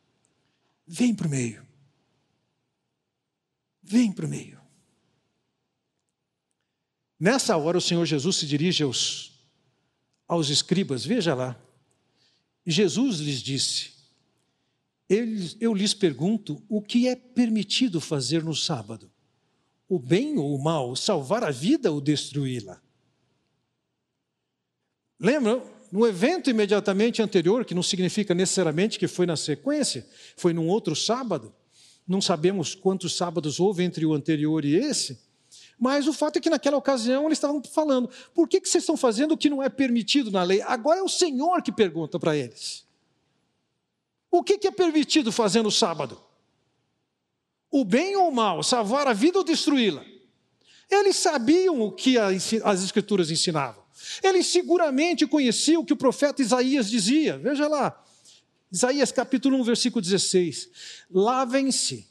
Vem 0.86 1.14
para 1.14 1.28
o 1.28 1.30
meio. 1.30 1.66
Vem 3.82 4.12
para 4.12 4.26
o 4.26 4.30
meio. 4.30 4.62
Nessa 7.20 7.56
hora, 7.56 7.78
o 7.78 7.82
Senhor 7.82 8.06
Jesus 8.06 8.38
se 8.38 8.46
dirige 8.46 8.84
aos, 8.84 9.32
aos 10.28 10.50
escribas, 10.50 11.06
veja 11.06 11.34
lá. 11.34 11.60
Jesus 12.66 13.20
lhes 13.20 13.42
disse: 13.42 13.94
Eu 15.60 15.74
lhes 15.74 15.94
pergunto 15.94 16.62
o 16.68 16.82
que 16.82 17.08
é 17.08 17.16
permitido 17.16 18.02
fazer 18.02 18.44
no 18.44 18.56
sábado: 18.56 19.12
o 19.88 20.00
bem 20.00 20.38
ou 20.38 20.56
o 20.56 20.62
mal, 20.62 20.96
salvar 20.96 21.44
a 21.44 21.52
vida 21.52 21.92
ou 21.92 22.02
destruí-la? 22.02 22.83
Lembram? 25.20 25.74
no 25.94 26.08
evento 26.08 26.50
imediatamente 26.50 27.22
anterior, 27.22 27.64
que 27.64 27.76
não 27.76 27.84
significa 27.84 28.34
necessariamente 28.34 28.98
que 28.98 29.08
foi 29.08 29.28
na 29.28 29.38
sequência, 29.38 30.04
foi 30.36 30.52
num 30.52 30.68
outro 30.68 30.96
sábado, 30.96 31.54
não 32.08 32.20
sabemos 32.20 32.74
quantos 32.74 33.16
sábados 33.16 33.60
houve 33.60 33.84
entre 33.84 34.04
o 34.04 34.12
anterior 34.12 34.66
e 34.66 34.74
esse, 34.74 35.20
mas 35.78 36.08
o 36.08 36.14
fato 36.14 36.38
é 36.38 36.40
que 36.40 36.50
naquela 36.50 36.78
ocasião 36.78 37.26
eles 37.28 37.38
estavam 37.38 37.62
falando: 37.64 38.10
por 38.34 38.48
que, 38.48 38.60
que 38.60 38.68
vocês 38.68 38.82
estão 38.82 38.98
fazendo 38.98 39.34
o 39.34 39.38
que 39.38 39.52
não 39.52 39.62
é 39.62 39.70
permitido 39.70 40.32
na 40.32 40.42
lei? 40.42 40.64
Agora 40.64 41.00
é 41.00 41.04
o 41.04 41.08
Senhor 41.08 41.62
que 41.62 41.72
pergunta 41.72 42.18
para 42.18 42.36
eles: 42.36 42.84
o 44.32 44.42
que, 44.42 44.58
que 44.58 44.68
é 44.68 44.72
permitido 44.72 45.32
fazer 45.32 45.62
no 45.62 45.70
sábado? 45.70 46.20
O 47.70 47.86
bem 47.86 48.16
ou 48.16 48.30
o 48.30 48.36
mal, 48.36 48.64
salvar 48.64 49.08
a 49.08 49.14
vida 49.14 49.38
ou 49.38 49.44
destruí-la? 49.44 50.04
Eles 50.90 51.18
sabiam 51.18 51.82
o 51.82 51.92
que 51.92 52.18
as 52.18 52.84
Escrituras 52.84 53.30
ensinavam. 53.30 53.83
Eles 54.22 54.48
seguramente 54.48 55.26
conheciam 55.28 55.82
o 55.82 55.86
que 55.86 55.94
o 55.94 55.98
profeta 55.98 56.42
Isaías 56.42 56.90
dizia. 56.90 57.38
Veja 57.38 57.68
lá, 57.68 58.04
Isaías 58.72 59.12
capítulo 59.12 59.58
1, 59.58 59.64
versículo 59.64 60.02
16: 60.02 60.70
Lavem-se, 61.12 62.08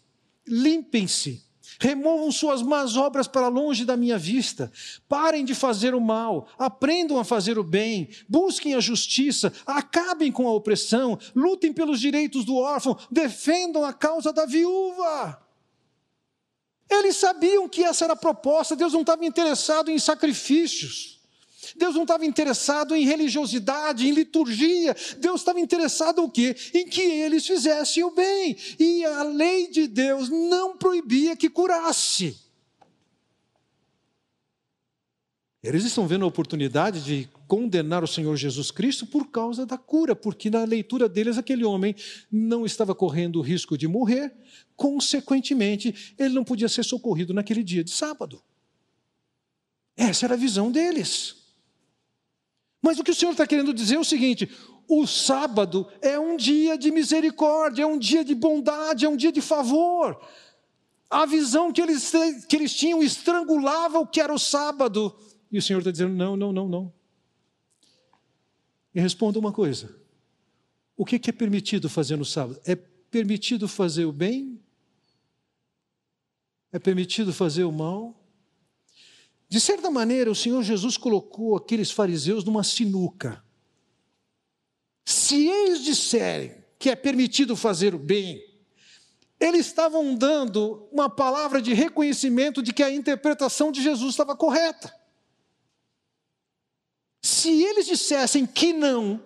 limpem-se, 0.47 1.45
removam 1.81 2.31
suas 2.31 2.63
más 2.63 2.97
obras 2.97 3.27
para 3.27 3.49
longe 3.49 3.85
da 3.85 3.97
minha 3.97 4.17
vista, 4.17 4.71
parem 5.09 5.45
de 5.45 5.55
fazer 5.55 5.95
o 5.95 6.01
mal, 6.01 6.49
aprendam 6.57 7.19
a 7.19 7.25
fazer 7.25 7.59
o 7.59 7.65
bem, 7.65 8.09
busquem 8.29 8.75
a 8.75 8.81
justiça, 8.81 9.53
acabem 9.67 10.31
com 10.31 10.47
a 10.47 10.53
opressão, 10.53 11.19
lutem 11.35 11.73
pelos 11.73 12.01
direitos 12.01 12.45
do 12.45 12.55
órfão, 12.55 12.97
defendam 13.11 13.85
a 13.85 13.93
causa 13.93 14.33
da 14.33 14.47
viúva. 14.47 15.43
Eles 16.89 17.17
sabiam 17.17 17.69
que 17.69 17.83
essa 17.83 18.05
era 18.05 18.13
a 18.13 18.17
proposta, 18.17 18.77
Deus 18.77 18.93
não 18.93 19.01
estava 19.01 19.25
interessado 19.25 19.91
em 19.91 19.99
sacrifícios. 19.99 21.22
Deus 21.77 21.95
não 21.95 22.03
estava 22.03 22.25
interessado 22.25 22.95
em 22.95 23.05
religiosidade, 23.05 24.07
em 24.07 24.13
liturgia. 24.13 24.95
Deus 25.19 25.41
estava 25.41 25.61
interessado 25.61 26.23
em 26.23 26.31
quê? 26.31 26.57
Em 26.75 26.87
que 26.87 27.03
eles 27.03 27.47
fizessem 27.47 28.05
o 28.05 28.11
bem. 28.11 28.57
E 28.79 29.05
a 29.05 29.23
lei 29.23 29.69
de 29.69 29.87
Deus 29.87 30.29
não 30.29 30.77
proibia 30.77 31.37
que 31.37 31.49
curasse. 31.49 32.37
Eles 35.63 35.85
estão 35.85 36.09
vendo 36.09 36.25
a 36.25 36.29
oportunidade 36.29 37.05
de 37.05 37.29
condenar 37.47 38.03
o 38.03 38.09
Senhor 38.09 38.37
Jesus 38.37 38.73
Cristo 38.73 39.07
por 39.07 39.31
causa 39.31 39.65
da 39.65 39.79
cura, 39.79 40.17
porque 40.17 40.51
na 40.51 40.65
leitura 40.65 41.09
deles 41.09 41.39
aquele 41.39 41.65
homem 41.65 41.95
não 42.31 42.67
estava 42.67 42.97
correndo 42.97 43.37
o 43.37 43.43
risco 43.43 43.79
de 43.79 43.87
morrer, 43.87 44.35
consequentemente, 44.75 46.15
ele 46.19 46.35
não 46.35 46.43
podia 46.43 46.69
ser 46.69 46.83
socorrido 46.83 47.33
naquele 47.33 47.63
dia 47.63 47.85
de 47.85 47.93
sábado. 47.93 48.43
Essa 49.97 50.27
era 50.27 50.35
a 50.35 50.39
visão 50.39 50.73
deles. 50.73 51.42
Mas 52.83 52.99
o 52.99 53.05
que 53.05 53.13
o 53.13 53.15
Senhor 53.15 53.31
está 53.31 53.47
querendo 53.47 53.73
dizer 53.73 53.95
é 53.95 54.01
o 54.01 54.05
seguinte: 54.05 54.51
o 54.89 55.07
sábado 55.07 55.89
é 56.03 56.19
um 56.19 56.37
dia 56.37 56.77
de 56.77 56.91
misericórdia, 56.91 57.85
é 57.85 57.87
um 57.87 57.99
dia 57.99 58.25
de 58.25 58.35
bondade, 58.35 59.07
é 59.07 59.09
um 59.09 59.17
dia 59.17 59.31
de 59.31 59.41
favor. 59.41 60.21
A 61.09 61.25
visão 61.25 61.73
que 61.73 61.81
eles, 61.81 62.11
que 62.49 62.57
eles 62.57 62.75
tinham 62.75 63.03
estrangulava 63.03 64.01
o 64.01 64.07
que 64.07 64.21
era 64.21 64.35
o 64.35 64.39
sábado. 64.39 65.17
E 65.51 65.59
o 65.59 65.63
Senhor 65.63 65.79
está 65.79 65.93
dizendo: 65.93 66.15
não, 66.15 66.37
não, 66.37 66.53
não, 66.53 66.69
não. 66.69 66.93
E 68.93 69.01
responda 69.01 69.39
uma 69.39 69.53
coisa: 69.53 69.95
O 70.97 71.05
que 71.05 71.31
é 71.31 71.33
permitido 71.33 71.89
fazer 71.89 72.17
no 72.17 72.25
sábado? 72.25 72.61
É 72.67 72.75
permitido 72.75 73.69
fazer 73.69 74.07
o 74.07 74.13
bem? 74.13 74.61
É 76.73 76.79
permitido 76.79 77.33
fazer 77.33 77.65
o 77.65 77.73
mal? 77.73 78.22
De 79.53 79.61
certa 79.61 79.91
maneira, 79.91 80.31
o 80.31 80.35
Senhor 80.35 80.63
Jesus 80.63 80.97
colocou 80.97 81.55
aqueles 81.55 81.91
fariseus 81.91 82.43
numa 82.43 82.65
sinuca. 82.65 83.45
Se 85.05 85.47
eles 85.47 85.85
disserem 85.85 86.65
que 86.79 86.89
é 86.89 86.97
permitido 86.97 87.55
fazer 87.55 87.95
o 87.95 87.99
bem, 87.99 88.43
eles 89.39 89.67
estavam 89.67 90.15
dando 90.15 90.89
uma 90.91 91.11
palavra 91.11 91.61
de 91.61 91.75
reconhecimento 91.75 92.63
de 92.63 92.73
que 92.73 92.83
a 92.83 92.91
interpretação 92.91 93.71
de 93.71 93.83
Jesus 93.83 94.13
estava 94.13 94.35
correta. 94.35 94.91
Se 97.23 97.63
eles 97.63 97.85
dissessem 97.85 98.47
que 98.47 98.73
não, 98.73 99.23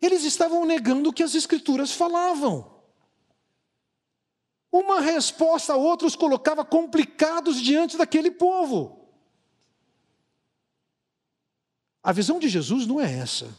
eles 0.00 0.24
estavam 0.24 0.64
negando 0.64 1.10
o 1.10 1.12
que 1.12 1.22
as 1.22 1.36
Escrituras 1.36 1.92
falavam. 1.92 2.71
Uma 4.72 5.02
resposta 5.02 5.74
a 5.74 5.76
outra 5.76 6.08
os 6.08 6.16
colocava 6.16 6.64
complicados 6.64 7.60
diante 7.60 7.98
daquele 7.98 8.30
povo. 8.30 9.06
A 12.02 12.10
visão 12.10 12.38
de 12.40 12.48
Jesus 12.48 12.86
não 12.86 12.98
é 12.98 13.12
essa. 13.12 13.54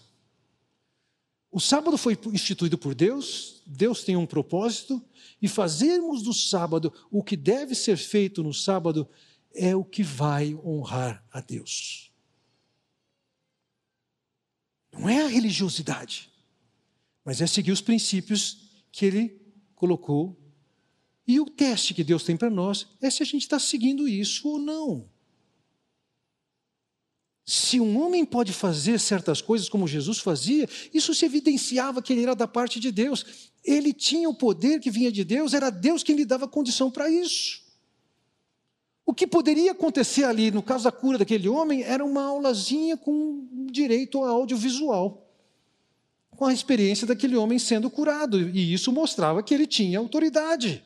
O 1.52 1.60
sábado 1.60 2.00
foi 2.00 2.18
instituído 2.34 2.80
por 2.80 2.96
Deus, 2.96 3.62
Deus 3.64 4.04
tem 4.04 4.18
um 4.18 4.26
propósito, 4.26 5.00
e 5.40 5.48
fazermos 5.48 6.24
do 6.24 6.34
sábado 6.34 6.92
o 7.12 7.24
que 7.24 7.38
deve 7.38 7.76
ser 7.76 7.96
feito 7.96 8.42
no 8.42 8.52
sábado 8.52 9.08
é 9.54 9.76
o 9.76 9.86
que 9.86 10.02
vai 10.02 10.56
honrar 10.66 11.24
a 11.32 11.40
Deus. 11.40 12.12
Não 14.92 15.08
é 15.08 15.24
a 15.24 15.28
religiosidade, 15.28 16.32
mas 17.24 17.40
é 17.40 17.46
seguir 17.46 17.72
os 17.72 17.82
princípios 17.82 18.84
que 18.92 19.06
Ele 19.06 19.40
colocou 19.76 20.43
e 21.28 21.40
o 21.40 21.46
teste 21.46 21.94
que 21.94 22.04
Deus 22.04 22.24
tem 22.24 22.36
para 22.36 22.50
nós 22.50 22.88
é 23.02 23.10
se 23.10 23.24
a 23.24 23.26
gente 23.26 23.44
está 23.44 23.58
seguindo 23.58 24.08
isso 24.08 24.48
ou 24.48 24.60
não. 24.60 25.10
Se 27.46 27.80
um 27.80 28.02
homem 28.02 28.26
pode 28.26 28.54
fazer 28.54 29.00
certas 29.00 29.42
coisas 29.42 29.68
como 29.68 29.88
Jesus 29.88 30.20
fazia, 30.20 30.68
isso 30.94 31.14
se 31.14 31.26
evidenciava 31.26 32.02
que 32.02 32.14
ele 32.14 32.24
era 32.24 32.36
da 32.36 32.48
parte 32.48 32.80
de 32.80 32.92
Deus. 32.92 33.52
Ele 33.64 33.94
tinha 33.94 34.30
o 34.30 34.36
poder 34.36 34.80
que 34.80 34.90
vinha 34.90 35.12
de 35.12 35.24
Deus, 35.24 35.54
era 35.54 35.70
Deus 35.70 36.04
quem 36.04 36.16
lhe 36.16 36.26
dava 36.26 36.48
condição 36.48 36.90
para 36.90 37.10
isso. 37.10 37.62
O 39.06 39.14
que 39.14 39.28
poderia 39.28 39.74
acontecer 39.74 40.24
ali, 40.24 40.52
no 40.52 40.64
caso 40.64 40.86
da 40.86 40.92
cura 40.92 41.18
daquele 41.18 41.50
homem, 41.50 41.84
era 41.84 42.04
uma 42.04 42.24
aulazinha 42.24 42.96
com 42.96 43.46
direito 43.70 44.20
ao 44.20 44.40
audiovisual, 44.40 45.30
com 46.32 46.46
a 46.46 46.54
experiência 46.54 47.06
daquele 47.06 47.36
homem 47.36 47.60
sendo 47.60 47.90
curado, 47.90 48.40
e 48.40 48.74
isso 48.74 48.92
mostrava 48.92 49.44
que 49.44 49.54
ele 49.54 49.68
tinha 49.68 50.00
autoridade. 50.00 50.84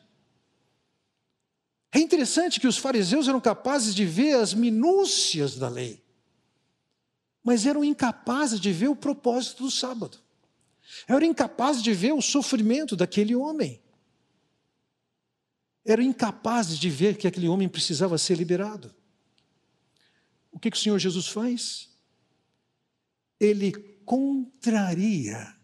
É 1.92 1.98
interessante 1.98 2.60
que 2.60 2.66
os 2.66 2.76
fariseus 2.76 3.28
eram 3.28 3.40
capazes 3.40 3.94
de 3.94 4.04
ver 4.04 4.34
as 4.34 4.52
minúcias 4.52 5.56
da 5.56 5.68
lei, 5.68 6.04
mas 7.42 7.64
eram 7.64 7.82
incapazes 7.82 8.60
de 8.60 8.72
ver 8.72 8.88
o 8.88 8.96
propósito 8.96 9.64
do 9.64 9.70
sábado. 9.70 10.18
Eram 11.06 11.26
incapazes 11.26 11.82
de 11.82 11.92
ver 11.92 12.12
o 12.12 12.20
sofrimento 12.20 12.94
daquele 12.94 13.34
homem. 13.34 13.80
Eram 15.84 16.02
incapazes 16.02 16.78
de 16.78 16.90
ver 16.90 17.16
que 17.16 17.26
aquele 17.26 17.48
homem 17.48 17.68
precisava 17.68 18.18
ser 18.18 18.36
liberado. 18.36 18.94
O 20.52 20.58
que, 20.58 20.70
que 20.70 20.76
o 20.76 20.80
Senhor 20.80 20.98
Jesus 20.98 21.28
faz? 21.28 21.88
Ele 23.40 23.72
contraria 24.04 25.56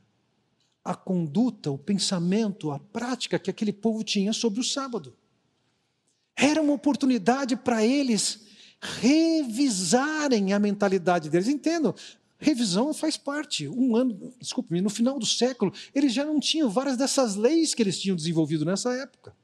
a 0.83 0.95
conduta, 0.95 1.71
o 1.71 1.79
pensamento, 1.79 2.71
a 2.71 2.79
prática 2.79 3.39
que 3.39 3.51
aquele 3.51 3.73
povo 3.73 4.05
tinha 4.05 4.33
sobre 4.33 4.61
o 4.61 4.65
sábado. 4.65 5.17
Era 6.37 6.61
uma 6.61 6.73
oportunidade 6.73 7.57
para 7.57 7.85
eles 7.85 8.45
revisarem 8.81 10.53
a 10.53 10.59
mentalidade 10.59 11.31
deles. 11.31 11.49
Entendam, 11.49 11.95
revisão 12.39 12.93
faz 12.93 13.17
parte. 13.17 13.69
Um 13.69 13.97
ano, 13.97 14.33
desculpe-me, 14.41 14.81
no 14.81 14.91
final 14.91 15.19
do 15.19 15.27
século, 15.27 15.73
eles 15.95 16.13
já 16.13 16.25
não 16.25 16.39
tinham 16.39 16.69
várias 16.69 16.97
dessas 16.97 17.35
leis 17.35 17.75
que 17.75 17.83
eles 17.83 17.99
tinham 17.99 18.17
desenvolvido 18.17 18.65
nessa 18.65 18.93
época. 18.95 19.35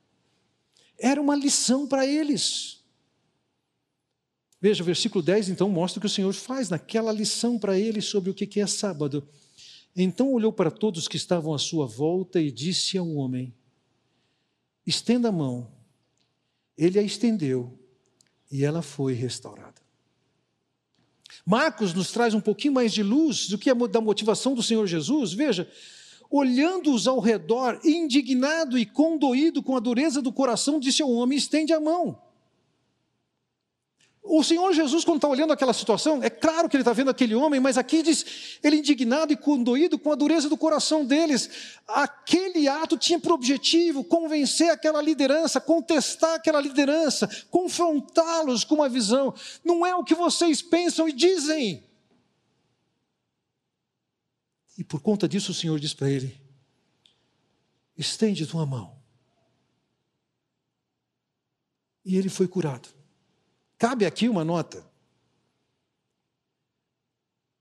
Era 0.99 1.21
uma 1.21 1.35
lição 1.35 1.87
para 1.87 2.07
eles. 2.07 2.81
Veja, 4.61 4.83
o 4.83 4.87
versículo 4.87 5.25
10 5.25 5.49
então 5.49 5.71
mostra 5.71 5.99
o 5.99 6.01
que 6.03 6.07
o 6.07 6.11
Senhor 6.11 6.35
faz 6.35 6.69
naquela 6.69 7.11
lição 7.11 7.59
para 7.59 7.79
eles 7.79 8.05
sobre 8.05 8.31
o 8.31 8.35
que 8.35 8.61
é 8.61 8.67
sábado. 8.67 9.27
Então 9.97 10.33
olhou 10.33 10.53
para 10.53 10.71
todos 10.71 11.09
que 11.09 11.17
estavam 11.17 11.55
à 11.55 11.59
sua 11.59 11.87
volta 11.87 12.39
e 12.41 12.53
disse 12.53 12.99
ao 12.99 13.09
homem: 13.15 13.55
Estenda 14.87 15.31
a 15.31 15.33
mão. 15.33 15.80
Ele 16.77 16.99
a 16.99 17.03
estendeu 17.03 17.79
e 18.51 18.65
ela 18.65 18.83
foi 18.83 19.13
restaurada. 19.13 19.81
Marcos 21.47 21.95
nos 21.95 22.11
traz 22.11 22.35
um 22.35 22.41
pouquinho 22.41 22.75
mais 22.75 22.93
de 22.93 23.03
luz 23.03 23.49
do 23.49 23.59
que 23.59 23.71
a 23.71 23.75
da 23.75 24.01
motivação 24.01 24.55
do 24.55 24.63
Senhor 24.63 24.87
Jesus. 24.87 25.33
Veja, 25.33 25.71
olhando-os 26.31 27.07
ao 27.07 27.19
redor, 27.19 27.81
indignado 27.85 28.79
e 28.79 28.87
condoído 28.87 29.63
com 29.63 29.77
a 29.77 29.81
dureza 29.81 30.21
do 30.21 30.33
coração, 30.33 30.79
disse 30.79 31.03
ao 31.03 31.11
homem: 31.11 31.39
estende 31.39 31.73
a 31.73 31.81
mão. 31.81 32.30
O 34.33 34.45
Senhor 34.45 34.73
Jesus, 34.73 35.05
quando 35.05 35.17
está 35.17 35.27
olhando 35.27 35.53
aquela 35.53 35.73
situação, 35.73 36.23
é 36.23 36.31
claro 36.31 36.69
que 36.69 36.77
ele 36.77 36.83
está 36.83 36.93
vendo 36.93 37.11
aquele 37.11 37.35
homem, 37.35 37.59
mas 37.59 37.77
aqui 37.77 38.01
diz, 38.01 38.61
ele 38.63 38.77
indignado 38.77 39.33
e 39.33 39.37
condoído 39.37 39.99
com 39.99 40.13
a 40.13 40.15
dureza 40.15 40.49
do 40.49 40.57
coração 40.57 41.05
deles. 41.05 41.51
Aquele 41.89 42.69
ato 42.69 42.97
tinha 42.97 43.19
por 43.19 43.33
objetivo 43.33 44.05
convencer 44.05 44.71
aquela 44.71 45.03
liderança, 45.03 45.61
contestar 45.61 46.37
aquela 46.37 46.61
liderança, 46.61 47.29
confrontá-los 47.51 48.63
com 48.63 48.77
uma 48.77 48.89
visão. 48.89 49.35
Não 49.65 49.85
é 49.85 49.97
o 49.97 50.05
que 50.05 50.15
vocês 50.15 50.63
pensam 50.63 51.09
e 51.09 51.13
dizem. 51.13 51.83
E 54.79 54.85
por 54.85 55.01
conta 55.01 55.29
disso 55.29 55.51
o 55.51 55.55
Senhor 55.57 55.81
diz 55.81 55.93
para 55.93 56.09
ele: 56.09 56.41
estende 57.99 58.47
tua 58.47 58.65
mão. 58.65 58.97
E 62.05 62.17
ele 62.17 62.29
foi 62.29 62.47
curado. 62.47 63.00
Cabe 63.81 64.05
aqui 64.05 64.29
uma 64.29 64.45
nota. 64.45 64.85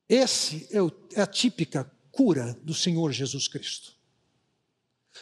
Esse 0.10 0.68
é, 0.70 0.82
o, 0.82 0.92
é 1.14 1.22
a 1.22 1.26
típica 1.26 1.90
cura 2.12 2.60
do 2.62 2.74
Senhor 2.74 3.10
Jesus 3.14 3.48
Cristo. 3.48 3.94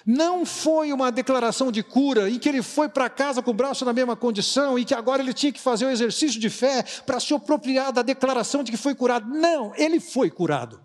Não 0.04 0.44
foi 0.44 0.92
uma 0.92 1.12
declaração 1.12 1.72
de 1.72 1.84
cura 1.84 2.28
em 2.28 2.40
que 2.40 2.50
ele 2.50 2.64
foi 2.64 2.90
para 2.90 3.12
casa 3.12 3.44
com 3.44 3.52
o 3.52 3.54
braço 3.54 3.86
na 3.86 3.94
mesma 3.94 4.16
condição 4.16 4.78
e 4.78 4.84
que 4.84 4.96
agora 4.96 5.22
ele 5.22 5.36
tinha 5.36 5.52
que 5.52 5.60
fazer 5.60 5.86
o 5.86 5.92
exercício 5.92 6.40
de 6.40 6.50
fé 6.50 6.82
para 7.06 7.20
se 7.20 7.32
apropriar 7.32 7.94
da 7.94 8.02
declaração 8.02 8.64
de 8.64 8.72
que 8.72 8.78
foi 8.78 8.96
curado. 8.96 9.30
Não, 9.30 9.76
ele 9.76 10.00
foi 10.00 10.32
curado. 10.32 10.82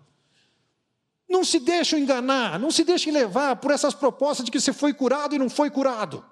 Não 1.27 1.43
se 1.43 1.59
deixe 1.59 1.97
enganar, 1.97 2.59
não 2.59 2.69
se 2.69 2.83
deixe 2.83 3.09
levar 3.09 3.55
por 3.55 3.71
essas 3.71 3.95
propostas 3.95 4.45
de 4.45 4.51
que 4.51 4.59
você 4.59 4.71
foi 4.71 4.93
curado 4.93 5.33
e 5.33 5.39
não 5.39 5.49
foi 5.49 5.71
curado. 5.71 6.23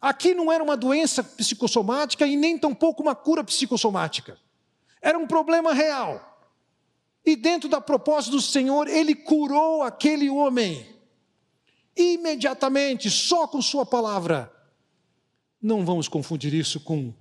Aqui 0.00 0.32
não 0.34 0.52
era 0.52 0.62
uma 0.62 0.76
doença 0.76 1.24
psicossomática 1.24 2.26
e 2.26 2.36
nem 2.36 2.56
tampouco 2.56 3.02
uma 3.02 3.14
cura 3.14 3.42
psicossomática. 3.42 4.38
Era 5.02 5.18
um 5.18 5.26
problema 5.26 5.72
real. 5.72 6.24
E 7.24 7.34
dentro 7.34 7.68
da 7.68 7.80
proposta 7.80 8.30
do 8.30 8.40
Senhor, 8.40 8.86
ele 8.88 9.14
curou 9.14 9.82
aquele 9.82 10.30
homem. 10.30 10.86
Imediatamente, 11.96 13.10
só 13.10 13.46
com 13.46 13.60
Sua 13.60 13.84
palavra. 13.84 14.52
Não 15.60 15.84
vamos 15.84 16.06
confundir 16.06 16.54
isso 16.54 16.78
com 16.78 17.12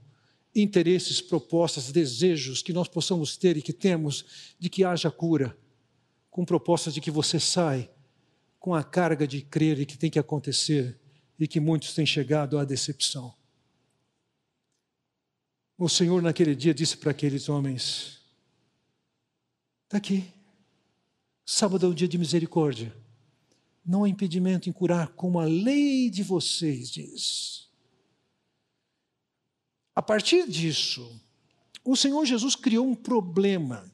interesses, 0.55 1.19
propostas, 1.19 1.91
desejos 1.91 2.61
que 2.61 2.73
nós 2.73 2.87
possamos 2.87 3.35
ter 3.35 3.57
e 3.57 3.61
que 3.61 3.73
temos 3.73 4.55
de 4.59 4.69
que 4.69 4.83
haja 4.83 5.09
cura, 5.09 5.57
com 6.29 6.45
propostas 6.45 6.93
de 6.93 7.01
que 7.01 7.11
você 7.11 7.39
sai 7.39 7.89
com 8.59 8.73
a 8.73 8.83
carga 8.83 9.27
de 9.27 9.41
crer 9.41 9.79
e 9.79 9.85
que 9.85 9.97
tem 9.97 10.09
que 10.09 10.19
acontecer 10.19 10.99
e 11.39 11.47
que 11.47 11.59
muitos 11.59 11.93
têm 11.93 12.05
chegado 12.05 12.57
à 12.57 12.65
decepção. 12.65 13.33
O 15.77 15.87
Senhor, 15.87 16.21
naquele 16.21 16.55
dia, 16.55 16.73
disse 16.73 16.97
para 16.97 17.11
aqueles 17.11 17.49
homens: 17.49 18.19
Está 19.85 19.97
aqui, 19.97 20.33
sábado 21.45 21.85
é 21.85 21.89
o 21.89 21.93
dia 21.93 22.07
de 22.07 22.17
misericórdia. 22.17 22.93
Não 23.85 24.03
há 24.03 24.09
impedimento 24.09 24.67
em 24.67 24.73
curar, 24.73 25.09
como 25.09 25.39
a 25.39 25.45
lei 25.45 26.09
de 26.09 26.23
vocês 26.23 26.89
diz. 26.89 27.69
A 29.95 30.01
partir 30.01 30.47
disso, 30.49 31.21
o 31.83 31.95
Senhor 31.95 32.25
Jesus 32.25 32.55
criou 32.55 32.85
um 32.85 32.93
problema. 32.93 33.89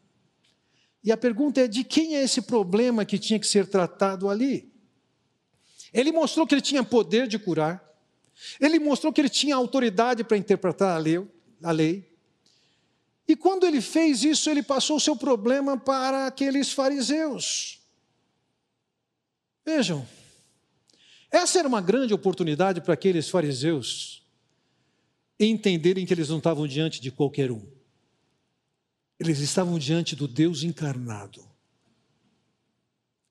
E 1.04 1.12
a 1.12 1.18
pergunta 1.18 1.62
é: 1.62 1.68
de 1.68 1.84
quem 1.84 2.16
é 2.16 2.24
esse 2.24 2.42
problema 2.42 3.06
que 3.06 3.20
tinha 3.20 3.40
que 3.40 3.46
ser 3.46 3.68
tratado 3.68 4.30
ali? 4.30 4.73
Ele 5.94 6.12
mostrou 6.12 6.48
que 6.48 6.56
ele 6.56 6.62
tinha 6.62 6.84
poder 6.84 7.28
de 7.28 7.38
curar. 7.38 7.84
Ele 8.60 8.80
mostrou 8.80 9.14
que 9.14 9.22
ele 9.22 9.30
tinha 9.30 9.56
autoridade 9.56 10.24
para 10.24 10.38
interpretar 10.38 10.96
a 10.96 10.98
lei, 10.98 11.26
a 11.62 11.72
lei. 11.72 12.12
E 13.28 13.36
quando 13.36 13.66
ele 13.66 13.80
fez 13.80 14.24
isso, 14.24 14.50
ele 14.50 14.64
passou 14.64 14.98
o 14.98 15.00
seu 15.00 15.16
problema 15.16 15.78
para 15.78 16.28
aqueles 16.28 16.72
fariseus. 16.72 17.80
Vejam, 19.66 20.06
essa 21.32 21.60
era 21.60 21.68
uma 21.68 21.82
grande 21.82 22.14
oportunidade 22.14 22.82
para 22.82 22.94
aqueles 22.94 23.30
fariseus 23.30 24.24
entenderem 25.40 26.06
que 26.06 26.14
eles 26.14 26.30
não 26.30 26.38
estavam 26.38 26.68
diante 26.68 27.02
de 27.02 27.12
qualquer 27.12 27.52
um. 27.52 27.66
Eles 29.20 29.40
estavam 29.40 29.80
diante 29.80 30.16
do 30.16 30.28
Deus 30.28 30.64
encarnado. 30.64 31.53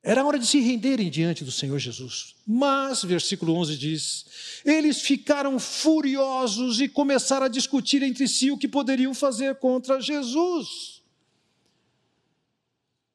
Era 0.02 0.24
hora 0.24 0.38
de 0.38 0.46
se 0.46 0.58
renderem 0.58 1.08
diante 1.08 1.44
do 1.44 1.52
Senhor 1.52 1.78
Jesus. 1.78 2.34
Mas, 2.44 3.04
versículo 3.04 3.54
11 3.54 3.78
diz: 3.78 4.24
eles 4.64 5.00
ficaram 5.00 5.58
furiosos 5.58 6.80
e 6.80 6.88
começaram 6.88 7.46
a 7.46 7.48
discutir 7.48 8.02
entre 8.02 8.28
si 8.28 8.50
o 8.50 8.58
que 8.58 8.68
poderiam 8.68 9.14
fazer 9.14 9.56
contra 9.56 10.00
Jesus. 10.00 11.02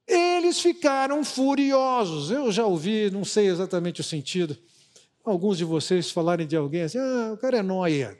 Eles 0.05 0.59
ficaram 0.59 1.23
furiosos. 1.23 2.31
Eu 2.31 2.51
já 2.51 2.65
ouvi, 2.65 3.09
não 3.09 3.23
sei 3.23 3.47
exatamente 3.47 4.01
o 4.01 4.03
sentido, 4.03 4.57
alguns 5.23 5.57
de 5.57 5.63
vocês 5.63 6.11
falarem 6.11 6.47
de 6.47 6.55
alguém 6.55 6.83
assim: 6.83 6.97
ah, 6.97 7.31
o 7.33 7.37
cara 7.37 7.57
é 7.57 7.63
noia. 7.63 8.17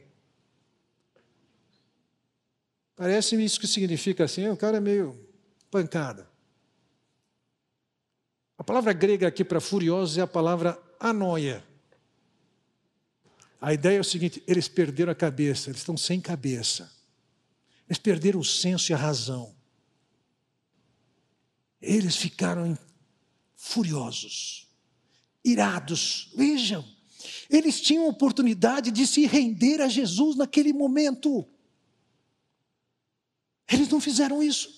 Parece-me 2.96 3.46
isso 3.46 3.60
que 3.60 3.68
significa 3.68 4.24
assim: 4.24 4.48
o 4.48 4.58
cara 4.58 4.78
é 4.78 4.82
meio 4.82 5.20
pancada. 5.70 6.30
A 8.58 8.64
palavra 8.64 8.92
grega 8.92 9.28
aqui 9.28 9.44
para 9.44 9.62
furiosos 9.62 10.18
é 10.18 10.22
a 10.22 10.28
palavra 10.28 10.82
anoia. 11.00 11.64
A 13.62 13.74
ideia 13.74 13.98
é 13.98 14.02
o 14.02 14.04
seguinte: 14.04 14.42
eles 14.48 14.68
perderam 14.68 15.12
a 15.12 15.16
cabeça, 15.16 15.70
eles 15.70 15.82
estão 15.82 15.96
sem 15.96 16.20
cabeça. 16.20 16.92
Eles 17.88 18.00
perderam 18.00 18.40
o 18.40 18.46
senso 18.46 18.92
e 18.92 18.94
a 18.94 18.98
razão. 18.98 19.56
Eles 21.82 22.16
ficaram 22.16 22.78
furiosos, 23.56 24.68
irados. 25.44 26.32
Vejam, 26.36 26.84
eles 27.50 27.80
tinham 27.80 28.08
oportunidade 28.08 28.92
de 28.92 29.08
se 29.08 29.26
render 29.26 29.82
a 29.82 29.88
Jesus 29.88 30.36
naquele 30.36 30.74
momento. 30.74 31.48
Eles 33.72 33.88
não 33.90 34.02
fizeram 34.02 34.42
isso. 34.42 34.77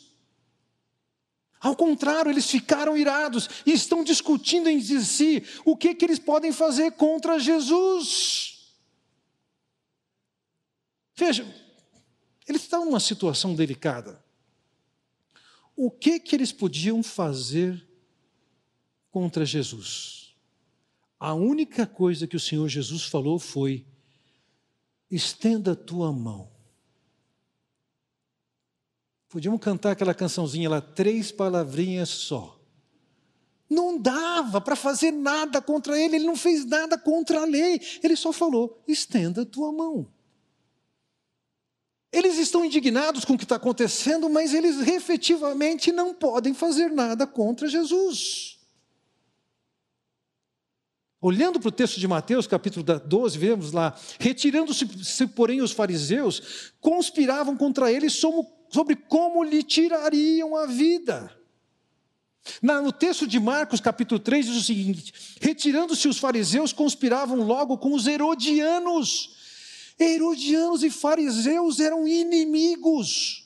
Ao 1.60 1.76
contrário, 1.76 2.32
eles 2.32 2.50
ficaram 2.50 2.96
irados 2.96 3.50
e 3.66 3.74
estão 3.74 4.04
discutindo 4.04 4.70
entre 4.70 5.04
si 5.04 5.44
o 5.66 5.76
que, 5.76 5.94
que 5.94 6.06
eles 6.06 6.18
podem 6.18 6.54
fazer 6.54 6.92
contra 6.92 7.38
Jesus. 7.38 8.74
Veja, 11.16 11.46
eles 12.48 12.62
estão 12.62 12.86
numa 12.86 13.00
situação 13.00 13.54
delicada. 13.54 14.24
O 15.76 15.92
que, 15.92 16.20
que 16.20 16.36
eles 16.36 16.54
podiam 16.54 17.04
fazer 17.04 17.86
contra 19.12 19.46
Jesus? 19.46 20.34
A 21.20 21.34
única 21.34 21.86
coisa 21.86 22.26
que 22.26 22.38
o 22.38 22.40
Senhor 22.40 22.70
Jesus 22.70 23.04
falou 23.04 23.38
foi: 23.38 23.86
estenda 25.12 25.74
a 25.74 25.76
tua 25.76 26.14
mão. 26.14 26.50
Podíamos 29.30 29.62
cantar 29.62 29.92
aquela 29.92 30.14
cançãozinha 30.14 30.68
lá, 30.68 30.82
três 30.82 31.32
palavrinhas 31.32 32.10
só. 32.10 32.60
Não 33.70 34.00
dava 34.00 34.60
para 34.60 34.76
fazer 34.76 35.12
nada 35.12 35.62
contra 35.62 36.00
ele, 36.00 36.16
ele 36.16 36.26
não 36.26 36.36
fez 36.36 36.66
nada 36.66 36.98
contra 36.98 37.42
a 37.42 37.46
lei, 37.46 37.80
ele 38.02 38.16
só 38.16 38.34
falou: 38.34 38.82
estenda 38.88 39.46
tua 39.46 39.72
mão. 39.72 40.08
Eles 42.12 42.40
estão 42.40 42.66
indignados 42.66 43.24
com 43.24 43.34
o 43.34 43.38
que 43.38 43.44
está 43.44 43.58
acontecendo, 43.58 44.28
mas 44.28 44.52
eles 44.52 44.88
efetivamente 44.88 45.92
não 45.92 46.12
podem 46.12 46.56
fazer 46.56 46.90
nada 46.90 47.28
contra 47.28 47.68
Jesus. 47.68 48.58
Olhando 51.22 51.60
para 51.60 51.68
o 51.68 51.72
texto 51.72 52.00
de 52.00 52.08
Mateus, 52.08 52.48
capítulo 52.48 52.84
12, 52.84 53.38
vemos 53.38 53.72
lá: 53.72 53.96
retirando-se, 54.20 55.28
porém, 55.28 55.62
os 55.62 55.72
fariseus, 55.72 56.72
conspiravam 56.82 57.56
contra 57.56 57.92
ele 57.92 58.10
sobre 58.70 58.96
como 58.96 59.44
lhe 59.44 59.64
tirariam 59.64 60.56
a 60.56 60.66
vida. 60.66 61.36
no 62.62 62.92
texto 62.92 63.28
de 63.28 63.40
Marcos, 63.40 63.80
capítulo 63.80 64.20
3, 64.20 64.46
diz 64.46 64.56
o 64.56 64.64
seguinte: 64.64 65.14
retirando-se 65.42 66.08
os 66.08 66.18
fariseus, 66.18 66.72
conspiravam 66.72 67.44
logo 67.44 67.78
com 67.78 67.94
os 67.94 68.08
herodianos. 68.08 69.38
Herodianos 70.00 70.82
e 70.84 70.90
fariseus 70.90 71.80
eram 71.80 72.08
inimigos. 72.08 73.46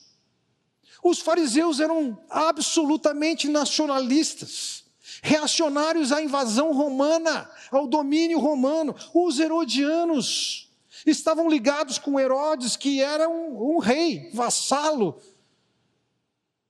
Os 1.02 1.18
fariseus 1.18 1.80
eram 1.80 2.18
absolutamente 2.30 3.46
nacionalistas, 3.48 4.84
reacionários 5.22 6.12
à 6.12 6.22
invasão 6.22 6.72
romana, 6.72 7.50
ao 7.70 7.86
domínio 7.86 8.38
romano. 8.38 8.94
Os 9.12 9.38
herodianos 9.38 10.63
estavam 11.06 11.48
ligados 11.48 11.98
com 11.98 12.18
Herodes, 12.18 12.76
que 12.76 13.00
era 13.00 13.28
um, 13.28 13.76
um 13.76 13.78
rei, 13.78 14.30
vassalo 14.32 15.20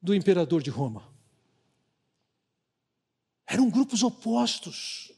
do 0.02 0.14
imperador 0.14 0.62
de 0.62 0.70
Roma. 0.70 1.08
Eram 3.46 3.70
grupos 3.70 4.02
opostos. 4.02 5.12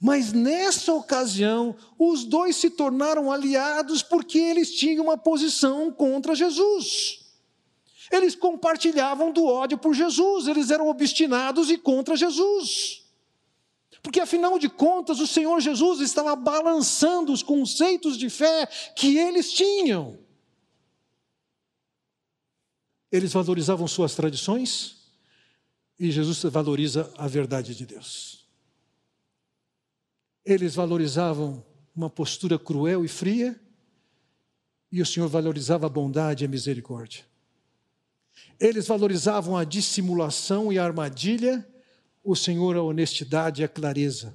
Mas 0.00 0.32
nessa 0.32 0.92
ocasião, 0.92 1.74
os 1.98 2.24
dois 2.24 2.56
se 2.56 2.68
tornaram 2.70 3.32
aliados 3.32 4.02
porque 4.02 4.38
eles 4.38 4.74
tinham 4.74 5.04
uma 5.04 5.16
posição 5.16 5.90
contra 5.90 6.34
Jesus. 6.34 7.24
Eles 8.10 8.34
compartilhavam 8.34 9.32
do 9.32 9.44
ódio 9.44 9.78
por 9.78 9.94
Jesus, 9.94 10.46
eles 10.46 10.70
eram 10.70 10.88
obstinados 10.88 11.70
e 11.70 11.78
contra 11.78 12.14
Jesus. 12.14 13.05
Porque 14.06 14.20
afinal 14.20 14.56
de 14.56 14.68
contas, 14.68 15.18
o 15.18 15.26
Senhor 15.26 15.60
Jesus 15.60 16.00
estava 16.00 16.36
balançando 16.36 17.32
os 17.32 17.42
conceitos 17.42 18.16
de 18.16 18.30
fé 18.30 18.64
que 18.94 19.18
eles 19.18 19.52
tinham. 19.52 20.16
Eles 23.10 23.32
valorizavam 23.32 23.88
suas 23.88 24.14
tradições 24.14 25.10
e 25.98 26.12
Jesus 26.12 26.40
valoriza 26.44 27.12
a 27.18 27.26
verdade 27.26 27.74
de 27.74 27.84
Deus. 27.84 28.46
Eles 30.44 30.76
valorizavam 30.76 31.66
uma 31.92 32.08
postura 32.08 32.56
cruel 32.60 33.04
e 33.04 33.08
fria 33.08 33.60
e 34.92 35.02
o 35.02 35.06
Senhor 35.06 35.28
valorizava 35.28 35.86
a 35.86 35.90
bondade 35.90 36.44
e 36.44 36.46
a 36.46 36.48
misericórdia. 36.48 37.26
Eles 38.60 38.86
valorizavam 38.86 39.56
a 39.56 39.64
dissimulação 39.64 40.72
e 40.72 40.78
a 40.78 40.84
armadilha 40.84 41.68
o 42.26 42.34
Senhor 42.34 42.76
a 42.76 42.82
honestidade 42.82 43.62
e 43.62 43.64
a 43.64 43.68
clareza. 43.68 44.34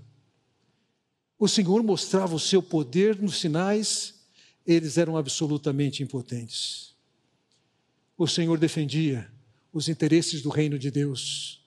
O 1.37 1.45
Senhor 1.45 1.83
mostrava 1.83 2.33
o 2.33 2.39
seu 2.39 2.63
poder 2.63 3.21
nos 3.21 3.37
sinais, 3.37 4.13
eles 4.65 4.97
eram 4.97 5.17
absolutamente 5.17 6.01
impotentes. 6.01 6.95
O 8.17 8.25
Senhor 8.25 8.57
defendia 8.57 9.29
os 9.73 9.89
interesses 9.89 10.41
do 10.41 10.49
reino 10.49 10.79
de 10.79 10.89
Deus 10.89 11.61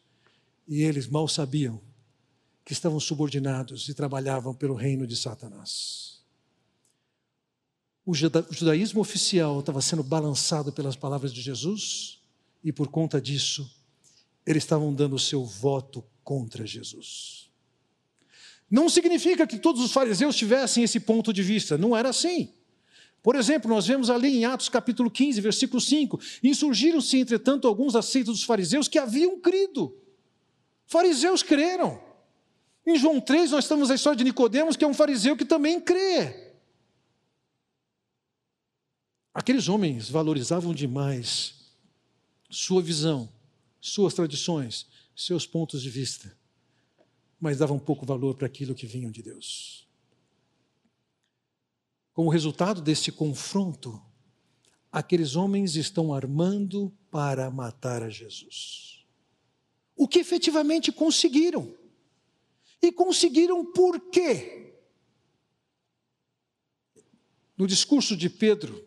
e 0.67 0.81
eles 0.81 1.07
mal 1.07 1.29
sabiam 1.29 1.79
que 2.65 2.73
estavam 2.73 2.99
subordinados 2.99 3.91
e 3.91 3.95
trabalhavam 3.95 4.55
pelo 4.55 4.75
reino 4.75 5.07
de 5.07 5.17
Satanás. 5.17 6.23
O 8.07 8.15
judaísmo 8.15 9.03
oficial 9.03 9.61
estava 9.61 9.83
sendo 9.83 10.03
balançado 10.03 10.73
pelas 10.73 10.97
palavras 10.97 11.35
de 11.35 11.43
Jesus 11.43 12.19
e 12.63 12.73
por 12.73 12.89
conta 12.89 13.21
disso, 13.21 13.71
eles 14.47 14.63
estavam 14.63 14.95
dando 14.95 15.17
o 15.17 15.19
seu 15.19 15.45
voto 15.45 16.03
contra 16.25 16.67
Jesus. 16.67 17.51
Não 18.71 18.89
significa 18.89 19.47
que 19.47 19.59
todos 19.59 19.83
os 19.83 19.93
fariseus 19.93 20.35
tivessem 20.35 20.83
esse 20.83 20.99
ponto 20.99 21.33
de 21.33 21.43
vista, 21.43 21.79
não 21.79 21.97
era 21.97 22.09
assim. 22.09 22.53
Por 23.23 23.37
exemplo, 23.37 23.71
nós 23.71 23.87
vemos 23.87 24.11
ali 24.11 24.37
em 24.39 24.45
Atos 24.45 24.69
capítulo 24.69 25.11
15, 25.11 25.41
versículo 25.41 25.81
5: 25.81 26.21
Insurgiram-se, 26.43 27.19
entretanto, 27.19 27.69
alguns 27.69 27.95
seita 28.05 28.31
dos 28.31 28.43
fariseus 28.43 28.89
que 28.89 28.99
haviam 28.99 29.39
crido. 29.41 29.97
Fariseus 30.87 31.43
creram. 31.43 32.03
Em 32.87 32.99
João 32.99 33.21
3, 33.21 33.51
nós 33.51 33.65
estamos 33.65 33.91
a 33.91 33.95
história 33.95 34.17
de 34.17 34.25
Nicodemos, 34.25 34.77
que 34.77 34.85
é 34.85 34.87
um 34.87 34.93
fariseu 34.93 35.37
que 35.37 35.45
também 35.45 35.81
crê. 35.81 36.53
Aqueles 39.33 39.69
homens 39.69 40.11
valorizavam 40.11 40.75
demais 40.75 41.55
sua 42.51 42.83
visão, 42.83 43.29
suas 43.81 44.15
tradições, 44.15 44.87
seus 45.15 45.47
pontos 45.47 45.83
de 45.83 45.91
vista, 45.91 46.37
mas 47.41 47.59
davam 47.59 47.79
pouco 47.79 48.05
valor 48.05 48.35
para 48.35 48.47
aquilo 48.47 48.75
que 48.75 48.87
vinham 48.87 49.11
de 49.11 49.23
Deus. 49.23 49.89
Como 52.13 52.31
resultado 52.31 52.81
desse 52.81 53.11
confronto, 53.11 54.01
aqueles 54.91 55.35
homens 55.35 55.75
estão 55.75 56.15
armando 56.15 56.97
para 57.11 57.51
matar 57.51 58.03
a 58.03 58.09
Jesus. 58.09 59.05
O 59.97 60.07
que 60.07 60.21
efetivamente 60.21 60.93
conseguiram. 60.93 61.75
E 62.81 62.93
conseguiram 62.93 63.65
por 63.73 63.99
quê? 64.11 64.75
No 67.57 67.67
discurso 67.67 68.17
de 68.17 68.29
Pedro, 68.29 68.87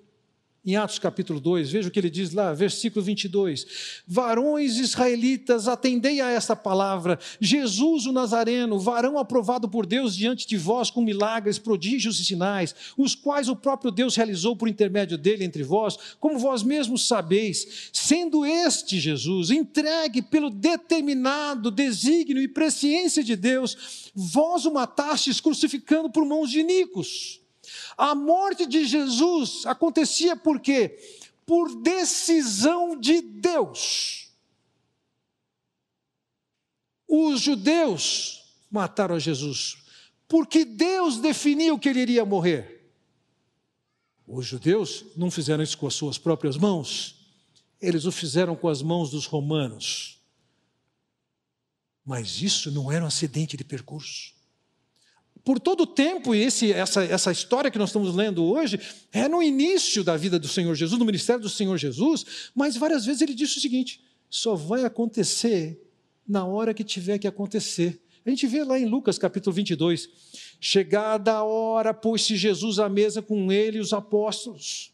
em 0.67 0.75
Atos 0.75 0.99
capítulo 0.99 1.39
2, 1.39 1.71
veja 1.71 1.87
o 1.87 1.91
que 1.91 1.97
ele 1.97 2.09
diz 2.09 2.33
lá, 2.33 2.53
versículo 2.53 3.01
22. 3.01 3.65
Varões 4.05 4.75
israelitas, 4.75 5.65
atendei 5.65 6.19
a 6.19 6.29
esta 6.29 6.57
palavra. 6.57 7.17
Jesus 7.39 8.05
o 8.05 8.11
Nazareno, 8.11 8.77
varão 8.77 9.17
aprovado 9.17 9.69
por 9.69 9.85
Deus 9.85 10.13
diante 10.13 10.45
de 10.45 10.57
vós 10.57 10.91
com 10.91 11.01
milagres, 11.01 11.57
prodígios 11.57 12.19
e 12.19 12.25
sinais, 12.25 12.75
os 12.97 13.15
quais 13.15 13.47
o 13.47 13.55
próprio 13.55 13.91
Deus 13.91 14.17
realizou 14.17 14.57
por 14.57 14.67
intermédio 14.67 15.17
dele 15.17 15.45
entre 15.45 15.63
vós, 15.63 15.97
como 16.19 16.37
vós 16.37 16.63
mesmos 16.63 17.07
sabeis, 17.07 17.89
sendo 17.93 18.45
este 18.45 18.99
Jesus 18.99 19.51
entregue 19.51 20.21
pelo 20.21 20.49
determinado 20.49 21.71
desígnio 21.71 22.43
e 22.43 22.47
presciência 22.47 23.23
de 23.23 23.37
Deus, 23.37 24.11
vós 24.13 24.65
o 24.65 24.73
matastes 24.73 25.39
crucificando 25.39 26.09
por 26.09 26.25
mãos 26.25 26.49
de 26.49 26.61
Nicos 26.61 27.46
a 27.97 28.13
morte 28.13 28.67
de 28.67 28.85
Jesus 28.85 29.65
acontecia 29.65 30.35
por 30.35 30.59
quê? 30.59 30.99
Por 31.45 31.81
decisão 31.81 32.97
de 32.97 33.21
Deus. 33.21 34.29
Os 37.07 37.41
judeus 37.41 38.43
mataram 38.69 39.15
a 39.15 39.19
Jesus 39.19 39.77
porque 40.27 40.65
Deus 40.65 41.17
definiu 41.17 41.79
que 41.79 41.89
ele 41.89 42.01
iria 42.01 42.25
morrer. 42.25 42.91
Os 44.27 44.45
judeus 44.45 45.05
não 45.15 45.31
fizeram 45.31 45.63
isso 45.63 45.77
com 45.77 45.87
as 45.87 45.93
suas 45.93 46.17
próprias 46.17 46.57
mãos, 46.57 47.15
eles 47.81 48.05
o 48.05 48.11
fizeram 48.11 48.55
com 48.55 48.67
as 48.67 48.81
mãos 48.81 49.09
dos 49.09 49.25
romanos. 49.25 50.21
Mas 52.05 52.41
isso 52.41 52.69
não 52.69 52.91
era 52.91 53.05
um 53.05 53.07
acidente 53.07 53.55
de 53.55 53.63
percurso 53.63 54.36
por 55.47 55.61
todo 55.61 55.83
o 55.83 55.87
tempo, 55.87 56.35
e 56.35 56.41
esse, 56.41 56.73
essa, 56.73 57.05
essa 57.05 57.31
história 57.31 57.71
que 57.71 57.77
nós 57.77 57.87
estamos 57.87 58.13
lendo 58.13 58.43
hoje, 58.43 58.77
é 59.13 59.29
no 59.29 59.41
início 59.41 60.03
da 60.03 60.17
vida 60.17 60.37
do 60.37 60.45
Senhor 60.45 60.75
Jesus, 60.75 60.99
no 60.99 61.05
ministério 61.05 61.41
do 61.41 61.47
Senhor 61.47 61.77
Jesus, 61.77 62.51
mas 62.53 62.75
várias 62.75 63.05
vezes 63.05 63.21
ele 63.21 63.33
disse 63.33 63.57
o 63.57 63.61
seguinte: 63.61 64.03
só 64.29 64.55
vai 64.55 64.83
acontecer 64.83 65.81
na 66.27 66.43
hora 66.43 66.73
que 66.73 66.83
tiver 66.83 67.17
que 67.17 67.29
acontecer. 67.29 67.97
A 68.25 68.29
gente 68.29 68.45
vê 68.45 68.61
lá 68.61 68.77
em 68.77 68.85
Lucas 68.85 69.17
capítulo 69.17 69.53
22, 69.53 70.09
chegada 70.59 71.31
a 71.31 71.43
hora, 71.45 71.93
pôs-se 71.93 72.35
Jesus 72.35 72.77
à 72.77 72.89
mesa 72.89 73.21
com 73.21 73.49
ele 73.49 73.77
e 73.77 73.79
os 73.79 73.93
apóstolos. 73.93 74.91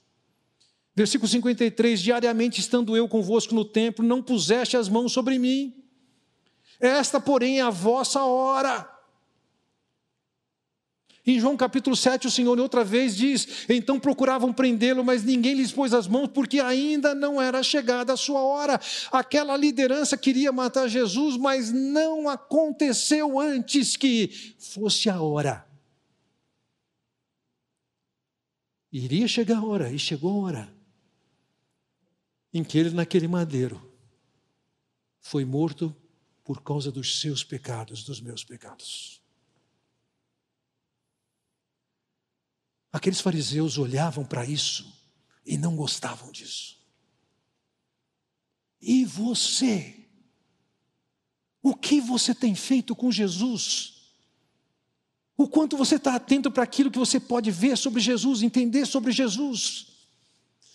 Versículo 0.95 1.27
53: 1.27 1.99
Diariamente 1.99 2.59
estando 2.59 2.95
eu 2.95 3.09
convosco 3.09 3.55
no 3.55 3.65
templo, 3.65 4.05
não 4.05 4.21
puseste 4.21 4.77
as 4.77 4.87
mãos 4.87 5.13
sobre 5.13 5.39
mim. 5.39 5.73
Esta, 6.79 7.19
porém, 7.19 7.57
é 7.57 7.63
a 7.63 7.71
vossa 7.71 8.23
hora 8.23 8.92
em 11.25 11.39
João 11.39 11.55
capítulo 11.55 11.95
7, 11.95 12.27
o 12.27 12.31
Senhor 12.31 12.59
outra 12.59 12.83
vez 12.83 13.15
diz: 13.15 13.65
Então 13.69 13.97
procuravam 13.97 14.51
prendê-lo, 14.51 15.05
mas 15.05 15.23
ninguém 15.23 15.53
lhes 15.53 15.71
pôs 15.71 15.93
as 15.93 16.05
mãos, 16.05 16.27
porque 16.27 16.59
ainda 16.59 17.15
não 17.15 17.41
era 17.41 17.63
chegada 17.63 18.11
a 18.11 18.17
sua 18.17 18.41
hora. 18.41 18.79
Aquela 19.09 19.55
liderança 19.55 20.17
queria 20.17 20.51
matar 20.51 20.89
Jesus, 20.89 21.37
mas 21.37 21.71
não 21.71 22.27
aconteceu 22.27 23.39
antes 23.39 23.95
que 23.95 24.55
fosse 24.59 25.09
a 25.09 25.21
hora. 25.21 25.65
Iria 28.91 29.27
chegar 29.27 29.59
a 29.59 29.65
hora, 29.65 29.91
e 29.91 29.97
chegou 29.97 30.31
a 30.31 30.45
hora, 30.45 30.73
em 32.53 32.65
que 32.65 32.77
ele, 32.77 32.89
naquele 32.89 33.29
madeiro, 33.29 33.81
foi 35.21 35.45
morto 35.45 35.95
por 36.43 36.61
causa 36.61 36.91
dos 36.91 37.21
seus 37.21 37.45
pecados, 37.45 38.03
dos 38.03 38.19
meus 38.19 38.43
pecados. 38.43 39.22
Aqueles 42.93 43.19
fariseus 43.19 43.79
olhavam 43.79 44.23
para 44.23 44.45
isso 44.45 44.85
e 45.43 45.57
não 45.57 45.75
gostavam 45.75 46.31
disso. 46.31 46.77
E 48.79 49.03
você? 49.03 49.95
O 51.59 51.73
que 51.73 51.99
você 51.99 52.35
tem 52.35 52.53
feito 52.53 52.95
com 52.95 53.11
Jesus? 53.11 54.11
O 55.35 55.47
quanto 55.47 55.75
você 55.75 55.95
está 55.95 56.15
atento 56.15 56.51
para 56.51 56.61
aquilo 56.61 56.91
que 56.91 56.99
você 56.99 57.19
pode 57.19 57.49
ver 57.49 57.75
sobre 57.79 57.99
Jesus, 57.99 58.43
entender 58.43 58.85
sobre 58.85 59.11
Jesus? 59.11 59.92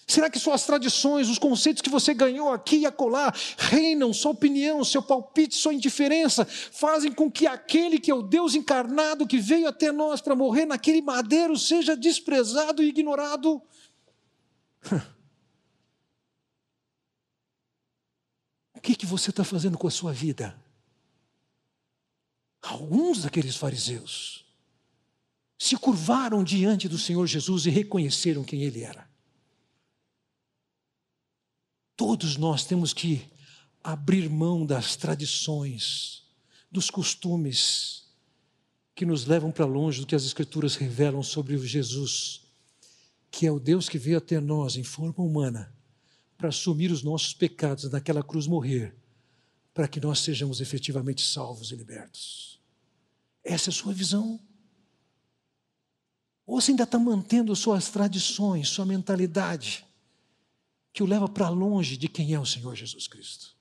Será 0.08 0.30
que 0.30 0.38
suas 0.38 0.64
tradições, 0.64 1.28
os 1.28 1.38
conceitos 1.38 1.82
que 1.82 1.90
você 1.90 2.14
ganhou 2.14 2.50
aqui 2.50 2.78
e 2.78 2.86
acolá, 2.86 3.30
reinam, 3.58 4.10
sua 4.14 4.30
opinião, 4.30 4.82
seu 4.82 5.02
palpite, 5.02 5.54
sua 5.54 5.74
indiferença, 5.74 6.46
fazem 6.46 7.12
com 7.12 7.30
que 7.30 7.46
aquele 7.46 8.00
que 8.00 8.10
é 8.10 8.14
o 8.14 8.22
Deus 8.22 8.54
encarnado 8.54 9.26
que 9.26 9.36
veio 9.36 9.68
até 9.68 9.92
nós 9.92 10.22
para 10.22 10.34
morrer 10.34 10.64
naquele 10.64 11.02
madeiro 11.02 11.58
seja 11.58 11.94
desprezado 11.94 12.82
e 12.82 12.88
ignorado? 12.88 13.60
O 18.74 18.80
que, 18.80 18.94
que 18.94 19.04
você 19.04 19.30
está 19.30 19.42
fazendo 19.42 19.76
com 19.76 19.88
a 19.88 19.90
sua 19.90 20.12
vida? 20.12 20.56
Alguns 22.62 23.22
daqueles 23.22 23.56
fariseus 23.56 24.46
se 25.58 25.76
curvaram 25.76 26.44
diante 26.44 26.88
do 26.88 26.96
Senhor 26.96 27.26
Jesus 27.26 27.66
e 27.66 27.70
reconheceram 27.70 28.44
quem 28.44 28.62
ele 28.62 28.84
era. 28.84 29.07
Todos 31.98 32.36
nós 32.36 32.64
temos 32.64 32.92
que 32.92 33.28
abrir 33.82 34.30
mão 34.30 34.64
das 34.64 34.94
tradições, 34.94 36.22
dos 36.70 36.90
costumes 36.90 38.04
que 38.94 39.04
nos 39.04 39.26
levam 39.26 39.50
para 39.50 39.64
longe 39.64 40.00
do 40.00 40.06
que 40.06 40.14
as 40.14 40.24
Escrituras 40.24 40.76
revelam 40.76 41.24
sobre 41.24 41.56
o 41.56 41.66
Jesus, 41.66 42.42
que 43.32 43.48
é 43.48 43.50
o 43.50 43.58
Deus 43.58 43.88
que 43.88 43.98
veio 43.98 44.18
até 44.18 44.38
nós 44.38 44.76
em 44.76 44.84
forma 44.84 45.24
humana 45.24 45.74
para 46.36 46.50
assumir 46.50 46.92
os 46.92 47.02
nossos 47.02 47.34
pecados 47.34 47.90
naquela 47.90 48.22
cruz 48.22 48.46
morrer, 48.46 48.94
para 49.74 49.88
que 49.88 49.98
nós 49.98 50.20
sejamos 50.20 50.60
efetivamente 50.60 51.26
salvos 51.26 51.72
e 51.72 51.74
libertos. 51.74 52.60
Essa 53.42 53.70
é 53.70 53.72
a 53.72 53.74
sua 53.74 53.92
visão? 53.92 54.38
Ou 56.46 56.60
você 56.60 56.70
ainda 56.70 56.84
está 56.84 56.96
mantendo 56.96 57.56
suas 57.56 57.90
tradições, 57.90 58.68
sua 58.68 58.86
mentalidade? 58.86 59.87
Que 60.98 61.02
o 61.04 61.06
leva 61.06 61.28
para 61.28 61.48
longe 61.48 61.96
de 61.96 62.08
quem 62.08 62.34
é 62.34 62.40
o 62.40 62.44
Senhor 62.44 62.74
Jesus 62.74 63.06
Cristo. 63.06 63.54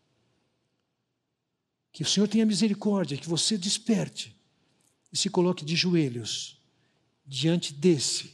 Que 1.91 2.01
o 2.01 2.05
Senhor 2.05 2.27
tenha 2.27 2.43
misericórdia, 2.47 3.15
que 3.15 3.29
você 3.29 3.55
desperte 3.55 4.35
e 5.13 5.15
se 5.15 5.29
coloque 5.29 5.63
de 5.63 5.75
joelhos 5.75 6.59
diante 7.23 7.75
desse, 7.75 8.33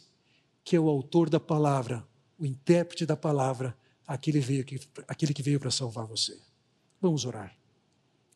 que 0.63 0.73
é 0.73 0.79
o 0.79 0.87
autor 0.87 1.29
da 1.29 1.37
palavra, 1.37 2.07
o 2.39 2.45
intérprete 2.45 3.05
da 3.05 3.17
palavra, 3.17 3.77
aquele, 4.07 4.39
veio, 4.39 4.63
aquele 5.05 5.33
que 5.33 5.43
veio 5.43 5.59
para 5.59 5.69
salvar 5.69 6.05
você. 6.05 6.39
Vamos 7.01 7.25
orar. 7.25 7.53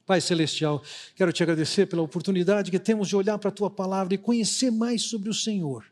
Pai 0.05 0.19
Celestial, 0.19 0.83
quero 1.15 1.31
te 1.31 1.43
agradecer 1.43 1.85
pela 1.85 2.01
oportunidade 2.01 2.71
que 2.71 2.79
temos 2.79 3.07
de 3.07 3.15
olhar 3.15 3.37
para 3.37 3.47
a 3.47 3.53
tua 3.53 3.69
palavra 3.69 4.15
e 4.15 4.17
conhecer 4.17 4.69
mais 4.69 5.03
sobre 5.03 5.29
o 5.29 5.33
Senhor. 5.33 5.85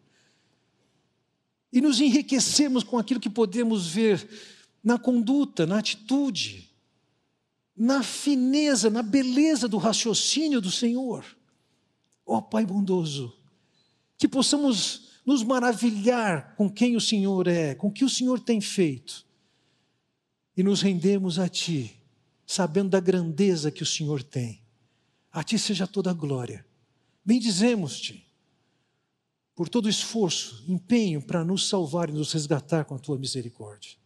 E 1.71 1.79
nos 1.79 2.01
enriquecermos 2.01 2.83
com 2.83 2.97
aquilo 2.97 3.21
que 3.21 3.29
podemos 3.29 3.87
ver 3.87 4.27
na 4.85 4.99
conduta, 4.99 5.65
na 5.65 5.79
atitude, 5.79 6.69
na 7.75 8.03
fineza, 8.03 8.87
na 8.87 9.01
beleza 9.01 9.67
do 9.67 9.77
raciocínio 9.77 10.61
do 10.61 10.69
Senhor. 10.69 11.25
Ó 12.23 12.37
oh, 12.37 12.41
Pai 12.43 12.63
bondoso, 12.67 13.35
que 14.15 14.27
possamos 14.27 15.21
nos 15.25 15.41
maravilhar 15.41 16.55
com 16.55 16.69
quem 16.69 16.95
o 16.95 17.01
Senhor 17.01 17.47
é, 17.47 17.73
com 17.73 17.87
o 17.87 17.91
que 17.91 18.05
o 18.05 18.09
Senhor 18.09 18.39
tem 18.39 18.61
feito, 18.61 19.25
e 20.55 20.61
nos 20.61 20.81
rendemos 20.81 21.39
a 21.39 21.49
Ti, 21.49 21.99
sabendo 22.45 22.91
da 22.91 22.99
grandeza 22.99 23.71
que 23.71 23.81
o 23.81 23.87
Senhor 23.87 24.21
tem. 24.21 24.61
A 25.31 25.43
Ti 25.43 25.57
seja 25.57 25.87
toda 25.87 26.11
a 26.11 26.13
glória. 26.13 26.63
Bendizemos-te 27.25 28.23
por 29.55 29.67
todo 29.67 29.87
o 29.87 29.89
esforço, 29.89 30.63
empenho 30.67 31.21
para 31.21 31.43
nos 31.43 31.67
salvar 31.67 32.09
e 32.09 32.13
nos 32.13 32.31
resgatar 32.31 32.85
com 32.85 32.93
a 32.95 32.99
Tua 32.99 33.17
misericórdia 33.17 34.04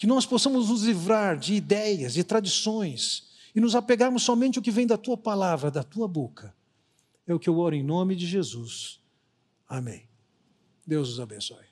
que 0.00 0.06
nós 0.06 0.24
possamos 0.24 0.70
nos 0.70 0.84
livrar 0.84 1.38
de 1.38 1.52
ideias 1.52 2.16
e 2.16 2.24
tradições 2.24 3.28
e 3.54 3.60
nos 3.60 3.74
apegarmos 3.74 4.22
somente 4.22 4.58
ao 4.58 4.62
que 4.62 4.70
vem 4.70 4.86
da 4.86 4.96
tua 4.96 5.14
palavra, 5.14 5.70
da 5.70 5.82
tua 5.82 6.08
boca. 6.08 6.56
É 7.26 7.34
o 7.34 7.38
que 7.38 7.50
eu 7.50 7.58
oro 7.58 7.74
em 7.74 7.82
nome 7.82 8.16
de 8.16 8.26
Jesus. 8.26 8.98
Amém. 9.68 10.08
Deus 10.86 11.10
os 11.10 11.20
abençoe. 11.20 11.69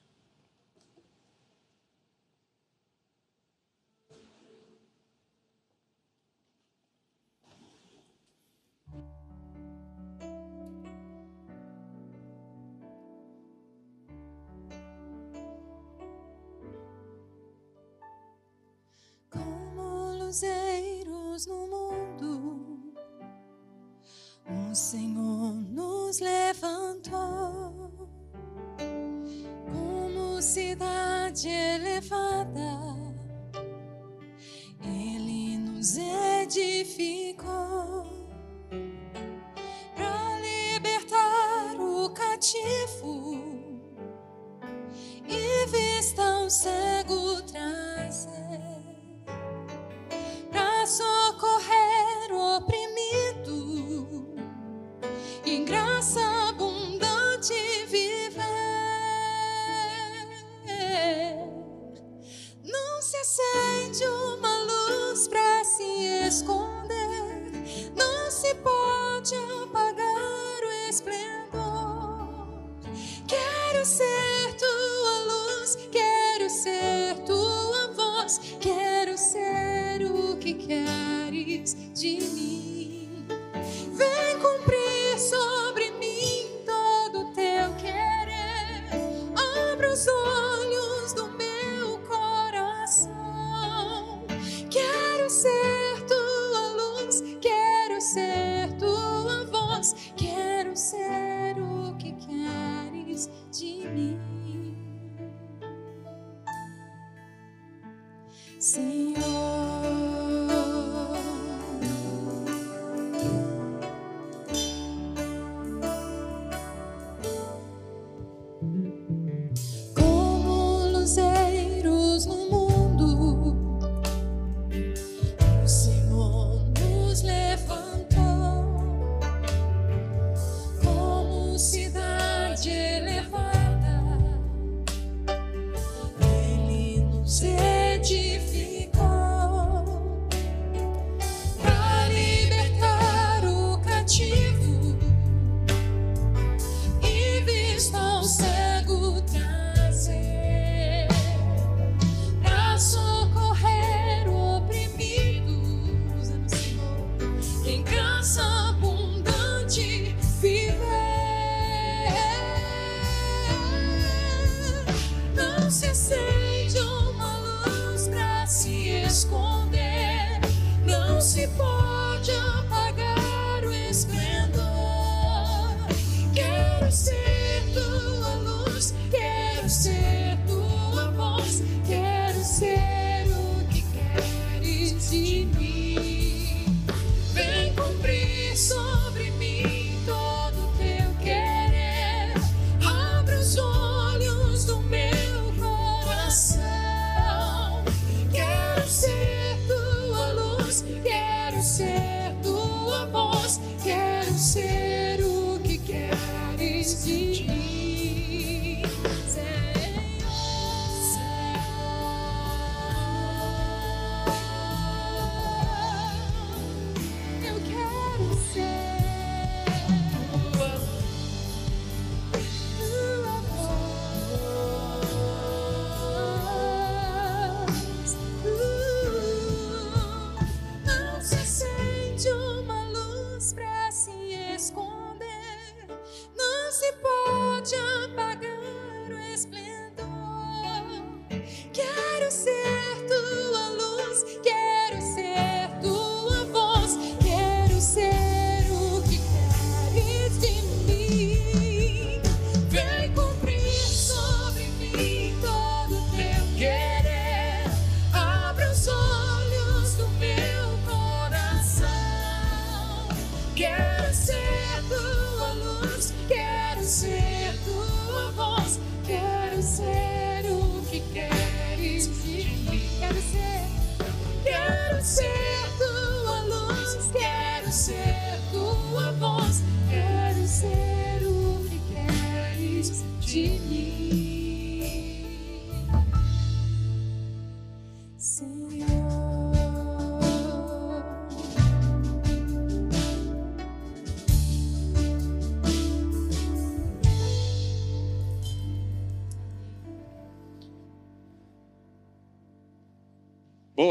cruzeiros 20.29 21.47
no 21.47 21.67
mundo, 21.67 22.95
o 24.47 24.75
Senhor 24.75 25.55
nos 25.55 26.21
levantou 26.21 28.07
como 29.73 30.43
cidade 30.43 31.49
elevada, 31.49 32.77
Ele 34.83 35.57
nos 35.57 35.97
edificou 35.97 37.47
para 39.95 40.41
libertar 40.41 41.75
o 41.81 42.11
cativo 42.11 43.33
e 45.27 45.67
vista 45.69 46.41
o 46.41 46.51
cego 46.51 47.41
trazer. 47.51 48.38
So 50.89 51.05
socorro. 51.05 51.58
care. 80.69 80.98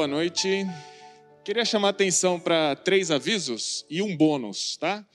boa 0.08 0.20
noite. 0.20 0.66
Queria 1.44 1.66
chamar 1.66 1.90
atenção 1.90 2.40
para 2.40 2.78
três 2.78 3.12
avisos 3.12 3.86
e 3.90 4.02
um 4.02 4.16
bônus, 4.16 4.78
tá? 4.78 5.06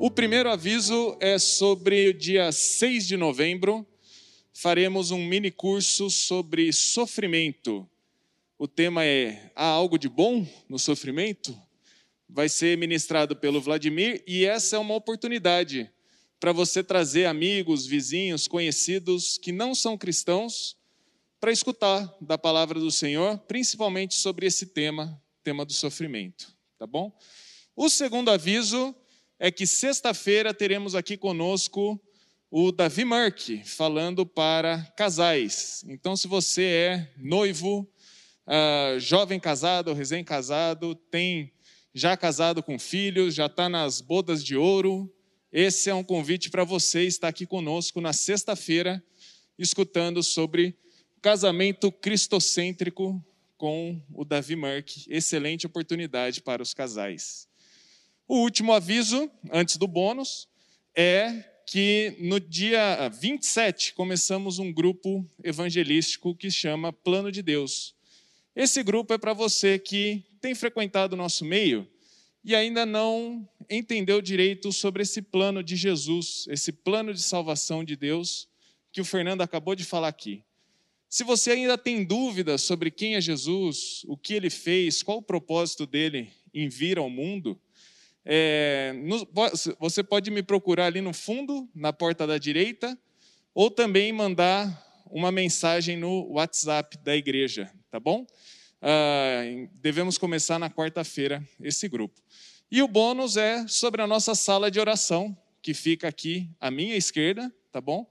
O 0.00 0.10
primeiro 0.10 0.50
aviso 0.50 1.16
é 1.20 1.38
sobre 1.38 2.08
o 2.08 2.14
dia 2.14 2.50
6 2.50 3.06
de 3.06 3.16
novembro, 3.16 3.86
faremos 4.52 5.12
um 5.12 5.24
mini 5.24 5.52
curso 5.52 6.10
sobre 6.10 6.72
sofrimento. 6.72 7.88
O 8.58 8.66
tema 8.66 9.04
é: 9.04 9.52
há 9.54 9.64
algo 9.64 9.96
de 9.96 10.08
bom 10.08 10.44
no 10.68 10.78
sofrimento? 10.78 11.56
Vai 12.28 12.48
ser 12.48 12.76
ministrado 12.76 13.36
pelo 13.36 13.60
Vladimir 13.60 14.24
e 14.26 14.44
essa 14.44 14.74
é 14.74 14.78
uma 14.78 14.94
oportunidade 14.94 15.88
para 16.40 16.50
você 16.50 16.82
trazer 16.82 17.26
amigos, 17.26 17.86
vizinhos, 17.86 18.48
conhecidos 18.48 19.38
que 19.38 19.52
não 19.52 19.72
são 19.72 19.96
cristãos 19.96 20.76
escutar 21.50 22.14
da 22.20 22.38
palavra 22.38 22.78
do 22.78 22.90
Senhor, 22.90 23.36
principalmente 23.38 24.14
sobre 24.14 24.46
esse 24.46 24.66
tema, 24.66 25.20
tema 25.42 25.64
do 25.64 25.72
sofrimento, 25.72 26.54
tá 26.78 26.86
bom? 26.86 27.10
O 27.74 27.88
segundo 27.88 28.30
aviso 28.30 28.94
é 29.38 29.50
que 29.50 29.66
sexta-feira 29.66 30.54
teremos 30.54 30.94
aqui 30.94 31.16
conosco 31.16 32.00
o 32.48 32.70
Davi 32.70 33.04
Merck 33.04 33.64
falando 33.64 34.26
para 34.26 34.84
casais. 34.96 35.82
Então, 35.88 36.14
se 36.14 36.28
você 36.28 36.62
é 36.62 37.12
noivo, 37.16 37.90
uh, 38.46 39.00
jovem 39.00 39.40
casado, 39.40 39.94
recém-casado, 39.94 40.94
tem 40.94 41.50
já 41.94 42.16
casado 42.16 42.62
com 42.62 42.78
filhos, 42.78 43.34
já 43.34 43.46
está 43.46 43.68
nas 43.68 44.00
bodas 44.00 44.44
de 44.44 44.54
ouro, 44.54 45.12
esse 45.50 45.90
é 45.90 45.94
um 45.94 46.04
convite 46.04 46.50
para 46.50 46.62
você 46.62 47.02
estar 47.02 47.28
aqui 47.28 47.46
conosco 47.46 48.00
na 48.00 48.12
sexta-feira, 48.12 49.02
escutando 49.58 50.22
sobre 50.22 50.78
casamento 51.22 51.92
cristocêntrico 51.92 53.24
com 53.56 54.02
o 54.12 54.24
Davi 54.24 54.56
Merck. 54.56 55.06
Excelente 55.08 55.64
oportunidade 55.64 56.42
para 56.42 56.60
os 56.60 56.74
casais. 56.74 57.48
O 58.26 58.38
último 58.38 58.72
aviso, 58.72 59.30
antes 59.52 59.76
do 59.76 59.86
bônus, 59.86 60.48
é 60.96 61.44
que 61.64 62.16
no 62.18 62.40
dia 62.40 63.08
27 63.08 63.94
começamos 63.94 64.58
um 64.58 64.72
grupo 64.72 65.24
evangelístico 65.44 66.34
que 66.34 66.50
chama 66.50 66.92
Plano 66.92 67.30
de 67.30 67.40
Deus. 67.40 67.94
Esse 68.54 68.82
grupo 68.82 69.14
é 69.14 69.18
para 69.18 69.32
você 69.32 69.78
que 69.78 70.24
tem 70.40 70.56
frequentado 70.56 71.14
o 71.14 71.16
nosso 71.16 71.44
meio 71.44 71.88
e 72.44 72.56
ainda 72.56 72.84
não 72.84 73.48
entendeu 73.70 74.20
direito 74.20 74.72
sobre 74.72 75.04
esse 75.04 75.22
plano 75.22 75.62
de 75.62 75.76
Jesus, 75.76 76.46
esse 76.48 76.72
plano 76.72 77.14
de 77.14 77.22
salvação 77.22 77.84
de 77.84 77.94
Deus 77.94 78.48
que 78.90 79.00
o 79.00 79.04
Fernando 79.04 79.42
acabou 79.42 79.76
de 79.76 79.84
falar 79.84 80.08
aqui. 80.08 80.44
Se 81.12 81.24
você 81.24 81.50
ainda 81.50 81.76
tem 81.76 82.02
dúvidas 82.02 82.62
sobre 82.62 82.90
quem 82.90 83.16
é 83.16 83.20
Jesus, 83.20 84.02
o 84.06 84.16
que 84.16 84.32
ele 84.32 84.48
fez, 84.48 85.02
qual 85.02 85.18
o 85.18 85.22
propósito 85.22 85.86
dele 85.86 86.32
em 86.54 86.70
vir 86.70 86.96
ao 86.96 87.10
mundo, 87.10 87.60
é, 88.24 88.94
no, 88.96 89.28
você 89.78 90.02
pode 90.02 90.30
me 90.30 90.42
procurar 90.42 90.86
ali 90.86 91.02
no 91.02 91.12
fundo, 91.12 91.68
na 91.74 91.92
porta 91.92 92.26
da 92.26 92.38
direita, 92.38 92.98
ou 93.54 93.70
também 93.70 94.10
mandar 94.10 95.04
uma 95.10 95.30
mensagem 95.30 95.98
no 95.98 96.32
WhatsApp 96.32 96.96
da 97.04 97.14
igreja, 97.14 97.70
tá 97.90 98.00
bom? 98.00 98.26
Ah, 98.80 99.42
devemos 99.82 100.16
começar 100.16 100.58
na 100.58 100.70
quarta-feira 100.70 101.46
esse 101.60 101.88
grupo. 101.88 102.22
E 102.70 102.80
o 102.80 102.88
bônus 102.88 103.36
é 103.36 103.68
sobre 103.68 104.00
a 104.00 104.06
nossa 104.06 104.34
sala 104.34 104.70
de 104.70 104.80
oração, 104.80 105.36
que 105.60 105.74
fica 105.74 106.08
aqui 106.08 106.48
à 106.58 106.70
minha 106.70 106.96
esquerda, 106.96 107.54
tá 107.70 107.82
bom? 107.82 108.10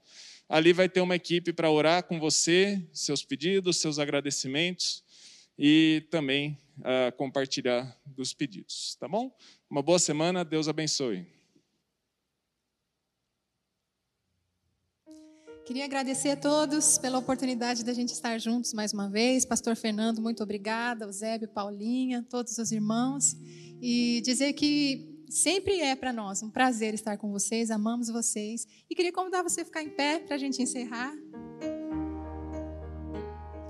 Ali 0.52 0.74
vai 0.74 0.86
ter 0.86 1.00
uma 1.00 1.16
equipe 1.16 1.50
para 1.50 1.70
orar 1.70 2.04
com 2.04 2.20
você, 2.20 2.86
seus 2.92 3.24
pedidos, 3.24 3.78
seus 3.78 3.98
agradecimentos 3.98 5.02
e 5.58 6.06
também 6.10 6.58
uh, 6.80 7.10
compartilhar 7.16 7.98
dos 8.04 8.34
pedidos, 8.34 8.94
tá 9.00 9.08
bom? 9.08 9.34
Uma 9.70 9.80
boa 9.80 9.98
semana, 9.98 10.44
Deus 10.44 10.68
abençoe. 10.68 11.26
Queria 15.64 15.86
agradecer 15.86 16.32
a 16.32 16.36
todos 16.36 16.98
pela 16.98 17.16
oportunidade 17.16 17.82
da 17.82 17.94
gente 17.94 18.12
estar 18.12 18.38
juntos 18.38 18.74
mais 18.74 18.92
uma 18.92 19.08
vez. 19.08 19.46
Pastor 19.46 19.74
Fernando, 19.74 20.20
muito 20.20 20.42
obrigada. 20.42 21.06
Eusébio, 21.06 21.48
Paulinha, 21.48 22.26
todos 22.28 22.58
os 22.58 22.70
irmãos. 22.70 23.34
E 23.80 24.20
dizer 24.22 24.52
que 24.52 25.11
sempre 25.32 25.80
é 25.80 25.96
para 25.96 26.12
nós 26.12 26.42
um 26.42 26.50
prazer 26.50 26.92
estar 26.94 27.16
com 27.16 27.32
vocês, 27.32 27.70
amamos 27.70 28.08
vocês. 28.08 28.66
E 28.88 28.94
queria 28.94 29.12
convidar 29.12 29.42
você 29.42 29.62
a 29.62 29.64
ficar 29.64 29.82
em 29.82 29.88
pé 29.88 30.18
para 30.20 30.34
a 30.34 30.38
gente 30.38 30.62
encerrar. 30.62 31.14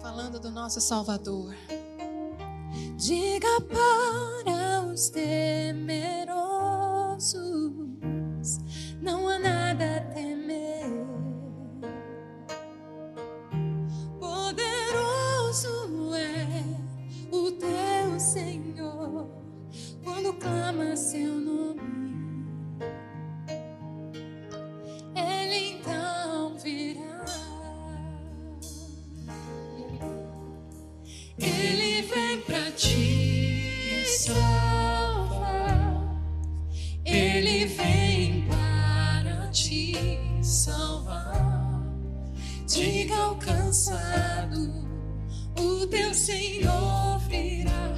Falando 0.00 0.40
do 0.40 0.50
nosso 0.50 0.80
Salvador. 0.80 1.54
Diga 2.96 3.60
para 3.60 4.82
os 4.92 5.08
temerosos: 5.10 6.32
não 9.00 9.28
há 9.28 9.38
nada 9.38 9.96
a 9.96 10.00
temer. 10.12 10.81
Quando 20.22 20.34
clama 20.34 20.96
seu 20.96 21.34
nome. 21.34 21.80
Ele 25.16 25.80
então 25.80 26.56
virá. 26.58 27.24
Ele 31.38 32.02
vem 32.02 32.40
pra 32.42 32.70
te 32.70 34.04
salvar. 34.06 35.42
Ele 37.04 37.66
vem 37.66 38.46
para 38.46 39.48
te 39.48 39.96
salvar. 40.40 41.82
Diga 42.66 43.16
ao 43.16 43.34
cansado, 43.36 44.72
o 45.58 45.86
teu 45.88 46.14
Senhor 46.14 47.18
virá. 47.28 47.91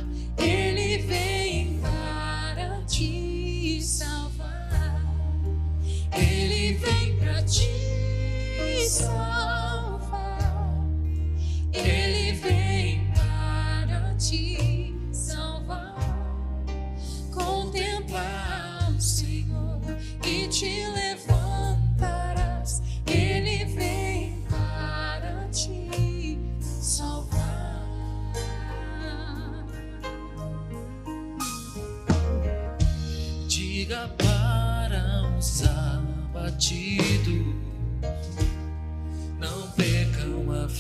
Vem 7.46 9.53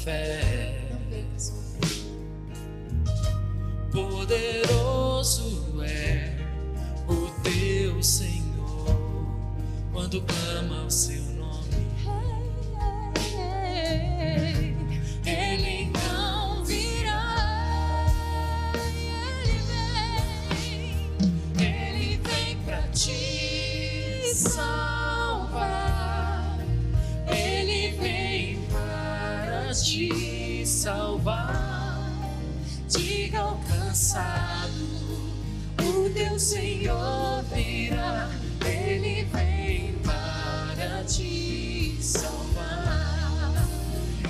fé. 0.04 0.84
Poderoso 3.90 5.82
é 5.82 6.36
o 7.08 7.30
teu 7.42 8.02
Senhor 8.02 8.42
quando 9.92 10.20
clama 10.22 10.84
o 10.84 10.90
seu 10.90 11.22
nome. 11.22 11.33
Cansado, 34.14 35.34
o 35.82 36.10
teu 36.10 36.38
Senhor 36.38 37.42
virá. 37.52 38.30
Ele 38.64 39.24
vem 39.24 39.94
para 40.02 41.02
te 41.04 41.98
salvar. 42.00 43.66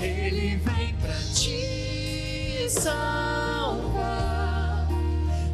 Ele 0.01 0.57
vem 0.57 0.95
para 1.01 1.15
te 1.35 2.67
salvar. 2.71 3.69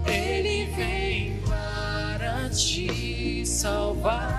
Ele 0.06 0.66
vem 0.76 1.42
para 1.46 2.48
te 2.50 3.44
salvar. 3.44 4.29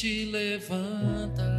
Te 0.00 0.26
levantarás. 0.26 1.55